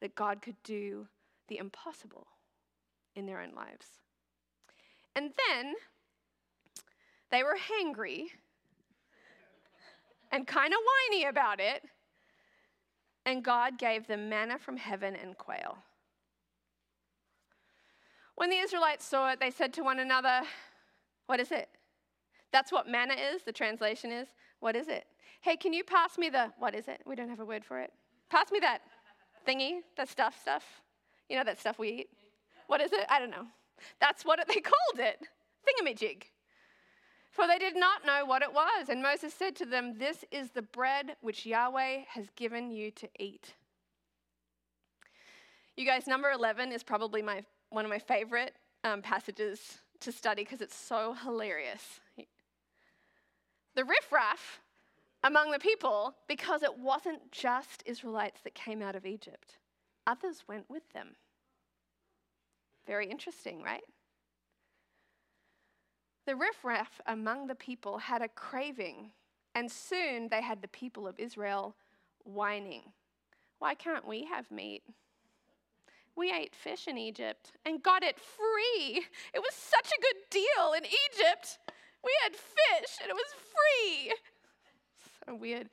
that 0.00 0.14
God 0.14 0.40
could 0.40 0.62
do 0.62 1.08
the 1.48 1.58
impossible 1.58 2.28
in 3.16 3.26
their 3.26 3.40
own 3.40 3.54
lives. 3.56 3.86
And 5.16 5.30
then 5.48 5.74
they 7.30 7.42
were 7.42 7.56
hangry 7.56 8.26
and 10.30 10.46
kind 10.46 10.72
of 10.72 10.78
whiny 11.10 11.24
about 11.24 11.58
it. 11.58 11.82
And 13.26 13.42
God 13.42 13.78
gave 13.78 14.06
them 14.06 14.28
manna 14.28 14.58
from 14.58 14.76
heaven 14.76 15.16
and 15.16 15.36
quail. 15.36 15.78
When 18.36 18.50
the 18.50 18.56
Israelites 18.56 19.04
saw 19.04 19.30
it, 19.30 19.40
they 19.40 19.50
said 19.50 19.72
to 19.74 19.82
one 19.82 19.98
another, 20.00 20.42
What 21.26 21.40
is 21.40 21.52
it? 21.52 21.68
That's 22.52 22.70
what 22.70 22.88
manna 22.88 23.14
is, 23.14 23.42
the 23.42 23.52
translation 23.52 24.12
is. 24.12 24.28
What 24.60 24.76
is 24.76 24.88
it? 24.88 25.04
Hey, 25.40 25.56
can 25.56 25.72
you 25.72 25.84
pass 25.84 26.16
me 26.16 26.30
the, 26.30 26.52
what 26.58 26.74
is 26.74 26.88
it? 26.88 27.00
We 27.04 27.16
don't 27.16 27.28
have 27.28 27.40
a 27.40 27.44
word 27.44 27.64
for 27.64 27.80
it. 27.80 27.92
Pass 28.30 28.50
me 28.50 28.60
that 28.60 28.80
thingy, 29.46 29.80
that 29.96 30.08
stuff, 30.08 30.40
stuff. 30.40 30.64
You 31.28 31.36
know 31.36 31.44
that 31.44 31.58
stuff 31.58 31.78
we 31.78 31.88
eat? 31.88 32.08
What 32.66 32.80
is 32.80 32.92
it? 32.92 33.06
I 33.10 33.18
don't 33.18 33.30
know. 33.30 33.46
That's 34.00 34.24
what 34.24 34.38
it, 34.38 34.48
they 34.48 34.60
called 34.60 34.98
it 34.98 35.26
thingamajig. 35.64 36.24
For 37.30 37.46
they 37.48 37.58
did 37.58 37.76
not 37.76 38.06
know 38.06 38.24
what 38.24 38.42
it 38.42 38.52
was. 38.52 38.88
And 38.88 39.02
Moses 39.02 39.34
said 39.34 39.56
to 39.56 39.66
them, 39.66 39.98
This 39.98 40.24
is 40.30 40.50
the 40.50 40.62
bread 40.62 41.16
which 41.20 41.44
Yahweh 41.44 42.02
has 42.08 42.28
given 42.36 42.70
you 42.70 42.90
to 42.92 43.08
eat. 43.18 43.54
You 45.76 45.84
guys, 45.84 46.06
number 46.06 46.30
11 46.30 46.70
is 46.70 46.84
probably 46.84 47.22
my, 47.22 47.42
one 47.74 47.84
of 47.84 47.90
my 47.90 47.98
favorite 47.98 48.54
um, 48.84 49.02
passages 49.02 49.78
to 50.00 50.12
study 50.12 50.44
because 50.44 50.60
it's 50.60 50.76
so 50.76 51.14
hilarious. 51.14 52.00
The 53.74 53.84
riffraff 53.84 54.60
among 55.24 55.50
the 55.50 55.58
people, 55.58 56.14
because 56.28 56.62
it 56.62 56.78
wasn't 56.78 57.32
just 57.32 57.82
Israelites 57.86 58.40
that 58.44 58.54
came 58.54 58.82
out 58.82 58.94
of 58.94 59.06
Egypt, 59.06 59.58
others 60.06 60.44
went 60.46 60.68
with 60.68 60.82
them. 60.92 61.16
Very 62.86 63.10
interesting, 63.10 63.62
right? 63.62 63.82
The 66.26 66.36
riffraff 66.36 67.00
among 67.06 67.46
the 67.46 67.54
people 67.54 67.98
had 67.98 68.22
a 68.22 68.28
craving, 68.28 69.10
and 69.54 69.70
soon 69.70 70.28
they 70.28 70.42
had 70.42 70.62
the 70.62 70.68
people 70.68 71.08
of 71.08 71.18
Israel 71.18 71.74
whining. 72.24 72.82
Why 73.58 73.74
can't 73.74 74.06
we 74.06 74.24
have 74.24 74.50
meat? 74.50 74.82
We 76.16 76.32
ate 76.32 76.54
fish 76.54 76.86
in 76.86 76.96
Egypt 76.96 77.52
and 77.64 77.82
got 77.82 78.02
it 78.02 78.18
free. 78.18 79.06
It 79.32 79.40
was 79.40 79.54
such 79.54 79.90
a 79.90 80.00
good 80.00 80.16
deal 80.30 80.72
in 80.76 80.84
Egypt. 80.84 81.58
We 82.04 82.12
had 82.22 82.32
fish 82.34 82.98
and 83.02 83.10
it 83.10 83.14
was 83.14 83.34
free. 83.52 84.14
So 85.26 85.34
weird. 85.34 85.68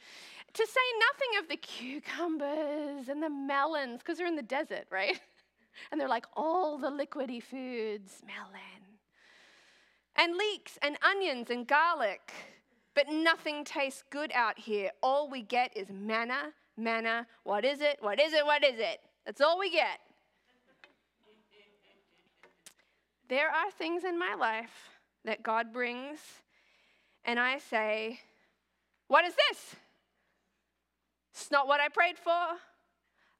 To 0.53 0.67
say 0.67 0.81
nothing 0.99 1.43
of 1.43 1.49
the 1.49 1.57
cucumbers 1.57 3.07
and 3.07 3.21
the 3.23 3.29
melons, 3.29 3.99
because 3.99 4.17
they're 4.17 4.27
in 4.27 4.35
the 4.35 4.41
desert, 4.41 4.85
right? 4.89 5.19
And 5.91 5.99
they're 5.99 6.09
like 6.09 6.25
all 6.35 6.77
the 6.77 6.89
liquidy 6.89 7.41
foods, 7.41 8.21
melon 8.27 8.91
and 10.15 10.35
leeks 10.35 10.77
and 10.81 10.97
onions 11.01 11.49
and 11.49 11.67
garlic. 11.67 12.33
But 12.93 13.07
nothing 13.09 13.63
tastes 13.63 14.03
good 14.09 14.31
out 14.33 14.59
here. 14.59 14.91
All 15.01 15.29
we 15.29 15.41
get 15.41 15.75
is 15.75 15.87
manna, 15.89 16.51
manna. 16.77 17.25
What 17.43 17.63
is 17.63 17.79
it? 17.79 17.97
What 18.01 18.19
is 18.19 18.33
it? 18.33 18.45
What 18.45 18.63
is 18.63 18.79
it? 18.79 18.99
That's 19.25 19.39
all 19.39 19.57
we 19.57 19.71
get. 19.71 19.99
There 23.32 23.47
are 23.47 23.71
things 23.71 24.03
in 24.03 24.19
my 24.19 24.36
life 24.36 24.89
that 25.23 25.41
God 25.41 25.71
brings, 25.71 26.19
and 27.23 27.39
I 27.39 27.59
say, 27.59 28.19
What 29.07 29.23
is 29.23 29.34
this? 29.36 29.77
It's 31.34 31.49
not 31.49 31.65
what 31.65 31.79
I 31.79 31.88
prayed 31.88 32.17
for. 32.17 32.57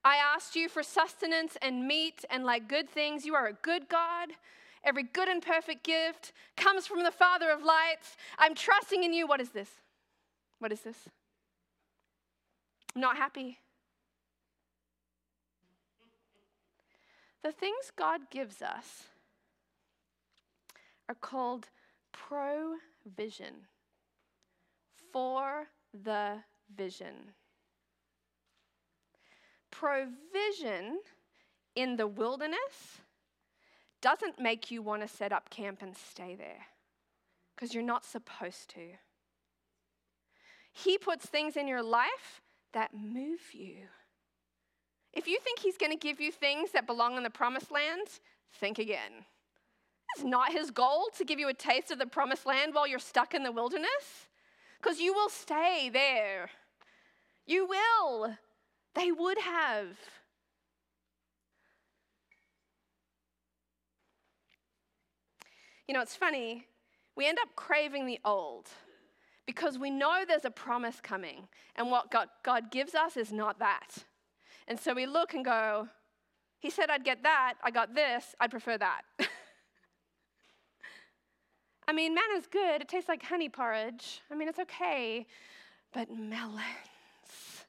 I 0.06 0.16
asked 0.16 0.56
you 0.56 0.70
for 0.70 0.82
sustenance 0.82 1.58
and 1.62 1.90
meat 1.90 2.24
and 2.30 2.46
like 2.46 2.70
good 2.70 2.90
things. 2.90 3.26
You 3.26 3.36
are 3.36 3.48
a 3.48 3.54
good 3.54 3.90
God. 3.90 4.30
Every 4.86 5.04
good 5.04 5.28
and 5.28 5.42
perfect 5.42 5.84
gift 5.84 6.32
comes 6.56 6.88
from 6.88 7.04
the 7.04 7.12
Father 7.12 7.50
of 7.50 7.62
lights. 7.62 8.16
I'm 8.40 8.56
trusting 8.56 9.04
in 9.04 9.12
you. 9.12 9.28
What 9.28 9.42
is 9.42 9.50
this? 9.50 9.72
What 10.60 10.72
is 10.72 10.80
this? 10.80 11.10
I'm 12.96 13.02
not 13.02 13.18
happy. 13.18 13.60
The 17.44 17.52
things 17.52 17.92
God 17.94 18.22
gives 18.32 18.62
us 18.62 19.10
are 21.12 21.16
called 21.16 21.68
provision 22.14 23.68
for 25.12 25.68
the 26.06 26.38
vision. 26.74 27.34
Provision 29.72 31.02
in 31.76 31.98
the 31.98 32.08
wilderness 32.08 33.02
doesn't 34.02 34.40
make 34.40 34.72
you 34.72 34.82
want 34.82 35.02
to 35.02 35.08
set 35.08 35.34
up 35.34 35.50
camp 35.50 35.82
and 35.82 35.98
stay 35.98 36.34
there 36.34 36.68
because 37.54 37.74
you're 37.74 37.84
not 37.84 38.06
supposed 38.06 38.70
to. 38.70 38.82
He 40.72 40.98
puts 40.98 41.26
things 41.26 41.58
in 41.58 41.68
your 41.68 41.84
life 41.84 42.42
that 42.72 42.94
move 42.94 43.54
you. 43.54 43.76
If 45.12 45.28
you 45.28 45.40
think 45.42 45.60
He's 45.60 45.78
going 45.78 45.92
to 45.92 45.98
give 45.98 46.22
you 46.22 46.32
things 46.32 46.72
that 46.72 46.88
belong 46.88 47.18
in 47.18 47.24
the 47.24 47.30
promised 47.30 47.70
land, 47.70 48.08
think 48.54 48.80
again. 48.80 49.26
It's 50.16 50.26
not 50.26 50.52
His 50.52 50.72
goal 50.72 51.10
to 51.18 51.26
give 51.26 51.40
you 51.40 51.48
a 51.50 51.54
taste 51.54 51.92
of 51.92 52.00
the 52.00 52.06
promised 52.06 52.46
land 52.46 52.74
while 52.74 52.88
you're 52.88 53.00
stuck 53.00 53.34
in 53.34 53.44
the 53.44 53.52
wilderness, 53.52 54.28
because 54.82 55.00
you 55.00 55.14
will 55.14 55.30
stay 55.30 55.90
there. 55.92 56.50
You 57.46 57.66
will. 57.66 58.36
They 58.94 59.12
would 59.12 59.40
have. 59.40 59.98
You 65.88 65.94
know, 65.94 66.02
it's 66.02 66.16
funny, 66.16 66.68
we 67.18 67.28
end 67.28 67.38
up 67.42 67.50
craving 67.56 68.06
the 68.06 68.20
old 68.24 68.70
because 69.46 69.78
we 69.78 69.90
know 69.90 70.24
there's 70.26 70.46
a 70.46 70.52
promise 70.52 71.02
coming, 71.02 71.48
and 71.76 71.92
what 71.92 72.10
God, 72.12 72.30
God 72.44 72.72
gives 72.72 72.96
us 72.96 73.18
is 73.18 73.34
not 73.34 73.60
that. 73.60 73.98
And 74.68 74.80
so 74.80 74.94
we 74.94 75.06
look 75.06 75.34
and 75.34 75.44
go, 75.44 75.90
He 76.60 76.70
said 76.70 76.90
I'd 76.90 77.04
get 77.04 77.24
that, 77.24 77.56
I 77.64 77.72
got 77.72 77.94
this, 77.94 78.36
I'd 78.40 78.52
prefer 78.52 78.78
that. 78.78 79.02
I 81.92 81.94
mean, 81.94 82.16
manna's 82.16 82.48
good, 82.48 82.82
it 82.82 82.88
tastes 82.88 83.10
like 83.10 83.22
honey 83.22 83.50
porridge. 83.50 84.22
I 84.32 84.36
mean, 84.36 84.48
it's 84.48 84.60
okay. 84.60 85.28
but 85.92 86.10
melons. 86.10 87.66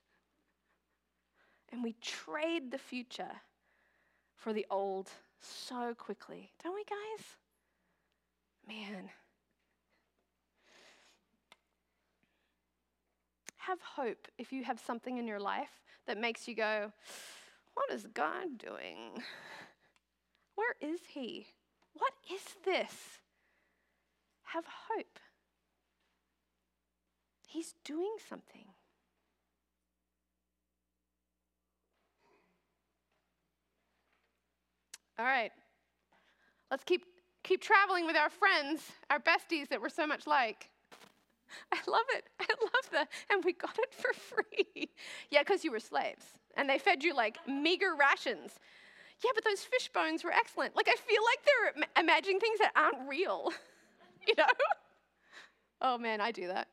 And 1.73 1.83
we 1.83 1.97
trade 2.01 2.70
the 2.70 2.79
future 2.79 3.33
for 4.37 4.53
the 4.53 4.64
old 4.70 5.11
so 5.41 5.93
quickly, 5.99 6.53
don't 6.62 6.73
we, 6.73 6.85
guys? 6.85 7.27
Man. 8.68 9.11
Have 13.57 13.81
hope 13.81 14.29
if 14.39 14.53
you 14.53 14.62
have 14.62 14.79
something 14.79 15.18
in 15.18 15.27
your 15.27 15.41
life 15.41 15.81
that 16.07 16.16
makes 16.16 16.47
you 16.47 16.55
go, 16.55 16.93
What 17.75 17.91
is 17.91 18.07
God 18.14 18.57
doing? 18.57 19.20
Where 20.55 20.77
is 20.81 21.01
He? 21.09 21.49
What 21.95 22.12
is 22.33 22.43
this? 22.64 23.22
Have 24.53 24.67
hope. 24.67 25.19
He's 27.49 27.75
doing 27.85 28.17
something. 28.29 28.67
All 35.19 35.25
right. 35.25 35.53
Let's 36.71 36.85
keep 36.85 37.05
keep 37.43 37.63
traveling 37.63 38.05
with 38.07 38.17
our 38.17 38.29
friends, 38.29 38.93
our 39.09 39.19
besties 39.19 39.69
that 39.69 39.81
we're 39.81 39.89
so 39.89 40.07
much 40.07 40.27
like. 40.27 40.69
I 41.73 41.79
love 41.91 42.05
it. 42.11 42.25
I 42.39 42.47
love 42.61 42.91
that. 42.93 43.09
And 43.31 43.43
we 43.45 43.55
got 43.55 43.79
it 43.79 43.95
for 43.95 44.13
free. 44.13 44.91
yeah, 45.31 45.41
because 45.41 45.65
you 45.65 45.71
were 45.71 45.81
slaves. 45.81 46.27
And 46.59 46.69
they 46.69 46.79
fed 46.79 47.03
you 47.03 47.15
like 47.15 47.39
meager 47.49 47.95
rations. 47.99 48.59
Yeah, 49.25 49.31
but 49.35 49.45
those 49.45 49.61
fish 49.61 49.89
bones 49.95 50.25
were 50.25 50.33
excellent. 50.33 50.77
Like, 50.77 50.89
I 50.89 50.97
feel 50.97 51.23
like 51.25 51.45
they're 51.47 52.03
imagining 52.03 52.41
things 52.41 52.59
that 52.59 52.73
aren't 52.77 53.09
real. 53.09 53.51
you 54.29 54.35
know? 54.37 54.45
Oh 55.81 55.99
man, 55.99 56.20
I 56.20 56.31
do 56.31 56.47
that. 56.49 56.68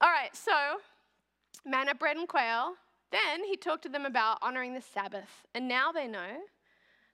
All 0.00 0.10
right, 0.10 0.34
so 0.34 0.52
manna, 1.64 1.94
bread, 1.94 2.16
and 2.16 2.28
quail. 2.28 2.74
Then 3.10 3.44
he 3.44 3.56
talked 3.56 3.84
to 3.84 3.88
them 3.88 4.04
about 4.04 4.38
honoring 4.42 4.74
the 4.74 4.80
Sabbath. 4.80 5.46
And 5.54 5.68
now 5.68 5.92
they 5.92 6.06
know 6.08 6.42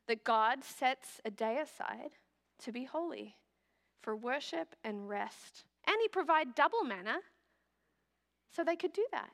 that 0.09 0.25
God 0.25 0.65
sets 0.65 1.21
a 1.25 1.31
day 1.31 1.59
aside 1.59 2.11
to 2.61 2.73
be 2.73 2.85
holy 2.85 3.37
for 4.03 4.17
worship 4.17 4.75
and 4.83 5.09
rest. 5.09 5.65
And 5.87 5.97
he 6.01 6.09
provided 6.09 6.55
double 6.55 6.83
manna 6.83 7.19
so 8.51 8.65
they 8.65 8.77
could 8.77 8.93
do 8.93 9.07
that. 9.13 9.31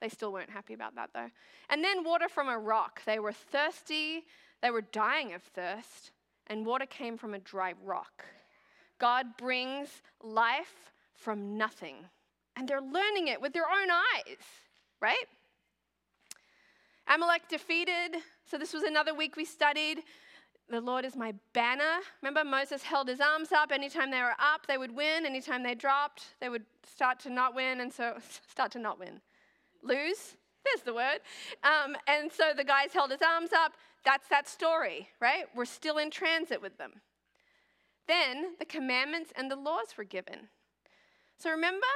They 0.00 0.08
still 0.08 0.32
weren't 0.32 0.50
happy 0.50 0.74
about 0.74 0.94
that 0.96 1.10
though. 1.14 1.30
And 1.70 1.82
then 1.82 2.04
water 2.04 2.28
from 2.28 2.48
a 2.48 2.58
rock. 2.58 3.02
They 3.06 3.18
were 3.18 3.32
thirsty, 3.32 4.24
they 4.62 4.70
were 4.70 4.82
dying 4.82 5.32
of 5.32 5.42
thirst, 5.42 6.12
and 6.46 6.66
water 6.66 6.86
came 6.86 7.16
from 7.16 7.34
a 7.34 7.38
dry 7.38 7.74
rock. 7.82 8.24
God 8.98 9.36
brings 9.36 9.88
life 10.22 10.92
from 11.14 11.56
nothing, 11.56 11.96
and 12.56 12.68
they're 12.68 12.80
learning 12.80 13.28
it 13.28 13.40
with 13.40 13.52
their 13.52 13.64
own 13.64 13.90
eyes, 13.90 14.38
right? 15.00 15.26
Amalek 17.08 17.48
defeated. 17.48 18.16
So, 18.50 18.58
this 18.58 18.72
was 18.72 18.82
another 18.82 19.14
week 19.14 19.36
we 19.36 19.44
studied. 19.44 20.02
The 20.68 20.80
Lord 20.80 21.04
is 21.04 21.14
my 21.14 21.32
banner. 21.52 22.00
Remember, 22.22 22.44
Moses 22.44 22.82
held 22.82 23.08
his 23.08 23.20
arms 23.20 23.52
up. 23.52 23.70
Anytime 23.70 24.10
they 24.10 24.20
were 24.20 24.34
up, 24.40 24.66
they 24.66 24.78
would 24.78 24.94
win. 24.94 25.24
Anytime 25.24 25.62
they 25.62 25.76
dropped, 25.76 26.24
they 26.40 26.48
would 26.48 26.64
start 26.84 27.20
to 27.20 27.30
not 27.30 27.54
win, 27.54 27.80
and 27.80 27.92
so 27.92 28.16
start 28.48 28.72
to 28.72 28.78
not 28.78 28.98
win. 28.98 29.20
Lose? 29.82 30.36
There's 30.64 30.82
the 30.84 30.94
word. 30.94 31.20
Um, 31.62 31.96
and 32.08 32.32
so 32.32 32.52
the 32.56 32.64
guys 32.64 32.92
held 32.92 33.12
his 33.12 33.22
arms 33.22 33.50
up. 33.52 33.74
That's 34.04 34.28
that 34.28 34.48
story, 34.48 35.08
right? 35.20 35.44
We're 35.54 35.64
still 35.64 35.98
in 35.98 36.10
transit 36.10 36.60
with 36.60 36.76
them. 36.78 36.92
Then 38.06 38.54
the 38.58 38.64
commandments 38.64 39.32
and 39.36 39.50
the 39.50 39.56
laws 39.56 39.96
were 39.96 40.04
given. 40.04 40.48
So 41.38 41.50
remember, 41.50 41.86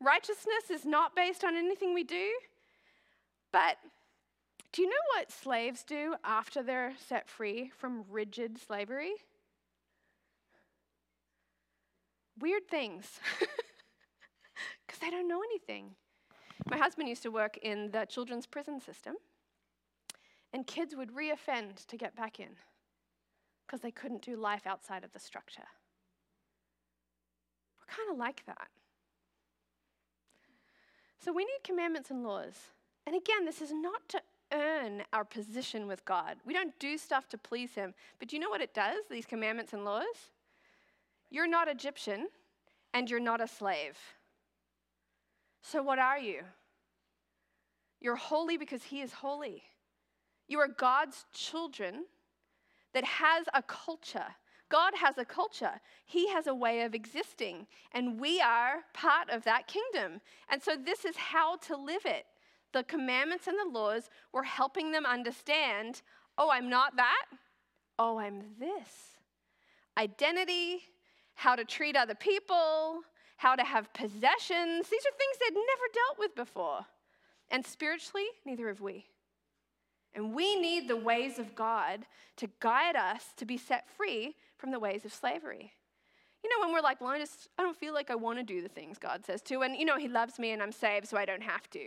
righteousness 0.00 0.70
is 0.70 0.84
not 0.84 1.14
based 1.14 1.44
on 1.44 1.56
anything 1.56 1.94
we 1.94 2.04
do, 2.04 2.30
but 3.52 3.78
do 4.72 4.82
you 4.82 4.88
know 4.88 4.94
what 5.16 5.30
slaves 5.30 5.84
do 5.84 6.16
after 6.24 6.62
they're 6.62 6.94
set 7.08 7.28
free 7.28 7.70
from 7.78 8.04
rigid 8.10 8.58
slavery? 8.58 9.12
Weird 12.40 12.66
things, 12.68 13.20
because 13.38 14.98
they 15.00 15.10
don't 15.10 15.28
know 15.28 15.42
anything. 15.42 15.92
My 16.68 16.76
husband 16.76 17.08
used 17.08 17.22
to 17.22 17.30
work 17.30 17.56
in 17.58 17.92
the 17.92 18.04
children's 18.06 18.46
prison 18.46 18.80
system, 18.80 19.14
and 20.52 20.66
kids 20.66 20.96
would 20.96 21.12
reoffend 21.14 21.86
to 21.86 21.96
get 21.96 22.16
back 22.16 22.40
in 22.40 22.48
because 23.66 23.80
they 23.80 23.90
couldn't 23.90 24.22
do 24.22 24.36
life 24.36 24.66
outside 24.66 25.04
of 25.04 25.12
the 25.12 25.18
structure. 25.18 25.66
We're 27.80 27.94
kind 27.94 28.10
of 28.10 28.18
like 28.18 28.44
that. 28.46 28.68
So 31.24 31.32
we 31.32 31.44
need 31.44 31.64
commandments 31.64 32.10
and 32.10 32.22
laws. 32.22 32.54
And 33.06 33.16
again, 33.16 33.44
this 33.44 33.62
is 33.62 33.72
not 33.72 34.08
to 34.10 34.20
earn 34.52 35.02
our 35.12 35.24
position 35.24 35.86
with 35.86 36.04
God. 36.04 36.36
We 36.44 36.52
don't 36.52 36.78
do 36.78 36.98
stuff 36.98 37.28
to 37.30 37.38
please 37.38 37.74
Him. 37.74 37.94
But 38.18 38.28
do 38.28 38.36
you 38.36 38.40
know 38.40 38.50
what 38.50 38.60
it 38.60 38.74
does, 38.74 39.04
these 39.10 39.26
commandments 39.26 39.72
and 39.72 39.84
laws? 39.84 40.30
You're 41.30 41.48
not 41.48 41.68
Egyptian 41.68 42.28
and 42.92 43.10
you're 43.10 43.20
not 43.20 43.40
a 43.40 43.48
slave. 43.48 43.98
So 45.62 45.82
what 45.82 45.98
are 45.98 46.18
you? 46.18 46.42
You're 48.00 48.16
holy 48.16 48.56
because 48.56 48.84
He 48.84 49.00
is 49.00 49.12
holy. 49.12 49.62
You 50.46 50.60
are 50.60 50.68
God's 50.68 51.24
children 51.32 52.04
that 52.94 53.04
has 53.04 53.46
a 53.52 53.62
culture. 53.62 54.26
God 54.70 54.94
has 54.96 55.18
a 55.18 55.24
culture. 55.24 55.80
He 56.06 56.28
has 56.30 56.46
a 56.46 56.54
way 56.54 56.82
of 56.82 56.94
existing, 56.94 57.66
and 57.92 58.18
we 58.18 58.40
are 58.40 58.76
part 58.94 59.28
of 59.30 59.44
that 59.44 59.66
kingdom. 59.66 60.20
And 60.50 60.62
so, 60.62 60.76
this 60.76 61.04
is 61.04 61.16
how 61.16 61.56
to 61.58 61.76
live 61.76 62.06
it 62.06 62.24
the 62.74 62.82
commandments 62.82 63.46
and 63.46 63.56
the 63.56 63.78
laws 63.78 64.10
were 64.32 64.42
helping 64.42 64.90
them 64.92 65.06
understand 65.06 66.02
oh, 66.36 66.50
I'm 66.50 66.68
not 66.68 66.96
that. 66.96 67.26
Oh, 67.96 68.18
I'm 68.18 68.42
this. 68.58 69.16
Identity, 69.96 70.80
how 71.34 71.54
to 71.54 71.64
treat 71.64 71.96
other 71.96 72.16
people, 72.16 73.02
how 73.36 73.54
to 73.54 73.62
have 73.62 73.92
possessions. 73.94 74.88
These 74.88 75.06
are 75.06 75.16
things 75.16 75.36
they'd 75.38 75.54
never 75.54 75.86
dealt 75.92 76.18
with 76.18 76.34
before. 76.34 76.84
And 77.52 77.64
spiritually, 77.64 78.26
neither 78.44 78.66
have 78.66 78.80
we. 78.80 79.06
And 80.14 80.34
we 80.34 80.58
need 80.60 80.88
the 80.88 80.96
ways 80.96 81.38
of 81.38 81.54
God 81.54 82.06
to 82.36 82.48
guide 82.60 82.96
us 82.96 83.32
to 83.36 83.44
be 83.44 83.56
set 83.56 83.88
free 83.88 84.36
from 84.56 84.70
the 84.70 84.78
ways 84.78 85.04
of 85.04 85.12
slavery. 85.12 85.72
You 86.42 86.50
know, 86.50 86.66
when 86.66 86.74
we're 86.74 86.82
like, 86.82 87.00
well, 87.00 87.10
I 87.10 87.18
just, 87.18 87.48
I 87.58 87.62
don't 87.62 87.76
feel 87.76 87.94
like 87.94 88.10
I 88.10 88.14
want 88.14 88.38
to 88.38 88.44
do 88.44 88.62
the 88.62 88.68
things 88.68 88.98
God 88.98 89.24
says 89.24 89.42
to. 89.42 89.62
And, 89.62 89.76
you 89.76 89.84
know, 89.84 89.96
He 89.96 90.08
loves 90.08 90.38
me 90.38 90.52
and 90.52 90.62
I'm 90.62 90.72
saved, 90.72 91.08
so 91.08 91.16
I 91.16 91.24
don't 91.24 91.42
have 91.42 91.68
to. 91.70 91.80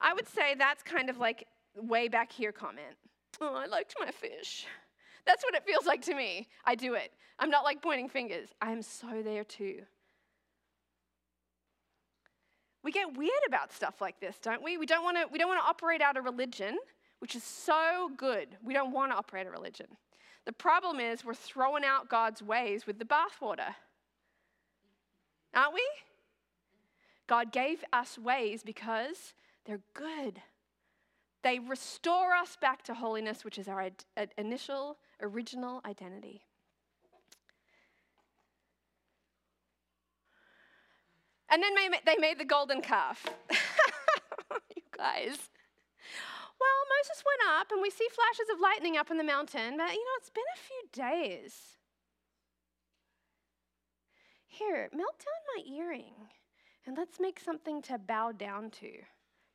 I 0.00 0.14
would 0.14 0.28
say 0.28 0.54
that's 0.54 0.82
kind 0.82 1.08
of 1.08 1.18
like 1.18 1.46
way 1.76 2.08
back 2.08 2.32
here 2.32 2.52
comment. 2.52 2.96
Oh, 3.40 3.54
I 3.54 3.66
liked 3.66 3.94
my 4.00 4.10
fish. 4.10 4.66
That's 5.26 5.42
what 5.42 5.54
it 5.54 5.64
feels 5.64 5.86
like 5.86 6.02
to 6.02 6.14
me. 6.14 6.48
I 6.64 6.74
do 6.74 6.94
it. 6.94 7.12
I'm 7.38 7.50
not 7.50 7.64
like 7.64 7.82
pointing 7.82 8.08
fingers. 8.08 8.48
I'm 8.60 8.82
so 8.82 9.22
there 9.22 9.44
too. 9.44 9.82
We 12.82 12.92
get 12.92 13.16
weird 13.16 13.30
about 13.46 13.72
stuff 13.72 14.00
like 14.00 14.20
this, 14.20 14.36
don't 14.42 14.62
we? 14.62 14.76
We 14.76 14.86
don't 14.86 15.02
want 15.02 15.16
to 15.16 15.26
we 15.32 15.38
don't 15.38 15.48
want 15.48 15.60
to 15.62 15.66
operate 15.66 16.02
out 16.02 16.18
a 16.18 16.20
religion, 16.20 16.76
which 17.24 17.34
is 17.34 17.42
so 17.42 18.10
good. 18.18 18.48
We 18.62 18.74
don't 18.74 18.92
want 18.92 19.10
to 19.10 19.16
operate 19.16 19.46
a 19.46 19.50
religion. 19.50 19.86
The 20.44 20.52
problem 20.52 21.00
is 21.00 21.24
we're 21.24 21.32
throwing 21.32 21.82
out 21.82 22.10
God's 22.10 22.42
ways 22.42 22.86
with 22.86 22.98
the 22.98 23.06
bathwater. 23.06 23.74
Aren't 25.54 25.72
we? 25.72 25.88
God 27.26 27.50
gave 27.50 27.82
us 27.94 28.18
ways 28.18 28.62
because 28.62 29.32
they're 29.64 29.80
good. 29.94 30.42
They 31.42 31.60
restore 31.60 32.34
us 32.34 32.58
back 32.60 32.82
to 32.82 32.92
holiness, 32.92 33.42
which 33.42 33.58
is 33.58 33.68
our 33.68 33.88
uh, 34.18 34.26
initial, 34.36 34.98
original 35.22 35.80
identity. 35.86 36.42
And 41.48 41.62
then 41.62 41.72
they 42.04 42.16
made 42.18 42.38
the 42.38 42.44
golden 42.44 42.82
calf. 42.82 43.24
you 44.76 44.82
guys. 44.94 45.38
Well, 46.60 46.80
Moses 46.98 47.22
went 47.24 47.58
up, 47.58 47.72
and 47.72 47.82
we 47.82 47.90
see 47.90 48.06
flashes 48.10 48.50
of 48.52 48.60
lightning 48.60 48.96
up 48.96 49.10
in 49.10 49.16
the 49.16 49.24
mountain, 49.24 49.76
but 49.76 49.92
you 49.92 50.04
know, 50.04 50.18
it's 50.18 50.30
been 50.30 50.44
a 50.54 50.66
few 50.66 50.82
days. 50.92 51.76
Here, 54.46 54.88
melt 54.92 55.18
down 55.18 55.56
my 55.56 55.76
earring, 55.76 56.14
and 56.86 56.96
let's 56.96 57.18
make 57.18 57.40
something 57.40 57.82
to 57.82 57.98
bow 57.98 58.32
down 58.32 58.70
to. 58.80 58.90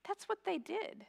That's 0.07 0.25
what 0.25 0.39
they 0.45 0.57
did. 0.57 1.05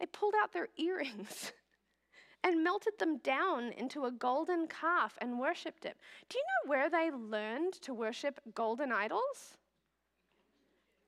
They 0.00 0.06
pulled 0.06 0.34
out 0.42 0.52
their 0.52 0.68
earrings 0.76 1.52
and 2.44 2.64
melted 2.64 2.98
them 2.98 3.18
down 3.18 3.72
into 3.72 4.06
a 4.06 4.10
golden 4.10 4.66
calf 4.66 5.16
and 5.20 5.38
worshiped 5.38 5.84
it. 5.84 5.96
Do 6.28 6.38
you 6.38 6.44
know 6.44 6.70
where 6.70 6.90
they 6.90 7.10
learned 7.10 7.74
to 7.82 7.94
worship 7.94 8.40
golden 8.54 8.90
idols? 8.90 9.58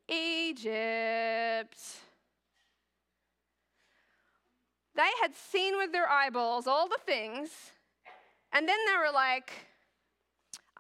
Egypt. 0.09 1.79
They 4.95 5.09
had 5.23 5.35
seen 5.35 5.77
with 5.77 5.93
their 5.93 6.09
eyeballs 6.09 6.67
all 6.67 6.89
the 6.89 6.99
things, 7.07 7.49
and 8.53 8.69
then 8.69 8.77
they 8.87 8.97
were 8.99 9.13
like, 9.13 9.51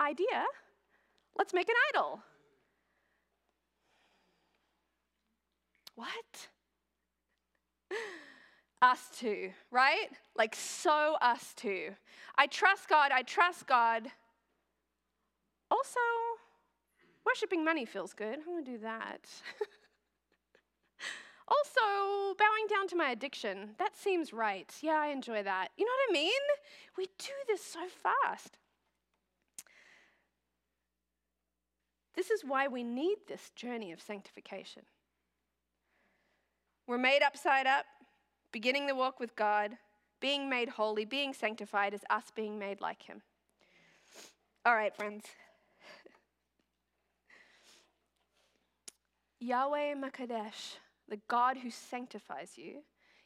idea, 0.00 0.44
let's 1.38 1.54
make 1.54 1.68
an 1.68 1.74
idol. 1.94 2.20
What? 5.94 6.48
us 8.82 9.08
too, 9.18 9.50
right? 9.70 10.08
Like, 10.36 10.54
so 10.54 11.16
us 11.22 11.54
too. 11.54 11.90
I 12.36 12.46
trust 12.46 12.88
God, 12.88 13.12
I 13.12 13.22
trust 13.22 13.66
God. 13.66 14.08
Also, 15.70 16.00
worshiping 17.24 17.64
money 17.64 17.84
feels 17.84 18.12
good. 18.12 18.38
I'm 18.38 18.44
gonna 18.44 18.64
do 18.64 18.78
that. 18.78 19.26
also, 21.52 22.34
bowing 22.38 22.66
down 22.68 22.88
to 22.88 22.96
my 22.96 23.10
addiction, 23.10 23.74
that 23.78 23.96
seems 23.96 24.32
right. 24.32 24.72
Yeah, 24.80 24.98
I 25.00 25.08
enjoy 25.08 25.42
that. 25.42 25.68
You 25.76 25.84
know 25.84 25.92
what 26.06 26.10
I 26.10 26.20
mean? 26.20 26.40
We 26.96 27.06
do 27.18 27.32
this 27.46 27.62
so 27.64 27.80
fast. 28.02 28.58
This 32.14 32.30
is 32.30 32.44
why 32.44 32.68
we 32.68 32.82
need 32.82 33.16
this 33.26 33.50
journey 33.56 33.92
of 33.92 34.00
sanctification. 34.00 34.82
We're 36.86 36.98
made 36.98 37.22
upside 37.22 37.66
up, 37.66 37.86
beginning 38.52 38.86
the 38.86 38.94
walk 38.94 39.18
with 39.18 39.34
God, 39.34 39.78
being 40.20 40.48
made 40.48 40.68
holy, 40.68 41.04
being 41.04 41.32
sanctified 41.32 41.94
is 41.94 42.02
us 42.10 42.24
being 42.34 42.58
made 42.58 42.80
like 42.80 43.02
Him. 43.02 43.22
All 44.64 44.74
right, 44.74 44.94
friends. 44.94 45.24
Yahweh 49.40 49.94
M'Kaddesh, 49.94 50.76
the 51.12 51.20
God 51.28 51.58
who 51.58 51.70
sanctifies 51.70 52.52
you, 52.56 52.78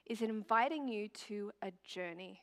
is 0.06 0.20
inviting 0.20 0.88
you 0.88 1.08
to 1.28 1.52
a 1.62 1.70
journey. 1.86 2.42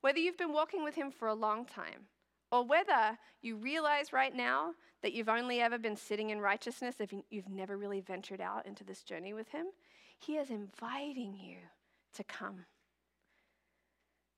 Whether 0.00 0.18
you've 0.18 0.36
been 0.36 0.52
walking 0.52 0.82
with 0.82 0.96
Him 0.96 1.12
for 1.12 1.28
a 1.28 1.34
long 1.34 1.64
time, 1.64 2.08
or 2.50 2.66
whether 2.66 3.16
you 3.40 3.54
realize 3.54 4.12
right 4.12 4.34
now 4.34 4.72
that 5.02 5.12
you've 5.12 5.28
only 5.28 5.60
ever 5.60 5.78
been 5.78 5.96
sitting 5.96 6.30
in 6.30 6.40
righteousness 6.40 6.96
if 6.98 7.14
you've 7.30 7.48
never 7.48 7.76
really 7.76 8.00
ventured 8.00 8.40
out 8.40 8.66
into 8.66 8.82
this 8.82 9.04
journey 9.04 9.32
with 9.32 9.48
Him, 9.50 9.66
He 10.18 10.38
is 10.38 10.50
inviting 10.50 11.36
you 11.40 11.58
to 12.16 12.24
come. 12.24 12.64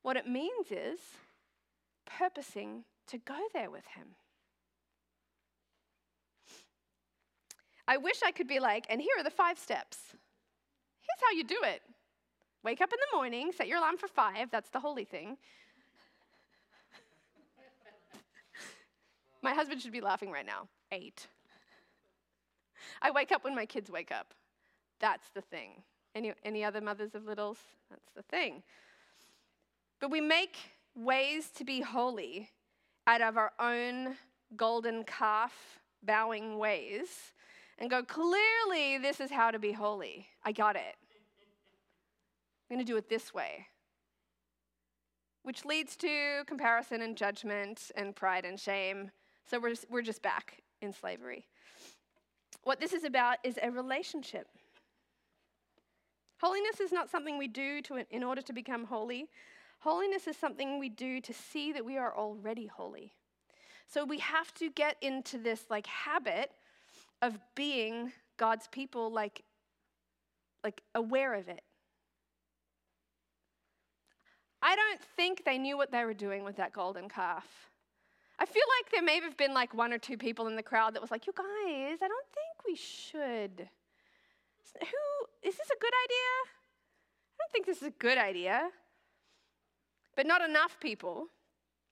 What 0.02 0.18
it 0.18 0.28
means 0.28 0.66
is 0.70 1.00
purposing 2.04 2.84
to 3.06 3.16
go 3.16 3.38
there 3.54 3.70
with 3.70 3.86
Him. 3.96 4.08
I 7.88 7.96
wish 7.96 8.20
I 8.22 8.32
could 8.32 8.48
be 8.48 8.60
like, 8.60 8.84
and 8.90 9.00
here 9.00 9.14
are 9.18 9.24
the 9.24 9.30
five 9.30 9.58
steps. 9.58 9.96
Here's 11.06 11.30
how 11.30 11.36
you 11.36 11.44
do 11.44 11.58
it 11.64 11.82
wake 12.62 12.80
up 12.80 12.92
in 12.92 12.98
the 13.10 13.16
morning, 13.16 13.52
set 13.56 13.68
your 13.68 13.78
alarm 13.78 13.96
for 13.96 14.08
five, 14.08 14.50
that's 14.50 14.70
the 14.70 14.80
holy 14.80 15.04
thing. 15.04 15.36
my 19.40 19.54
husband 19.54 19.80
should 19.80 19.92
be 19.92 20.00
laughing 20.00 20.32
right 20.32 20.44
now. 20.44 20.66
Eight. 20.90 21.28
I 23.00 23.12
wake 23.12 23.30
up 23.30 23.44
when 23.44 23.54
my 23.54 23.66
kids 23.66 23.88
wake 23.88 24.10
up. 24.10 24.34
That's 24.98 25.28
the 25.34 25.42
thing. 25.42 25.82
Any, 26.16 26.32
any 26.44 26.64
other 26.64 26.80
mothers 26.80 27.14
of 27.14 27.24
littles? 27.24 27.58
That's 27.88 28.10
the 28.16 28.22
thing. 28.22 28.64
But 30.00 30.10
we 30.10 30.20
make 30.20 30.56
ways 30.96 31.50
to 31.50 31.64
be 31.64 31.82
holy 31.82 32.50
out 33.06 33.20
of 33.20 33.36
our 33.36 33.52
own 33.60 34.16
golden 34.56 35.04
calf 35.04 35.80
bowing 36.02 36.58
ways 36.58 37.34
and 37.78 37.90
go, 37.90 38.02
clearly, 38.02 38.98
this 38.98 39.20
is 39.20 39.30
how 39.30 39.50
to 39.50 39.58
be 39.58 39.72
holy. 39.72 40.28
I 40.44 40.52
got 40.52 40.76
it. 40.76 40.96
I'm 42.68 42.76
going 42.76 42.84
to 42.84 42.90
do 42.90 42.96
it 42.96 43.08
this 43.08 43.34
way. 43.34 43.66
Which 45.42 45.64
leads 45.64 45.96
to 45.96 46.44
comparison 46.46 47.02
and 47.02 47.16
judgment 47.16 47.90
and 47.96 48.16
pride 48.16 48.44
and 48.44 48.58
shame. 48.58 49.10
So 49.48 49.60
we're, 49.60 49.74
we're 49.88 50.02
just 50.02 50.22
back 50.22 50.62
in 50.82 50.92
slavery. 50.92 51.46
What 52.64 52.80
this 52.80 52.92
is 52.92 53.04
about 53.04 53.38
is 53.44 53.58
a 53.62 53.70
relationship. 53.70 54.48
Holiness 56.40 56.80
is 56.80 56.92
not 56.92 57.10
something 57.10 57.38
we 57.38 57.48
do 57.48 57.80
to, 57.82 58.04
in 58.10 58.24
order 58.24 58.42
to 58.42 58.52
become 58.52 58.84
holy. 58.84 59.28
Holiness 59.78 60.26
is 60.26 60.36
something 60.36 60.78
we 60.78 60.88
do 60.88 61.20
to 61.20 61.32
see 61.32 61.72
that 61.72 61.84
we 61.84 61.96
are 61.96 62.16
already 62.16 62.66
holy. 62.66 63.12
So 63.86 64.04
we 64.04 64.18
have 64.18 64.52
to 64.54 64.70
get 64.70 64.96
into 65.00 65.38
this 65.38 65.66
like 65.70 65.86
habit 65.86 66.50
of 67.22 67.38
being 67.54 68.12
God's 68.36 68.68
people, 68.68 69.10
like, 69.10 69.42
like 70.62 70.82
aware 70.94 71.34
of 71.34 71.48
it. 71.48 71.62
I 74.62 74.74
don't 74.74 75.00
think 75.16 75.44
they 75.44 75.58
knew 75.58 75.76
what 75.76 75.92
they 75.92 76.04
were 76.04 76.14
doing 76.14 76.44
with 76.44 76.56
that 76.56 76.72
golden 76.72 77.08
calf. 77.08 77.46
I 78.38 78.44
feel 78.44 78.64
like 78.78 78.90
there 78.90 79.02
may 79.02 79.20
have 79.20 79.36
been 79.36 79.54
like 79.54 79.72
one 79.74 79.92
or 79.92 79.98
two 79.98 80.18
people 80.18 80.46
in 80.46 80.56
the 80.56 80.62
crowd 80.62 80.94
that 80.94 81.00
was 81.00 81.10
like, 81.10 81.26
"You 81.26 81.32
guys, 81.32 81.98
I 82.02 82.08
don't 82.08 82.26
think 82.34 82.66
we 82.66 82.74
should." 82.74 83.68
Who 84.80 85.48
is 85.48 85.56
this 85.56 85.70
a 85.70 85.78
good 85.80 85.92
idea? 86.04 86.32
I 87.32 87.36
don't 87.38 87.52
think 87.52 87.66
this 87.66 87.78
is 87.78 87.88
a 87.88 87.98
good 87.98 88.18
idea. 88.18 88.70
But 90.16 90.26
not 90.26 90.42
enough 90.42 90.78
people. 90.80 91.28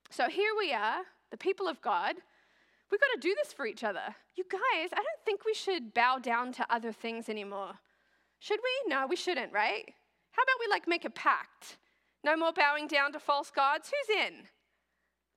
So 0.09 0.29
here 0.29 0.51
we 0.57 0.73
are, 0.73 1.03
the 1.31 1.37
people 1.37 1.67
of 1.67 1.81
God. 1.81 2.15
We've 2.91 2.99
got 2.99 3.21
to 3.21 3.27
do 3.27 3.35
this 3.41 3.53
for 3.53 3.65
each 3.65 3.83
other. 3.83 4.15
You 4.35 4.45
guys, 4.49 4.89
I 4.93 4.97
don't 4.97 5.25
think 5.25 5.45
we 5.45 5.53
should 5.53 5.93
bow 5.93 6.19
down 6.19 6.51
to 6.53 6.65
other 6.73 6.91
things 6.91 7.29
anymore. 7.29 7.73
Should 8.39 8.59
we? 8.63 8.89
No, 8.89 9.07
we 9.07 9.15
shouldn't, 9.15 9.51
right? 9.51 9.93
How 10.31 10.43
about 10.43 10.59
we 10.59 10.67
like 10.69 10.87
make 10.87 11.05
a 11.05 11.09
pact? 11.09 11.77
No 12.23 12.35
more 12.35 12.53
bowing 12.53 12.87
down 12.87 13.11
to 13.13 13.19
false 13.19 13.49
gods. 13.49 13.91
Who's 13.91 14.17
in? 14.17 14.33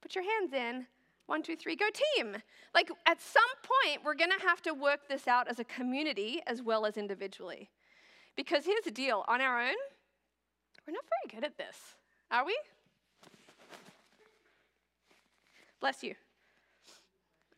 Put 0.00 0.14
your 0.14 0.24
hands 0.24 0.52
in. 0.52 0.86
One, 1.26 1.42
two, 1.42 1.56
three, 1.56 1.76
go 1.76 1.86
team. 2.16 2.36
Like 2.74 2.90
at 3.06 3.20
some 3.20 3.42
point, 3.62 4.02
we're 4.04 4.14
going 4.14 4.30
to 4.30 4.46
have 4.46 4.62
to 4.62 4.72
work 4.72 5.08
this 5.08 5.28
out 5.28 5.48
as 5.48 5.58
a 5.58 5.64
community 5.64 6.40
as 6.46 6.62
well 6.62 6.86
as 6.86 6.96
individually. 6.96 7.70
Because 8.36 8.64
here's 8.64 8.84
the 8.84 8.90
deal 8.90 9.24
on 9.28 9.40
our 9.40 9.60
own, 9.60 9.76
we're 10.86 10.92
not 10.92 11.04
very 11.04 11.40
good 11.40 11.44
at 11.44 11.58
this, 11.58 11.76
are 12.30 12.46
we? 12.46 12.56
Bless 15.80 16.02
you. 16.02 16.14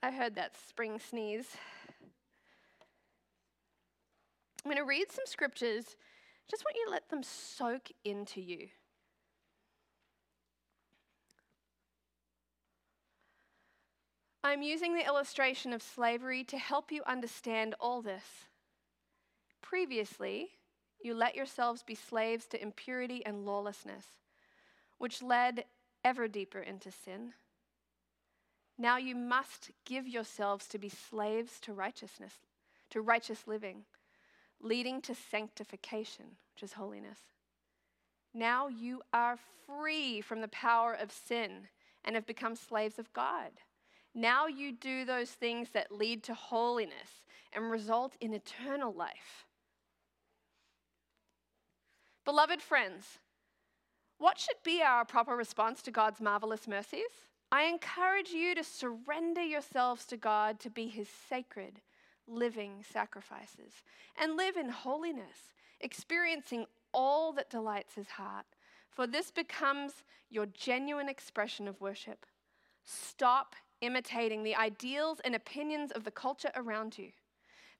I 0.02 0.10
heard 0.10 0.34
that 0.36 0.56
spring 0.68 0.98
sneeze. 0.98 1.56
I'm 4.64 4.70
going 4.70 4.76
to 4.76 4.84
read 4.84 5.10
some 5.10 5.26
scriptures. 5.26 5.96
Just 6.50 6.64
want 6.64 6.76
you 6.76 6.86
to 6.86 6.90
let 6.90 7.08
them 7.10 7.22
soak 7.22 7.90
into 8.04 8.40
you. 8.40 8.68
I'm 14.42 14.62
using 14.62 14.94
the 14.94 15.04
illustration 15.04 15.74
of 15.74 15.82
slavery 15.82 16.44
to 16.44 16.56
help 16.56 16.90
you 16.90 17.02
understand 17.06 17.74
all 17.78 18.00
this. 18.00 18.24
Previously, 19.60 20.48
you 21.02 21.14
let 21.14 21.34
yourselves 21.34 21.82
be 21.82 21.94
slaves 21.94 22.46
to 22.48 22.62
impurity 22.62 23.24
and 23.24 23.44
lawlessness, 23.44 24.06
which 24.96 25.22
led 25.22 25.64
ever 26.04 26.26
deeper 26.26 26.60
into 26.60 26.90
sin. 26.90 27.34
Now 28.80 28.96
you 28.96 29.14
must 29.14 29.72
give 29.84 30.08
yourselves 30.08 30.66
to 30.68 30.78
be 30.78 30.88
slaves 30.88 31.60
to 31.60 31.74
righteousness, 31.74 32.32
to 32.88 33.02
righteous 33.02 33.46
living, 33.46 33.84
leading 34.58 35.02
to 35.02 35.14
sanctification, 35.14 36.24
which 36.54 36.62
is 36.62 36.72
holiness. 36.72 37.18
Now 38.32 38.68
you 38.68 39.02
are 39.12 39.38
free 39.66 40.22
from 40.22 40.40
the 40.40 40.48
power 40.48 40.94
of 40.94 41.12
sin 41.12 41.68
and 42.06 42.14
have 42.14 42.24
become 42.24 42.56
slaves 42.56 42.98
of 42.98 43.12
God. 43.12 43.50
Now 44.14 44.46
you 44.46 44.72
do 44.72 45.04
those 45.04 45.28
things 45.28 45.68
that 45.74 45.92
lead 45.92 46.22
to 46.24 46.34
holiness 46.34 47.20
and 47.52 47.70
result 47.70 48.14
in 48.18 48.32
eternal 48.32 48.94
life. 48.94 49.44
Beloved 52.24 52.62
friends, 52.62 53.18
what 54.16 54.38
should 54.38 54.62
be 54.64 54.80
our 54.80 55.04
proper 55.04 55.36
response 55.36 55.82
to 55.82 55.90
God's 55.90 56.22
marvelous 56.22 56.66
mercies? 56.66 57.28
I 57.52 57.64
encourage 57.64 58.30
you 58.30 58.54
to 58.54 58.62
surrender 58.62 59.42
yourselves 59.42 60.04
to 60.06 60.16
God 60.16 60.60
to 60.60 60.70
be 60.70 60.86
his 60.86 61.08
sacred, 61.08 61.80
living 62.28 62.84
sacrifices 62.88 63.82
and 64.16 64.36
live 64.36 64.56
in 64.56 64.68
holiness, 64.68 65.52
experiencing 65.80 66.66
all 66.94 67.32
that 67.32 67.50
delights 67.50 67.94
his 67.94 68.10
heart. 68.10 68.46
For 68.88 69.06
this 69.06 69.30
becomes 69.30 70.04
your 70.28 70.46
genuine 70.46 71.08
expression 71.08 71.66
of 71.66 71.80
worship. 71.80 72.24
Stop 72.84 73.56
imitating 73.80 74.42
the 74.42 74.54
ideals 74.54 75.20
and 75.24 75.34
opinions 75.34 75.90
of 75.90 76.04
the 76.04 76.10
culture 76.10 76.50
around 76.54 76.98
you, 76.98 77.10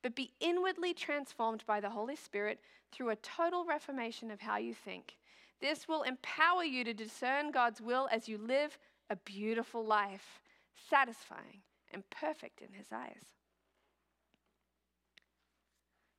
but 0.03 0.17
be 0.17 0.33
inwardly 0.41 0.95
transformed 0.95 1.65
by 1.67 1.81
the 1.81 1.91
Holy 1.91 2.17
Spirit 2.17 2.61
through 2.91 3.11
a 3.11 3.17
total 3.17 3.65
reformation 3.65 4.31
of 4.31 4.41
how 4.41 4.57
you 4.57 4.75
think. 4.75 5.17
This 5.61 5.87
will 5.87 6.03
empower 6.03 6.65
you 6.65 6.85
to 6.85 6.95
discern 6.95 7.51
God's 7.51 7.81
will 7.81 8.09
as 8.11 8.29
you 8.29 8.39
live 8.39 8.79
a 9.11 9.17
beautiful 9.17 9.85
life, 9.85 10.41
satisfying 10.89 11.61
and 11.93 12.09
perfect 12.09 12.63
in 12.63 12.73
His 12.73 12.87
eyes. 12.93 13.35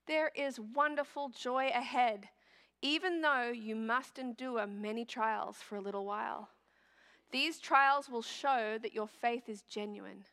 There 0.08 0.32
is 0.36 0.60
wonderful 0.60 1.30
joy 1.30 1.70
ahead, 1.70 2.28
even 2.82 3.22
though 3.22 3.50
you 3.50 3.76
must 3.76 4.20
endure 4.20 4.68
many 4.68 5.06
trials 5.06 5.58
for 5.58 5.78
a 5.78 5.82
little 5.82 6.06
while. 6.06 6.50
These 7.32 7.60
trials 7.60 8.10
will 8.10 8.22
show 8.22 8.78
that 8.82 8.94
your 8.94 9.08
faith 9.08 9.48
is 9.48 9.62
genuine. 9.62 10.26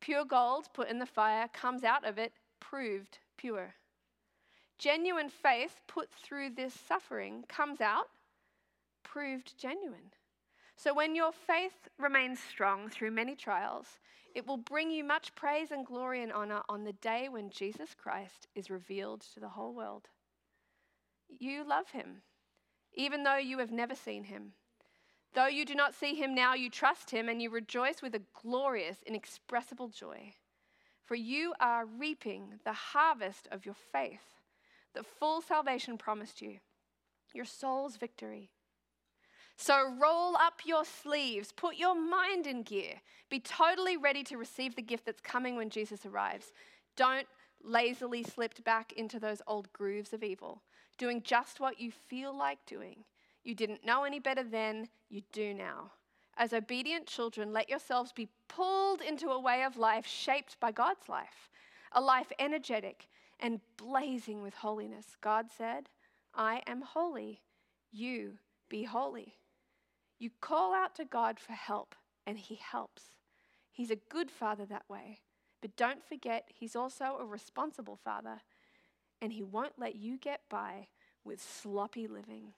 Pure 0.00 0.24
gold 0.24 0.68
put 0.72 0.88
in 0.88 0.98
the 0.98 1.06
fire 1.06 1.48
comes 1.52 1.84
out 1.84 2.06
of 2.06 2.18
it 2.18 2.32
proved 2.60 3.18
pure. 3.36 3.74
Genuine 4.78 5.28
faith 5.28 5.80
put 5.86 6.10
through 6.10 6.50
this 6.50 6.72
suffering 6.72 7.44
comes 7.46 7.80
out 7.80 8.08
proved 9.02 9.56
genuine. 9.58 10.12
So 10.76 10.94
when 10.94 11.14
your 11.14 11.32
faith 11.32 11.88
remains 11.98 12.40
strong 12.40 12.88
through 12.88 13.10
many 13.10 13.36
trials, 13.36 13.98
it 14.34 14.46
will 14.46 14.56
bring 14.56 14.90
you 14.90 15.04
much 15.04 15.34
praise 15.34 15.70
and 15.70 15.86
glory 15.86 16.22
and 16.22 16.32
honor 16.32 16.62
on 16.68 16.84
the 16.84 16.94
day 16.94 17.28
when 17.28 17.50
Jesus 17.50 17.94
Christ 17.94 18.46
is 18.54 18.70
revealed 18.70 19.20
to 19.34 19.40
the 19.40 19.50
whole 19.50 19.74
world. 19.74 20.08
You 21.28 21.66
love 21.66 21.90
him, 21.90 22.22
even 22.94 23.22
though 23.22 23.36
you 23.36 23.58
have 23.58 23.70
never 23.70 23.94
seen 23.94 24.24
him. 24.24 24.52
Though 25.34 25.46
you 25.46 25.64
do 25.64 25.74
not 25.74 25.94
see 25.94 26.14
him 26.14 26.34
now, 26.34 26.54
you 26.54 26.68
trust 26.68 27.10
him 27.10 27.28
and 27.28 27.40
you 27.40 27.48
rejoice 27.48 28.02
with 28.02 28.14
a 28.14 28.22
glorious, 28.42 28.98
inexpressible 29.06 29.88
joy. 29.88 30.34
For 31.04 31.14
you 31.14 31.54
are 31.58 31.86
reaping 31.86 32.60
the 32.64 32.72
harvest 32.72 33.48
of 33.50 33.64
your 33.64 33.74
faith, 33.74 34.40
the 34.94 35.02
full 35.02 35.40
salvation 35.40 35.96
promised 35.96 36.42
you, 36.42 36.58
your 37.34 37.44
soul's 37.44 37.96
victory. 37.96 38.50
So 39.56 39.94
roll 40.00 40.36
up 40.36 40.60
your 40.64 40.84
sleeves, 40.84 41.52
put 41.52 41.76
your 41.76 41.94
mind 41.94 42.46
in 42.46 42.62
gear, 42.62 42.94
be 43.30 43.40
totally 43.40 43.96
ready 43.96 44.24
to 44.24 44.36
receive 44.36 44.74
the 44.74 44.82
gift 44.82 45.06
that's 45.06 45.20
coming 45.20 45.56
when 45.56 45.70
Jesus 45.70 46.04
arrives. 46.04 46.52
Don't 46.96 47.26
lazily 47.62 48.22
slip 48.22 48.62
back 48.64 48.92
into 48.92 49.20
those 49.20 49.40
old 49.46 49.72
grooves 49.72 50.12
of 50.12 50.24
evil, 50.24 50.62
doing 50.98 51.22
just 51.22 51.60
what 51.60 51.80
you 51.80 51.90
feel 51.90 52.36
like 52.36 52.58
doing. 52.66 53.04
You 53.44 53.54
didn't 53.54 53.84
know 53.84 54.04
any 54.04 54.18
better 54.18 54.42
then, 54.42 54.88
you 55.08 55.22
do 55.32 55.54
now. 55.54 55.92
As 56.36 56.52
obedient 56.52 57.06
children, 57.06 57.52
let 57.52 57.68
yourselves 57.68 58.12
be 58.12 58.28
pulled 58.48 59.00
into 59.00 59.28
a 59.28 59.40
way 59.40 59.64
of 59.64 59.76
life 59.76 60.06
shaped 60.06 60.58
by 60.60 60.72
God's 60.72 61.08
life, 61.08 61.50
a 61.92 62.00
life 62.00 62.32
energetic 62.38 63.08
and 63.38 63.60
blazing 63.76 64.42
with 64.42 64.54
holiness. 64.54 65.16
God 65.20 65.46
said, 65.56 65.88
I 66.34 66.62
am 66.66 66.80
holy, 66.80 67.42
you 67.92 68.38
be 68.68 68.84
holy. 68.84 69.34
You 70.22 70.30
call 70.40 70.72
out 70.72 70.94
to 70.94 71.04
God 71.04 71.40
for 71.40 71.52
help, 71.52 71.96
and 72.28 72.38
He 72.38 72.54
helps. 72.54 73.10
He's 73.72 73.90
a 73.90 73.96
good 73.96 74.30
father 74.30 74.64
that 74.66 74.88
way. 74.88 75.18
But 75.60 75.76
don't 75.76 76.00
forget, 76.00 76.48
He's 76.54 76.76
also 76.76 77.16
a 77.20 77.26
responsible 77.26 77.96
father, 77.96 78.40
and 79.20 79.32
He 79.32 79.42
won't 79.42 79.80
let 79.80 79.96
you 79.96 80.16
get 80.16 80.42
by 80.48 80.86
with 81.24 81.42
sloppy 81.42 82.06
living. 82.06 82.52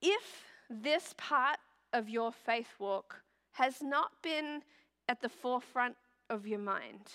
If 0.00 0.44
this 0.70 1.16
part 1.16 1.58
of 1.92 2.08
your 2.08 2.30
faith 2.30 2.74
walk 2.78 3.22
has 3.54 3.82
not 3.82 4.12
been 4.22 4.62
at 5.08 5.20
the 5.20 5.28
forefront 5.28 5.96
of 6.28 6.46
your 6.46 6.60
mind, 6.60 7.10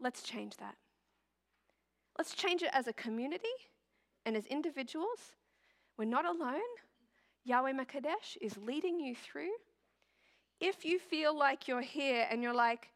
let's 0.00 0.22
change 0.22 0.56
that. 0.56 0.76
Let's 2.20 2.34
change 2.34 2.62
it 2.62 2.68
as 2.74 2.86
a 2.86 2.92
community 2.92 3.48
and 4.26 4.36
as 4.36 4.44
individuals. 4.44 5.36
We're 5.96 6.04
not 6.04 6.26
alone. 6.26 6.60
Yahweh 7.44 7.72
M'Kaddesh 7.72 8.36
is 8.42 8.58
leading 8.58 9.00
you 9.00 9.14
through. 9.14 9.52
If 10.60 10.84
you 10.84 10.98
feel 10.98 11.34
like 11.34 11.66
you're 11.66 11.80
here 11.80 12.26
and 12.30 12.42
you're 12.42 12.52
like, 12.52 12.90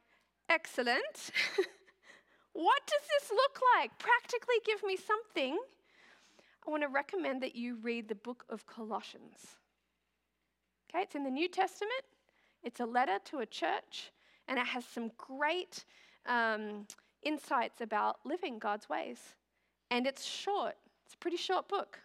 excellent, 0.51 1.31
what 2.53 2.83
does 2.87 3.09
this 3.19 3.31
look 3.31 3.61
like? 3.79 3.99
Practically 3.99 4.57
give 4.67 4.83
me 4.83 4.95
something. 4.99 5.57
I 6.67 6.71
want 6.71 6.83
to 6.83 6.91
recommend 6.91 7.43
that 7.45 7.57
you 7.57 7.79
read 7.83 8.09
the 8.09 8.15
book 8.17 8.45
of 8.51 8.67
Colossians. 8.67 9.57
Okay, 10.91 11.03
it's 11.03 11.15
in 11.15 11.25
the 11.25 11.31
New 11.31 11.49
Testament, 11.49 12.05
it's 12.63 12.81
a 12.81 12.85
letter 12.85 13.17
to 13.31 13.39
a 13.39 13.47
church, 13.47 14.13
and 14.49 14.59
it 14.59 14.67
has 14.67 14.85
some 14.85 15.11
great 15.17 15.87
um, 16.27 16.87
insights 17.25 17.81
about 17.81 18.19
living 18.25 18.59
God's 18.59 18.89
ways. 18.89 19.19
And 19.91 20.07
it's 20.07 20.25
short, 20.25 20.75
it's 21.05 21.15
a 21.15 21.19
pretty 21.19 21.37
short 21.37 21.69
book. 21.69 21.99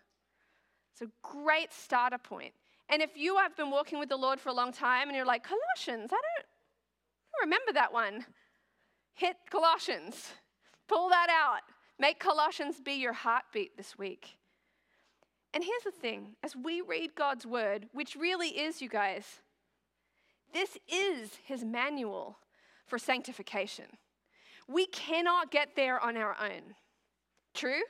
It's 0.92 1.02
a 1.02 1.12
great 1.22 1.74
starter 1.74 2.18
point. 2.18 2.54
And 2.90 3.02
if 3.02 3.16
you 3.16 3.38
have 3.38 3.56
been 3.56 3.70
walking 3.70 4.00
with 4.00 4.10
the 4.10 4.18
Lord 4.18 4.40
for 4.40 4.50
a 4.50 4.54
long 4.54 4.72
time 4.72 5.08
and 5.08 5.16
you're 5.16 5.26
like, 5.26 5.44
Colossians, 5.44 6.12
I 6.12 6.16
don't, 6.16 6.46
I 6.46 7.38
don't 7.38 7.46
remember 7.46 7.74
that 7.74 7.94
one, 7.94 8.26
hit 9.14 9.38
Colossians, 9.50 10.34
pull 10.88 11.10
that 11.10 11.28
out. 11.30 11.62
Make 12.00 12.20
Colossians 12.20 12.80
be 12.80 12.94
your 12.94 13.14
heartbeat 13.14 13.78
this 13.78 13.98
week. 13.98 14.38
And 15.54 15.64
here's 15.64 15.84
the 15.84 15.92
thing 15.92 16.36
as 16.44 16.56
we 16.56 16.82
read 16.82 17.16
God's 17.16 17.46
word, 17.46 17.88
which 17.92 18.16
really 18.16 18.50
is, 18.50 18.82
you 18.82 18.90
guys, 18.90 19.42
this 20.54 20.78
is 20.88 21.32
his 21.44 21.64
manual 21.64 22.38
for 22.86 22.98
sanctification. 22.98 23.86
We 24.70 24.86
cannot 24.86 25.52
get 25.52 25.76
there 25.76 26.00
on 26.00 26.16
our 26.16 26.36
own. 26.40 26.76
True? 27.56 27.82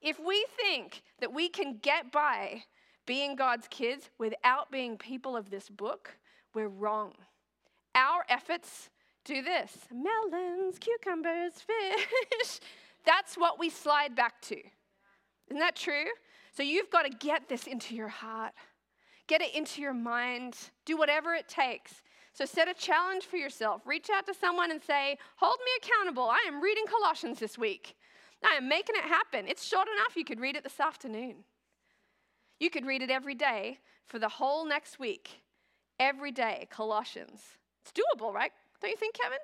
If 0.00 0.18
we 0.20 0.46
think 0.56 1.02
that 1.20 1.34
we 1.34 1.48
can 1.48 1.78
get 1.82 2.12
by 2.12 2.62
being 3.06 3.34
God's 3.34 3.66
kids 3.68 4.08
without 4.16 4.70
being 4.70 4.96
people 4.96 5.36
of 5.36 5.50
this 5.50 5.68
book, 5.68 6.16
we're 6.54 6.68
wrong. 6.68 7.14
Our 7.96 8.24
efforts 8.28 8.88
do 9.24 9.42
this 9.42 9.76
melons, 9.92 10.78
cucumbers, 10.78 11.54
fish. 11.54 12.60
That's 13.04 13.36
what 13.36 13.58
we 13.58 13.68
slide 13.68 14.14
back 14.14 14.40
to. 14.42 14.56
Isn't 15.48 15.58
that 15.58 15.74
true? 15.74 16.06
So 16.56 16.62
you've 16.62 16.90
got 16.90 17.02
to 17.02 17.10
get 17.10 17.48
this 17.48 17.66
into 17.66 17.96
your 17.96 18.08
heart, 18.08 18.52
get 19.26 19.40
it 19.40 19.54
into 19.56 19.82
your 19.82 19.94
mind, 19.94 20.56
do 20.84 20.96
whatever 20.96 21.34
it 21.34 21.48
takes 21.48 22.02
so 22.32 22.44
set 22.44 22.68
a 22.68 22.74
challenge 22.74 23.24
for 23.24 23.36
yourself. 23.36 23.82
Reach 23.86 24.08
out 24.10 24.26
to 24.26 24.34
someone 24.34 24.70
and 24.70 24.82
say, 24.82 25.18
Hold 25.36 25.58
me 25.64 25.70
accountable. 25.82 26.28
I 26.28 26.44
am 26.46 26.62
reading 26.62 26.84
Colossians 26.86 27.38
this 27.38 27.58
week. 27.58 27.96
I 28.44 28.54
am 28.54 28.68
making 28.68 28.96
it 28.96 29.04
happen. 29.04 29.46
It's 29.48 29.66
short 29.66 29.88
enough. 29.94 30.16
You 30.16 30.24
could 30.24 30.40
read 30.40 30.56
it 30.56 30.62
this 30.62 30.80
afternoon. 30.80 31.44
You 32.58 32.70
could 32.70 32.86
read 32.86 33.02
it 33.02 33.10
every 33.10 33.34
day 33.34 33.78
for 34.06 34.18
the 34.18 34.28
whole 34.28 34.66
next 34.66 34.98
week. 34.98 35.42
Every 35.98 36.32
day, 36.32 36.66
Colossians. 36.70 37.42
It's 37.82 37.92
doable, 37.92 38.32
right? 38.32 38.52
Don't 38.80 38.90
you 38.90 38.96
think, 38.96 39.14
Kevin? 39.14 39.38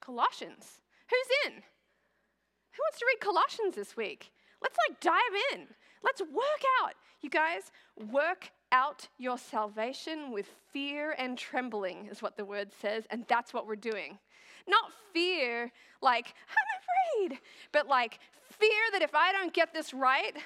Colossians. 0.00 0.80
Who's 1.08 1.52
in? 1.52 1.52
Who 1.54 2.82
wants 2.82 2.98
to 2.98 3.06
read 3.06 3.20
Colossians 3.20 3.76
this 3.76 3.96
week? 3.96 4.32
Let's 4.62 4.76
like 4.88 5.00
dive 5.00 5.54
in. 5.54 5.66
Let's 6.02 6.20
work 6.20 6.62
out. 6.82 6.94
You 7.22 7.30
guys, 7.30 7.72
work 8.12 8.50
out 8.74 9.06
your 9.18 9.38
salvation 9.38 10.32
with 10.32 10.46
fear 10.72 11.14
and 11.16 11.38
trembling, 11.38 12.08
is 12.10 12.20
what 12.20 12.36
the 12.36 12.44
word 12.44 12.72
says, 12.80 13.04
and 13.08 13.24
that's 13.28 13.54
what 13.54 13.68
we're 13.68 13.76
doing. 13.76 14.18
Not 14.66 14.90
fear, 15.12 15.70
like, 16.02 16.34
I'm 16.48 17.28
afraid, 17.30 17.38
but 17.70 17.86
like 17.86 18.18
fear 18.50 18.82
that 18.92 19.00
if 19.02 19.14
I 19.14 19.30
don't 19.30 19.52
get 19.52 19.72
this 19.72 19.94
right, 19.94 20.36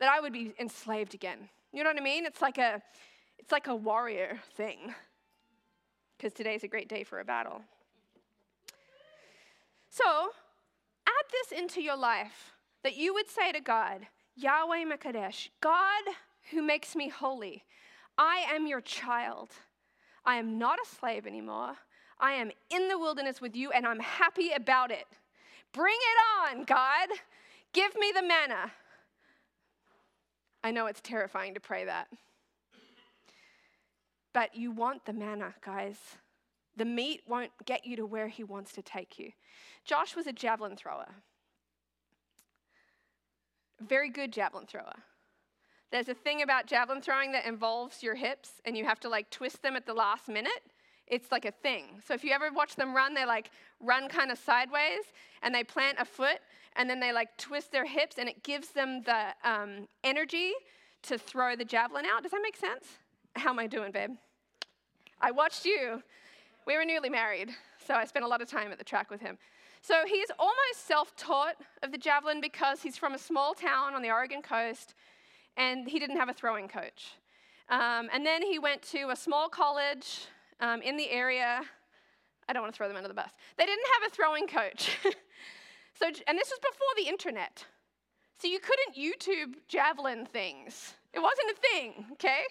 that 0.00 0.08
I 0.08 0.20
would 0.20 0.32
be 0.32 0.54
enslaved 0.58 1.14
again. 1.14 1.48
You 1.72 1.84
know 1.84 1.90
what 1.90 2.00
I 2.00 2.04
mean? 2.04 2.26
It's 2.26 2.42
like 2.42 2.58
a 2.58 2.82
it's 3.38 3.52
like 3.52 3.68
a 3.68 3.76
warrior 3.76 4.40
thing. 4.56 4.94
Because 6.16 6.32
today's 6.32 6.64
a 6.64 6.68
great 6.68 6.88
day 6.88 7.04
for 7.04 7.20
a 7.20 7.24
battle. 7.24 7.62
So, 9.88 10.30
add 11.06 11.26
this 11.30 11.56
into 11.56 11.80
your 11.80 11.96
life 11.96 12.52
that 12.82 12.96
you 12.96 13.14
would 13.14 13.28
say 13.28 13.52
to 13.52 13.60
God, 13.60 14.00
Yahweh 14.36 14.84
M'Kaddesh, 14.84 15.50
God 15.60 16.02
who 16.50 16.62
makes 16.62 16.96
me 16.96 17.08
holy. 17.08 17.64
I 18.16 18.44
am 18.50 18.66
your 18.66 18.80
child. 18.80 19.50
I 20.24 20.36
am 20.36 20.58
not 20.58 20.78
a 20.78 20.88
slave 20.88 21.26
anymore. 21.26 21.74
I 22.20 22.32
am 22.32 22.50
in 22.70 22.88
the 22.88 22.98
wilderness 22.98 23.40
with 23.40 23.54
you 23.54 23.70
and 23.70 23.86
I'm 23.86 24.00
happy 24.00 24.50
about 24.52 24.90
it. 24.90 25.06
Bring 25.72 25.94
it 25.94 26.56
on, 26.56 26.64
God. 26.64 27.08
Give 27.72 27.94
me 27.96 28.12
the 28.14 28.22
manna. 28.22 28.72
I 30.64 30.70
know 30.70 30.86
it's 30.86 31.00
terrifying 31.00 31.54
to 31.54 31.60
pray 31.60 31.84
that. 31.84 32.08
But 34.32 34.54
you 34.54 34.70
want 34.70 35.04
the 35.04 35.12
manna, 35.12 35.54
guys. 35.64 35.96
The 36.76 36.84
meat 36.84 37.22
won't 37.26 37.50
get 37.64 37.86
you 37.86 37.96
to 37.96 38.06
where 38.06 38.28
he 38.28 38.44
wants 38.44 38.72
to 38.72 38.82
take 38.82 39.18
you. 39.18 39.32
Josh 39.84 40.14
was 40.14 40.26
a 40.26 40.32
javelin 40.32 40.76
thrower, 40.76 41.08
very 43.80 44.10
good 44.10 44.32
javelin 44.32 44.66
thrower. 44.66 44.94
There's 45.90 46.08
a 46.08 46.14
thing 46.14 46.42
about 46.42 46.66
javelin 46.66 47.00
throwing 47.00 47.32
that 47.32 47.46
involves 47.46 48.02
your 48.02 48.14
hips 48.14 48.60
and 48.64 48.76
you 48.76 48.84
have 48.84 49.00
to 49.00 49.08
like 49.08 49.30
twist 49.30 49.62
them 49.62 49.74
at 49.74 49.86
the 49.86 49.94
last 49.94 50.28
minute. 50.28 50.62
It's 51.06 51.32
like 51.32 51.46
a 51.46 51.50
thing. 51.50 52.02
So 52.06 52.12
if 52.12 52.22
you 52.22 52.32
ever 52.32 52.50
watch 52.52 52.76
them 52.76 52.94
run, 52.94 53.14
they 53.14 53.24
like 53.24 53.50
run 53.80 54.08
kind 54.08 54.30
of 54.30 54.38
sideways 54.38 55.04
and 55.42 55.54
they 55.54 55.64
plant 55.64 55.96
a 55.98 56.04
foot 56.04 56.40
and 56.76 56.90
then 56.90 57.00
they 57.00 57.12
like 57.12 57.36
twist 57.38 57.72
their 57.72 57.86
hips 57.86 58.16
and 58.18 58.28
it 58.28 58.42
gives 58.42 58.68
them 58.68 59.02
the 59.02 59.34
um, 59.44 59.88
energy 60.04 60.52
to 61.02 61.16
throw 61.16 61.56
the 61.56 61.64
javelin 61.64 62.04
out. 62.04 62.22
Does 62.22 62.32
that 62.32 62.42
make 62.42 62.56
sense? 62.56 62.86
How 63.34 63.50
am 63.50 63.58
I 63.58 63.66
doing, 63.66 63.90
babe? 63.90 64.10
I 65.20 65.30
watched 65.30 65.64
you. 65.64 66.02
We 66.66 66.76
were 66.76 66.84
newly 66.84 67.08
married, 67.08 67.50
so 67.86 67.94
I 67.94 68.04
spent 68.04 68.26
a 68.26 68.28
lot 68.28 68.42
of 68.42 68.50
time 68.50 68.70
at 68.70 68.78
the 68.78 68.84
track 68.84 69.10
with 69.10 69.20
him. 69.22 69.38
So 69.80 70.02
he's 70.06 70.28
almost 70.38 70.86
self 70.86 71.16
taught 71.16 71.56
of 71.82 71.92
the 71.92 71.98
javelin 71.98 72.40
because 72.40 72.82
he's 72.82 72.98
from 72.98 73.14
a 73.14 73.18
small 73.18 73.54
town 73.54 73.94
on 73.94 74.02
the 74.02 74.10
Oregon 74.10 74.42
coast 74.42 74.94
and 75.58 75.86
he 75.86 75.98
didn't 75.98 76.16
have 76.16 76.30
a 76.30 76.32
throwing 76.32 76.68
coach. 76.68 77.12
Um, 77.68 78.08
and 78.12 78.24
then 78.24 78.40
he 78.40 78.58
went 78.58 78.80
to 78.92 79.10
a 79.10 79.16
small 79.16 79.50
college 79.50 80.26
um, 80.60 80.80
in 80.80 80.96
the 80.96 81.10
area 81.10 81.60
I 82.48 82.54
don't 82.54 82.62
want 82.62 82.72
to 82.72 82.76
throw 82.76 82.88
them 82.88 82.96
under 82.96 83.08
the 83.08 83.14
bus. 83.14 83.30
They 83.58 83.66
didn't 83.66 83.84
have 84.00 84.10
a 84.10 84.14
throwing 84.14 84.46
coach. 84.46 84.96
so, 85.94 86.06
and 86.06 86.38
this 86.38 86.50
was 86.50 86.58
before 86.60 86.88
the 86.96 87.08
internet. 87.08 87.64
So 88.40 88.48
you 88.48 88.58
couldn't 88.58 88.96
YouTube 88.96 89.56
javelin 89.68 90.24
things. 90.24 90.94
It 91.12 91.18
wasn't 91.18 91.50
a 91.50 91.60
thing, 91.60 92.06
okay? 92.12 92.42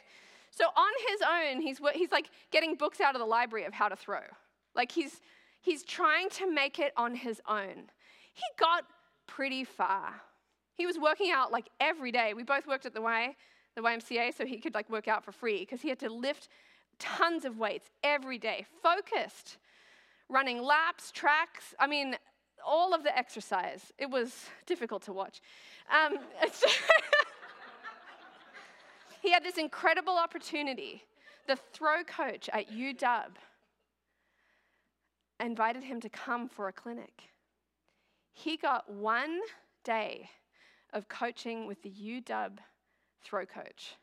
So 0.52 0.66
on 0.66 0.92
his 1.10 1.22
own, 1.22 1.62
he's, 1.62 1.80
he's 1.96 2.12
like 2.12 2.30
getting 2.52 2.76
books 2.76 3.02
out 3.02 3.16
of 3.16 3.20
the 3.20 3.26
library 3.26 3.66
of 3.66 3.74
how 3.74 3.88
to 3.88 3.96
throw. 3.96 4.20
Like 4.76 4.92
he's, 4.92 5.22
he's 5.62 5.84
trying 5.84 6.30
to 6.32 6.52
make 6.52 6.78
it 6.78 6.94
on 6.96 7.16
his 7.16 7.42
own. 7.48 7.90
He 8.34 8.44
got 8.60 8.84
pretty 9.26 9.64
far. 9.64 10.14
He 10.78 10.86
was 10.86 11.00
working 11.00 11.32
out 11.32 11.52
like 11.52 11.70
every 11.80 12.12
day. 12.12 12.34
We 12.36 12.44
both 12.44 12.68
worked 12.68 12.86
at 12.86 12.94
the 12.94 13.02
Y, 13.02 13.36
the 13.76 13.82
YMCA, 13.82 14.36
so 14.38 14.46
he 14.46 14.60
could 14.60 14.76
like 14.76 14.90
work 14.90 15.08
out 15.08 15.26
for 15.26 15.32
free 15.32 15.60
because 15.60 15.82
he 15.82 15.90
had 15.90 16.00
to 16.00 16.10
lift 16.10 16.50
tons 17.00 17.46
of 17.46 17.58
weights 17.58 17.90
every 18.04 18.38
day, 18.38 18.66
focused, 18.84 19.58
running 20.30 20.62
laps, 20.62 21.12
tracks. 21.12 21.74
I 21.80 21.88
mean, 21.88 22.16
all 22.66 22.94
of 22.94 23.04
the 23.04 23.18
exercise. 23.18 23.92
It 23.98 24.10
was 24.10 24.46
difficult 24.68 25.02
to 25.04 25.14
watch. 25.14 25.42
Um, 25.92 26.20
he 29.22 29.32
had 29.32 29.44
this 29.44 29.58
incredible 29.58 30.18
opportunity. 30.18 31.04
The 31.48 31.56
throw 31.56 32.04
coach 32.04 32.50
at 32.54 32.70
UW 32.72 33.32
invited 35.40 35.84
him 35.84 36.02
to 36.02 36.10
come 36.10 36.48
for 36.48 36.68
a 36.68 36.74
clinic. 36.74 37.30
He 38.34 38.58
got 38.58 38.92
one 38.92 39.40
day 39.84 40.30
of 40.94 41.08
coaching 41.08 41.68
with 41.68 41.82
the 41.84 41.90
UW 41.90 42.58
throw 43.24 43.46
coach. 43.46 43.96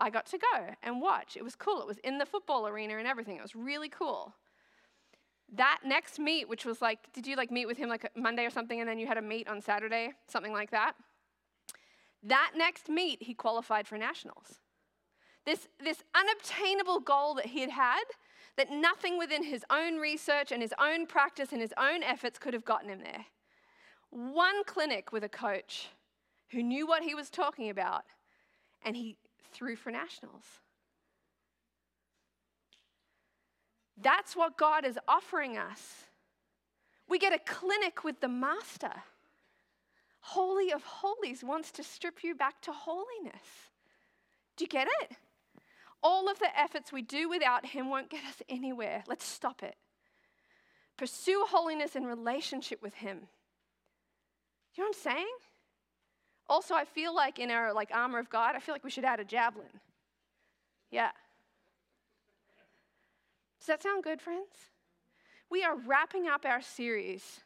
I 0.00 0.10
got 0.10 0.26
to 0.26 0.38
go 0.38 0.74
and 0.82 1.00
watch. 1.00 1.36
It 1.36 1.44
was 1.44 1.54
cool. 1.54 1.80
It 1.80 1.86
was 1.86 1.98
in 1.98 2.18
the 2.18 2.26
football 2.26 2.66
arena 2.66 2.96
and 2.96 3.06
everything. 3.06 3.36
It 3.36 3.42
was 3.42 3.54
really 3.54 3.88
cool. 3.88 4.34
That 5.52 5.80
next 5.84 6.18
meet, 6.18 6.48
which 6.48 6.64
was 6.64 6.80
like, 6.80 7.12
did 7.12 7.26
you 7.26 7.36
like 7.36 7.50
meet 7.50 7.66
with 7.66 7.76
him 7.76 7.88
like 7.88 8.10
Monday 8.16 8.44
or 8.44 8.50
something 8.50 8.80
and 8.80 8.88
then 8.88 8.98
you 8.98 9.06
had 9.06 9.18
a 9.18 9.22
meet 9.22 9.48
on 9.48 9.60
Saturday? 9.60 10.12
Something 10.26 10.52
like 10.52 10.70
that? 10.70 10.94
That 12.22 12.52
next 12.56 12.88
meet, 12.88 13.22
he 13.22 13.34
qualified 13.34 13.86
for 13.86 13.98
nationals. 13.98 14.58
This, 15.44 15.68
this 15.82 16.02
unobtainable 16.14 17.00
goal 17.00 17.34
that 17.34 17.46
he 17.46 17.60
had 17.60 17.70
had, 17.70 18.04
that 18.56 18.70
nothing 18.70 19.18
within 19.18 19.42
his 19.42 19.64
own 19.70 19.96
research 19.96 20.52
and 20.52 20.62
his 20.62 20.74
own 20.78 21.06
practice 21.06 21.52
and 21.52 21.60
his 21.60 21.74
own 21.78 22.02
efforts 22.02 22.38
could 22.38 22.54
have 22.54 22.64
gotten 22.64 22.90
him 22.90 23.00
there. 23.02 23.24
One 24.10 24.64
clinic 24.64 25.12
with 25.12 25.24
a 25.24 25.28
coach 25.28 25.88
who 26.50 26.62
knew 26.62 26.86
what 26.86 27.02
he 27.02 27.14
was 27.14 27.30
talking 27.30 27.70
about, 27.70 28.04
and 28.84 28.96
he 28.96 29.16
threw 29.52 29.76
for 29.76 29.90
nationals. 29.90 30.44
That's 34.00 34.34
what 34.34 34.56
God 34.56 34.84
is 34.84 34.98
offering 35.06 35.58
us. 35.58 36.06
We 37.08 37.18
get 37.18 37.32
a 37.32 37.38
clinic 37.38 38.02
with 38.04 38.20
the 38.20 38.28
Master. 38.28 38.92
Holy 40.20 40.72
of 40.72 40.82
Holies 40.82 41.42
wants 41.42 41.70
to 41.72 41.82
strip 41.82 42.22
you 42.22 42.34
back 42.34 42.60
to 42.62 42.72
holiness. 42.72 43.70
Do 44.56 44.64
you 44.64 44.68
get 44.68 44.88
it? 45.02 45.16
All 46.02 46.30
of 46.30 46.38
the 46.38 46.58
efforts 46.58 46.92
we 46.92 47.02
do 47.02 47.28
without 47.28 47.66
Him 47.66 47.90
won't 47.90 48.10
get 48.10 48.24
us 48.24 48.42
anywhere. 48.48 49.04
Let's 49.06 49.24
stop 49.24 49.62
it. 49.62 49.76
Pursue 50.96 51.46
holiness 51.48 51.96
in 51.96 52.04
relationship 52.04 52.80
with 52.82 52.94
Him. 52.94 53.28
You 54.74 54.84
know 54.84 54.88
what 54.88 54.96
I'm 54.96 55.16
saying? 55.16 55.26
Also, 56.50 56.74
I 56.74 56.84
feel 56.84 57.14
like 57.14 57.38
in 57.38 57.48
our 57.48 57.72
like 57.72 57.90
armor 57.94 58.18
of 58.18 58.28
God, 58.28 58.56
I 58.56 58.58
feel 58.58 58.74
like 58.74 58.82
we 58.82 58.90
should 58.90 59.04
add 59.04 59.20
a 59.20 59.24
javelin. 59.24 59.68
Yeah. 60.90 61.12
Does 63.60 63.68
that 63.68 63.82
sound 63.84 64.02
good, 64.02 64.20
friends? 64.20 64.48
We 65.48 65.62
are 65.62 65.76
wrapping 65.76 66.26
up 66.26 66.44
our 66.44 66.60
series 66.60 67.40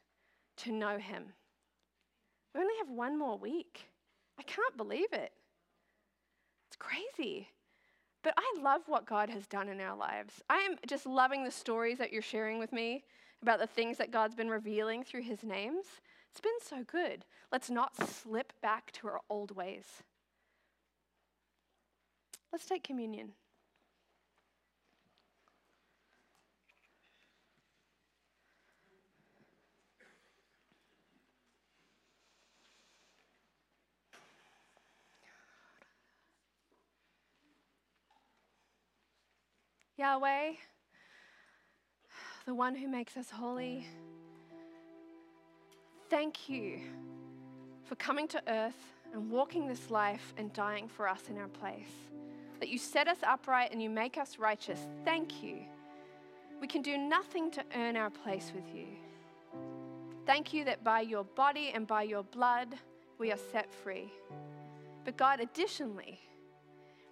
to 0.58 0.72
know 0.72 0.96
Him. 0.96 1.24
We 2.54 2.62
only 2.62 2.74
have 2.78 2.88
one 2.88 3.18
more 3.18 3.36
week. 3.36 3.90
I 4.38 4.42
can't 4.42 4.76
believe 4.76 5.12
it. 5.12 5.32
It's 6.68 6.76
crazy. 6.78 7.48
But 8.22 8.32
I 8.38 8.54
love 8.62 8.82
what 8.86 9.04
God 9.04 9.28
has 9.28 9.46
done 9.46 9.68
in 9.68 9.82
our 9.82 9.96
lives. 9.96 10.42
I 10.48 10.60
am 10.60 10.76
just 10.86 11.04
loving 11.04 11.44
the 11.44 11.50
stories 11.50 11.98
that 11.98 12.10
you're 12.10 12.22
sharing 12.22 12.58
with 12.58 12.72
me 12.72 13.04
about 13.42 13.58
the 13.58 13.66
things 13.66 13.98
that 13.98 14.10
God's 14.10 14.34
been 14.34 14.48
revealing 14.48 15.04
through 15.04 15.22
His 15.22 15.42
names. 15.42 15.84
It's 16.34 16.40
been 16.40 16.78
so 16.78 16.82
good. 16.82 17.24
Let's 17.52 17.70
not 17.70 17.94
slip 17.96 18.52
back 18.60 18.90
to 18.94 19.06
our 19.06 19.20
old 19.30 19.54
ways. 19.54 19.84
Let's 22.50 22.66
take 22.66 22.82
communion. 22.82 23.34
Yahweh, 39.96 40.54
the 42.44 42.54
one 42.56 42.74
who 42.74 42.88
makes 42.88 43.16
us 43.16 43.30
holy, 43.30 43.86
thank 46.10 46.48
you 46.48 46.80
for 47.84 47.94
coming 47.96 48.28
to 48.28 48.42
earth 48.48 48.94
and 49.12 49.30
walking 49.30 49.66
this 49.66 49.90
life 49.90 50.34
and 50.36 50.52
dying 50.52 50.88
for 50.88 51.08
us 51.08 51.28
in 51.28 51.38
our 51.38 51.48
place. 51.48 51.90
That 52.60 52.68
you 52.68 52.78
set 52.78 53.08
us 53.08 53.18
upright 53.22 53.72
and 53.72 53.82
you 53.82 53.90
make 53.90 54.18
us 54.18 54.38
righteous. 54.38 54.80
Thank 55.04 55.42
you. 55.42 55.58
We 56.60 56.66
can 56.66 56.82
do 56.82 56.96
nothing 56.96 57.50
to 57.52 57.64
earn 57.76 57.96
our 57.96 58.10
place 58.10 58.52
with 58.54 58.64
you. 58.74 58.86
Thank 60.26 60.54
you 60.54 60.64
that 60.64 60.82
by 60.82 61.02
your 61.02 61.24
body 61.24 61.72
and 61.74 61.86
by 61.86 62.04
your 62.04 62.22
blood, 62.22 62.74
we 63.18 63.30
are 63.30 63.38
set 63.52 63.72
free. 63.72 64.10
But 65.04 65.16
God, 65.16 65.40
additionally, 65.40 66.18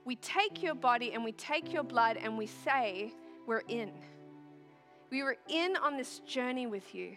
we 0.04 0.16
take 0.16 0.62
your 0.62 0.74
body 0.74 1.12
and 1.12 1.22
we 1.22 1.32
take 1.32 1.72
your 1.72 1.82
blood 1.82 2.16
and 2.16 2.38
we 2.38 2.46
say, 2.46 3.12
We're 3.46 3.62
in. 3.68 3.92
We 5.10 5.22
were 5.22 5.36
in 5.48 5.76
on 5.76 5.98
this 5.98 6.20
journey 6.20 6.66
with 6.66 6.94
you. 6.94 7.16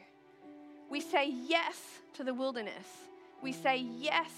We 0.90 1.02
say 1.02 1.34
yes 1.48 2.00
to 2.14 2.24
the 2.24 2.34
wilderness. 2.34 2.88
We 3.42 3.52
say 3.52 3.78
yes 3.78 4.32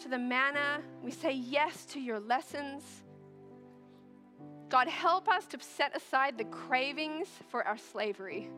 to 0.00 0.08
the 0.08 0.18
manna. 0.18 0.80
We 1.02 1.10
say 1.10 1.32
yes 1.32 1.84
to 1.86 2.00
your 2.00 2.20
lessons. 2.20 2.82
God, 4.68 4.88
help 4.88 5.28
us 5.28 5.46
to 5.46 5.58
set 5.60 5.96
aside 5.96 6.38
the 6.38 6.44
cravings 6.44 7.28
for 7.48 7.66
our 7.66 7.76
slavery. 7.76 8.48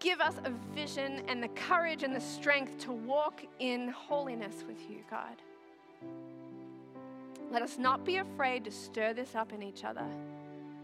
Give 0.00 0.20
us 0.20 0.34
a 0.44 0.50
vision 0.74 1.22
and 1.28 1.42
the 1.42 1.48
courage 1.48 2.02
and 2.02 2.16
the 2.16 2.20
strength 2.20 2.78
to 2.80 2.92
walk 2.92 3.42
in 3.60 3.88
holiness 3.88 4.64
with 4.66 4.80
you, 4.90 5.04
God. 5.08 5.36
Let 7.52 7.62
us 7.62 7.78
not 7.78 8.04
be 8.04 8.16
afraid 8.16 8.64
to 8.64 8.70
stir 8.70 9.12
this 9.12 9.34
up 9.36 9.52
in 9.52 9.62
each 9.62 9.84
other, 9.84 10.06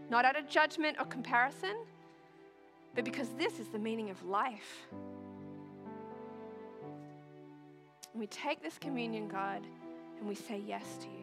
not 0.09 0.23
out 0.23 0.37
of 0.37 0.47
judgment 0.47 0.97
or 0.99 1.05
comparison, 1.05 1.75
but 2.95 3.05
because 3.05 3.29
this 3.37 3.59
is 3.59 3.67
the 3.67 3.79
meaning 3.79 4.09
of 4.09 4.23
life. 4.25 4.87
We 8.13 8.27
take 8.27 8.61
this 8.61 8.77
communion, 8.77 9.27
God, 9.27 9.61
and 10.19 10.27
we 10.27 10.35
say 10.35 10.61
yes 10.65 10.83
to 11.01 11.07
you. 11.07 11.18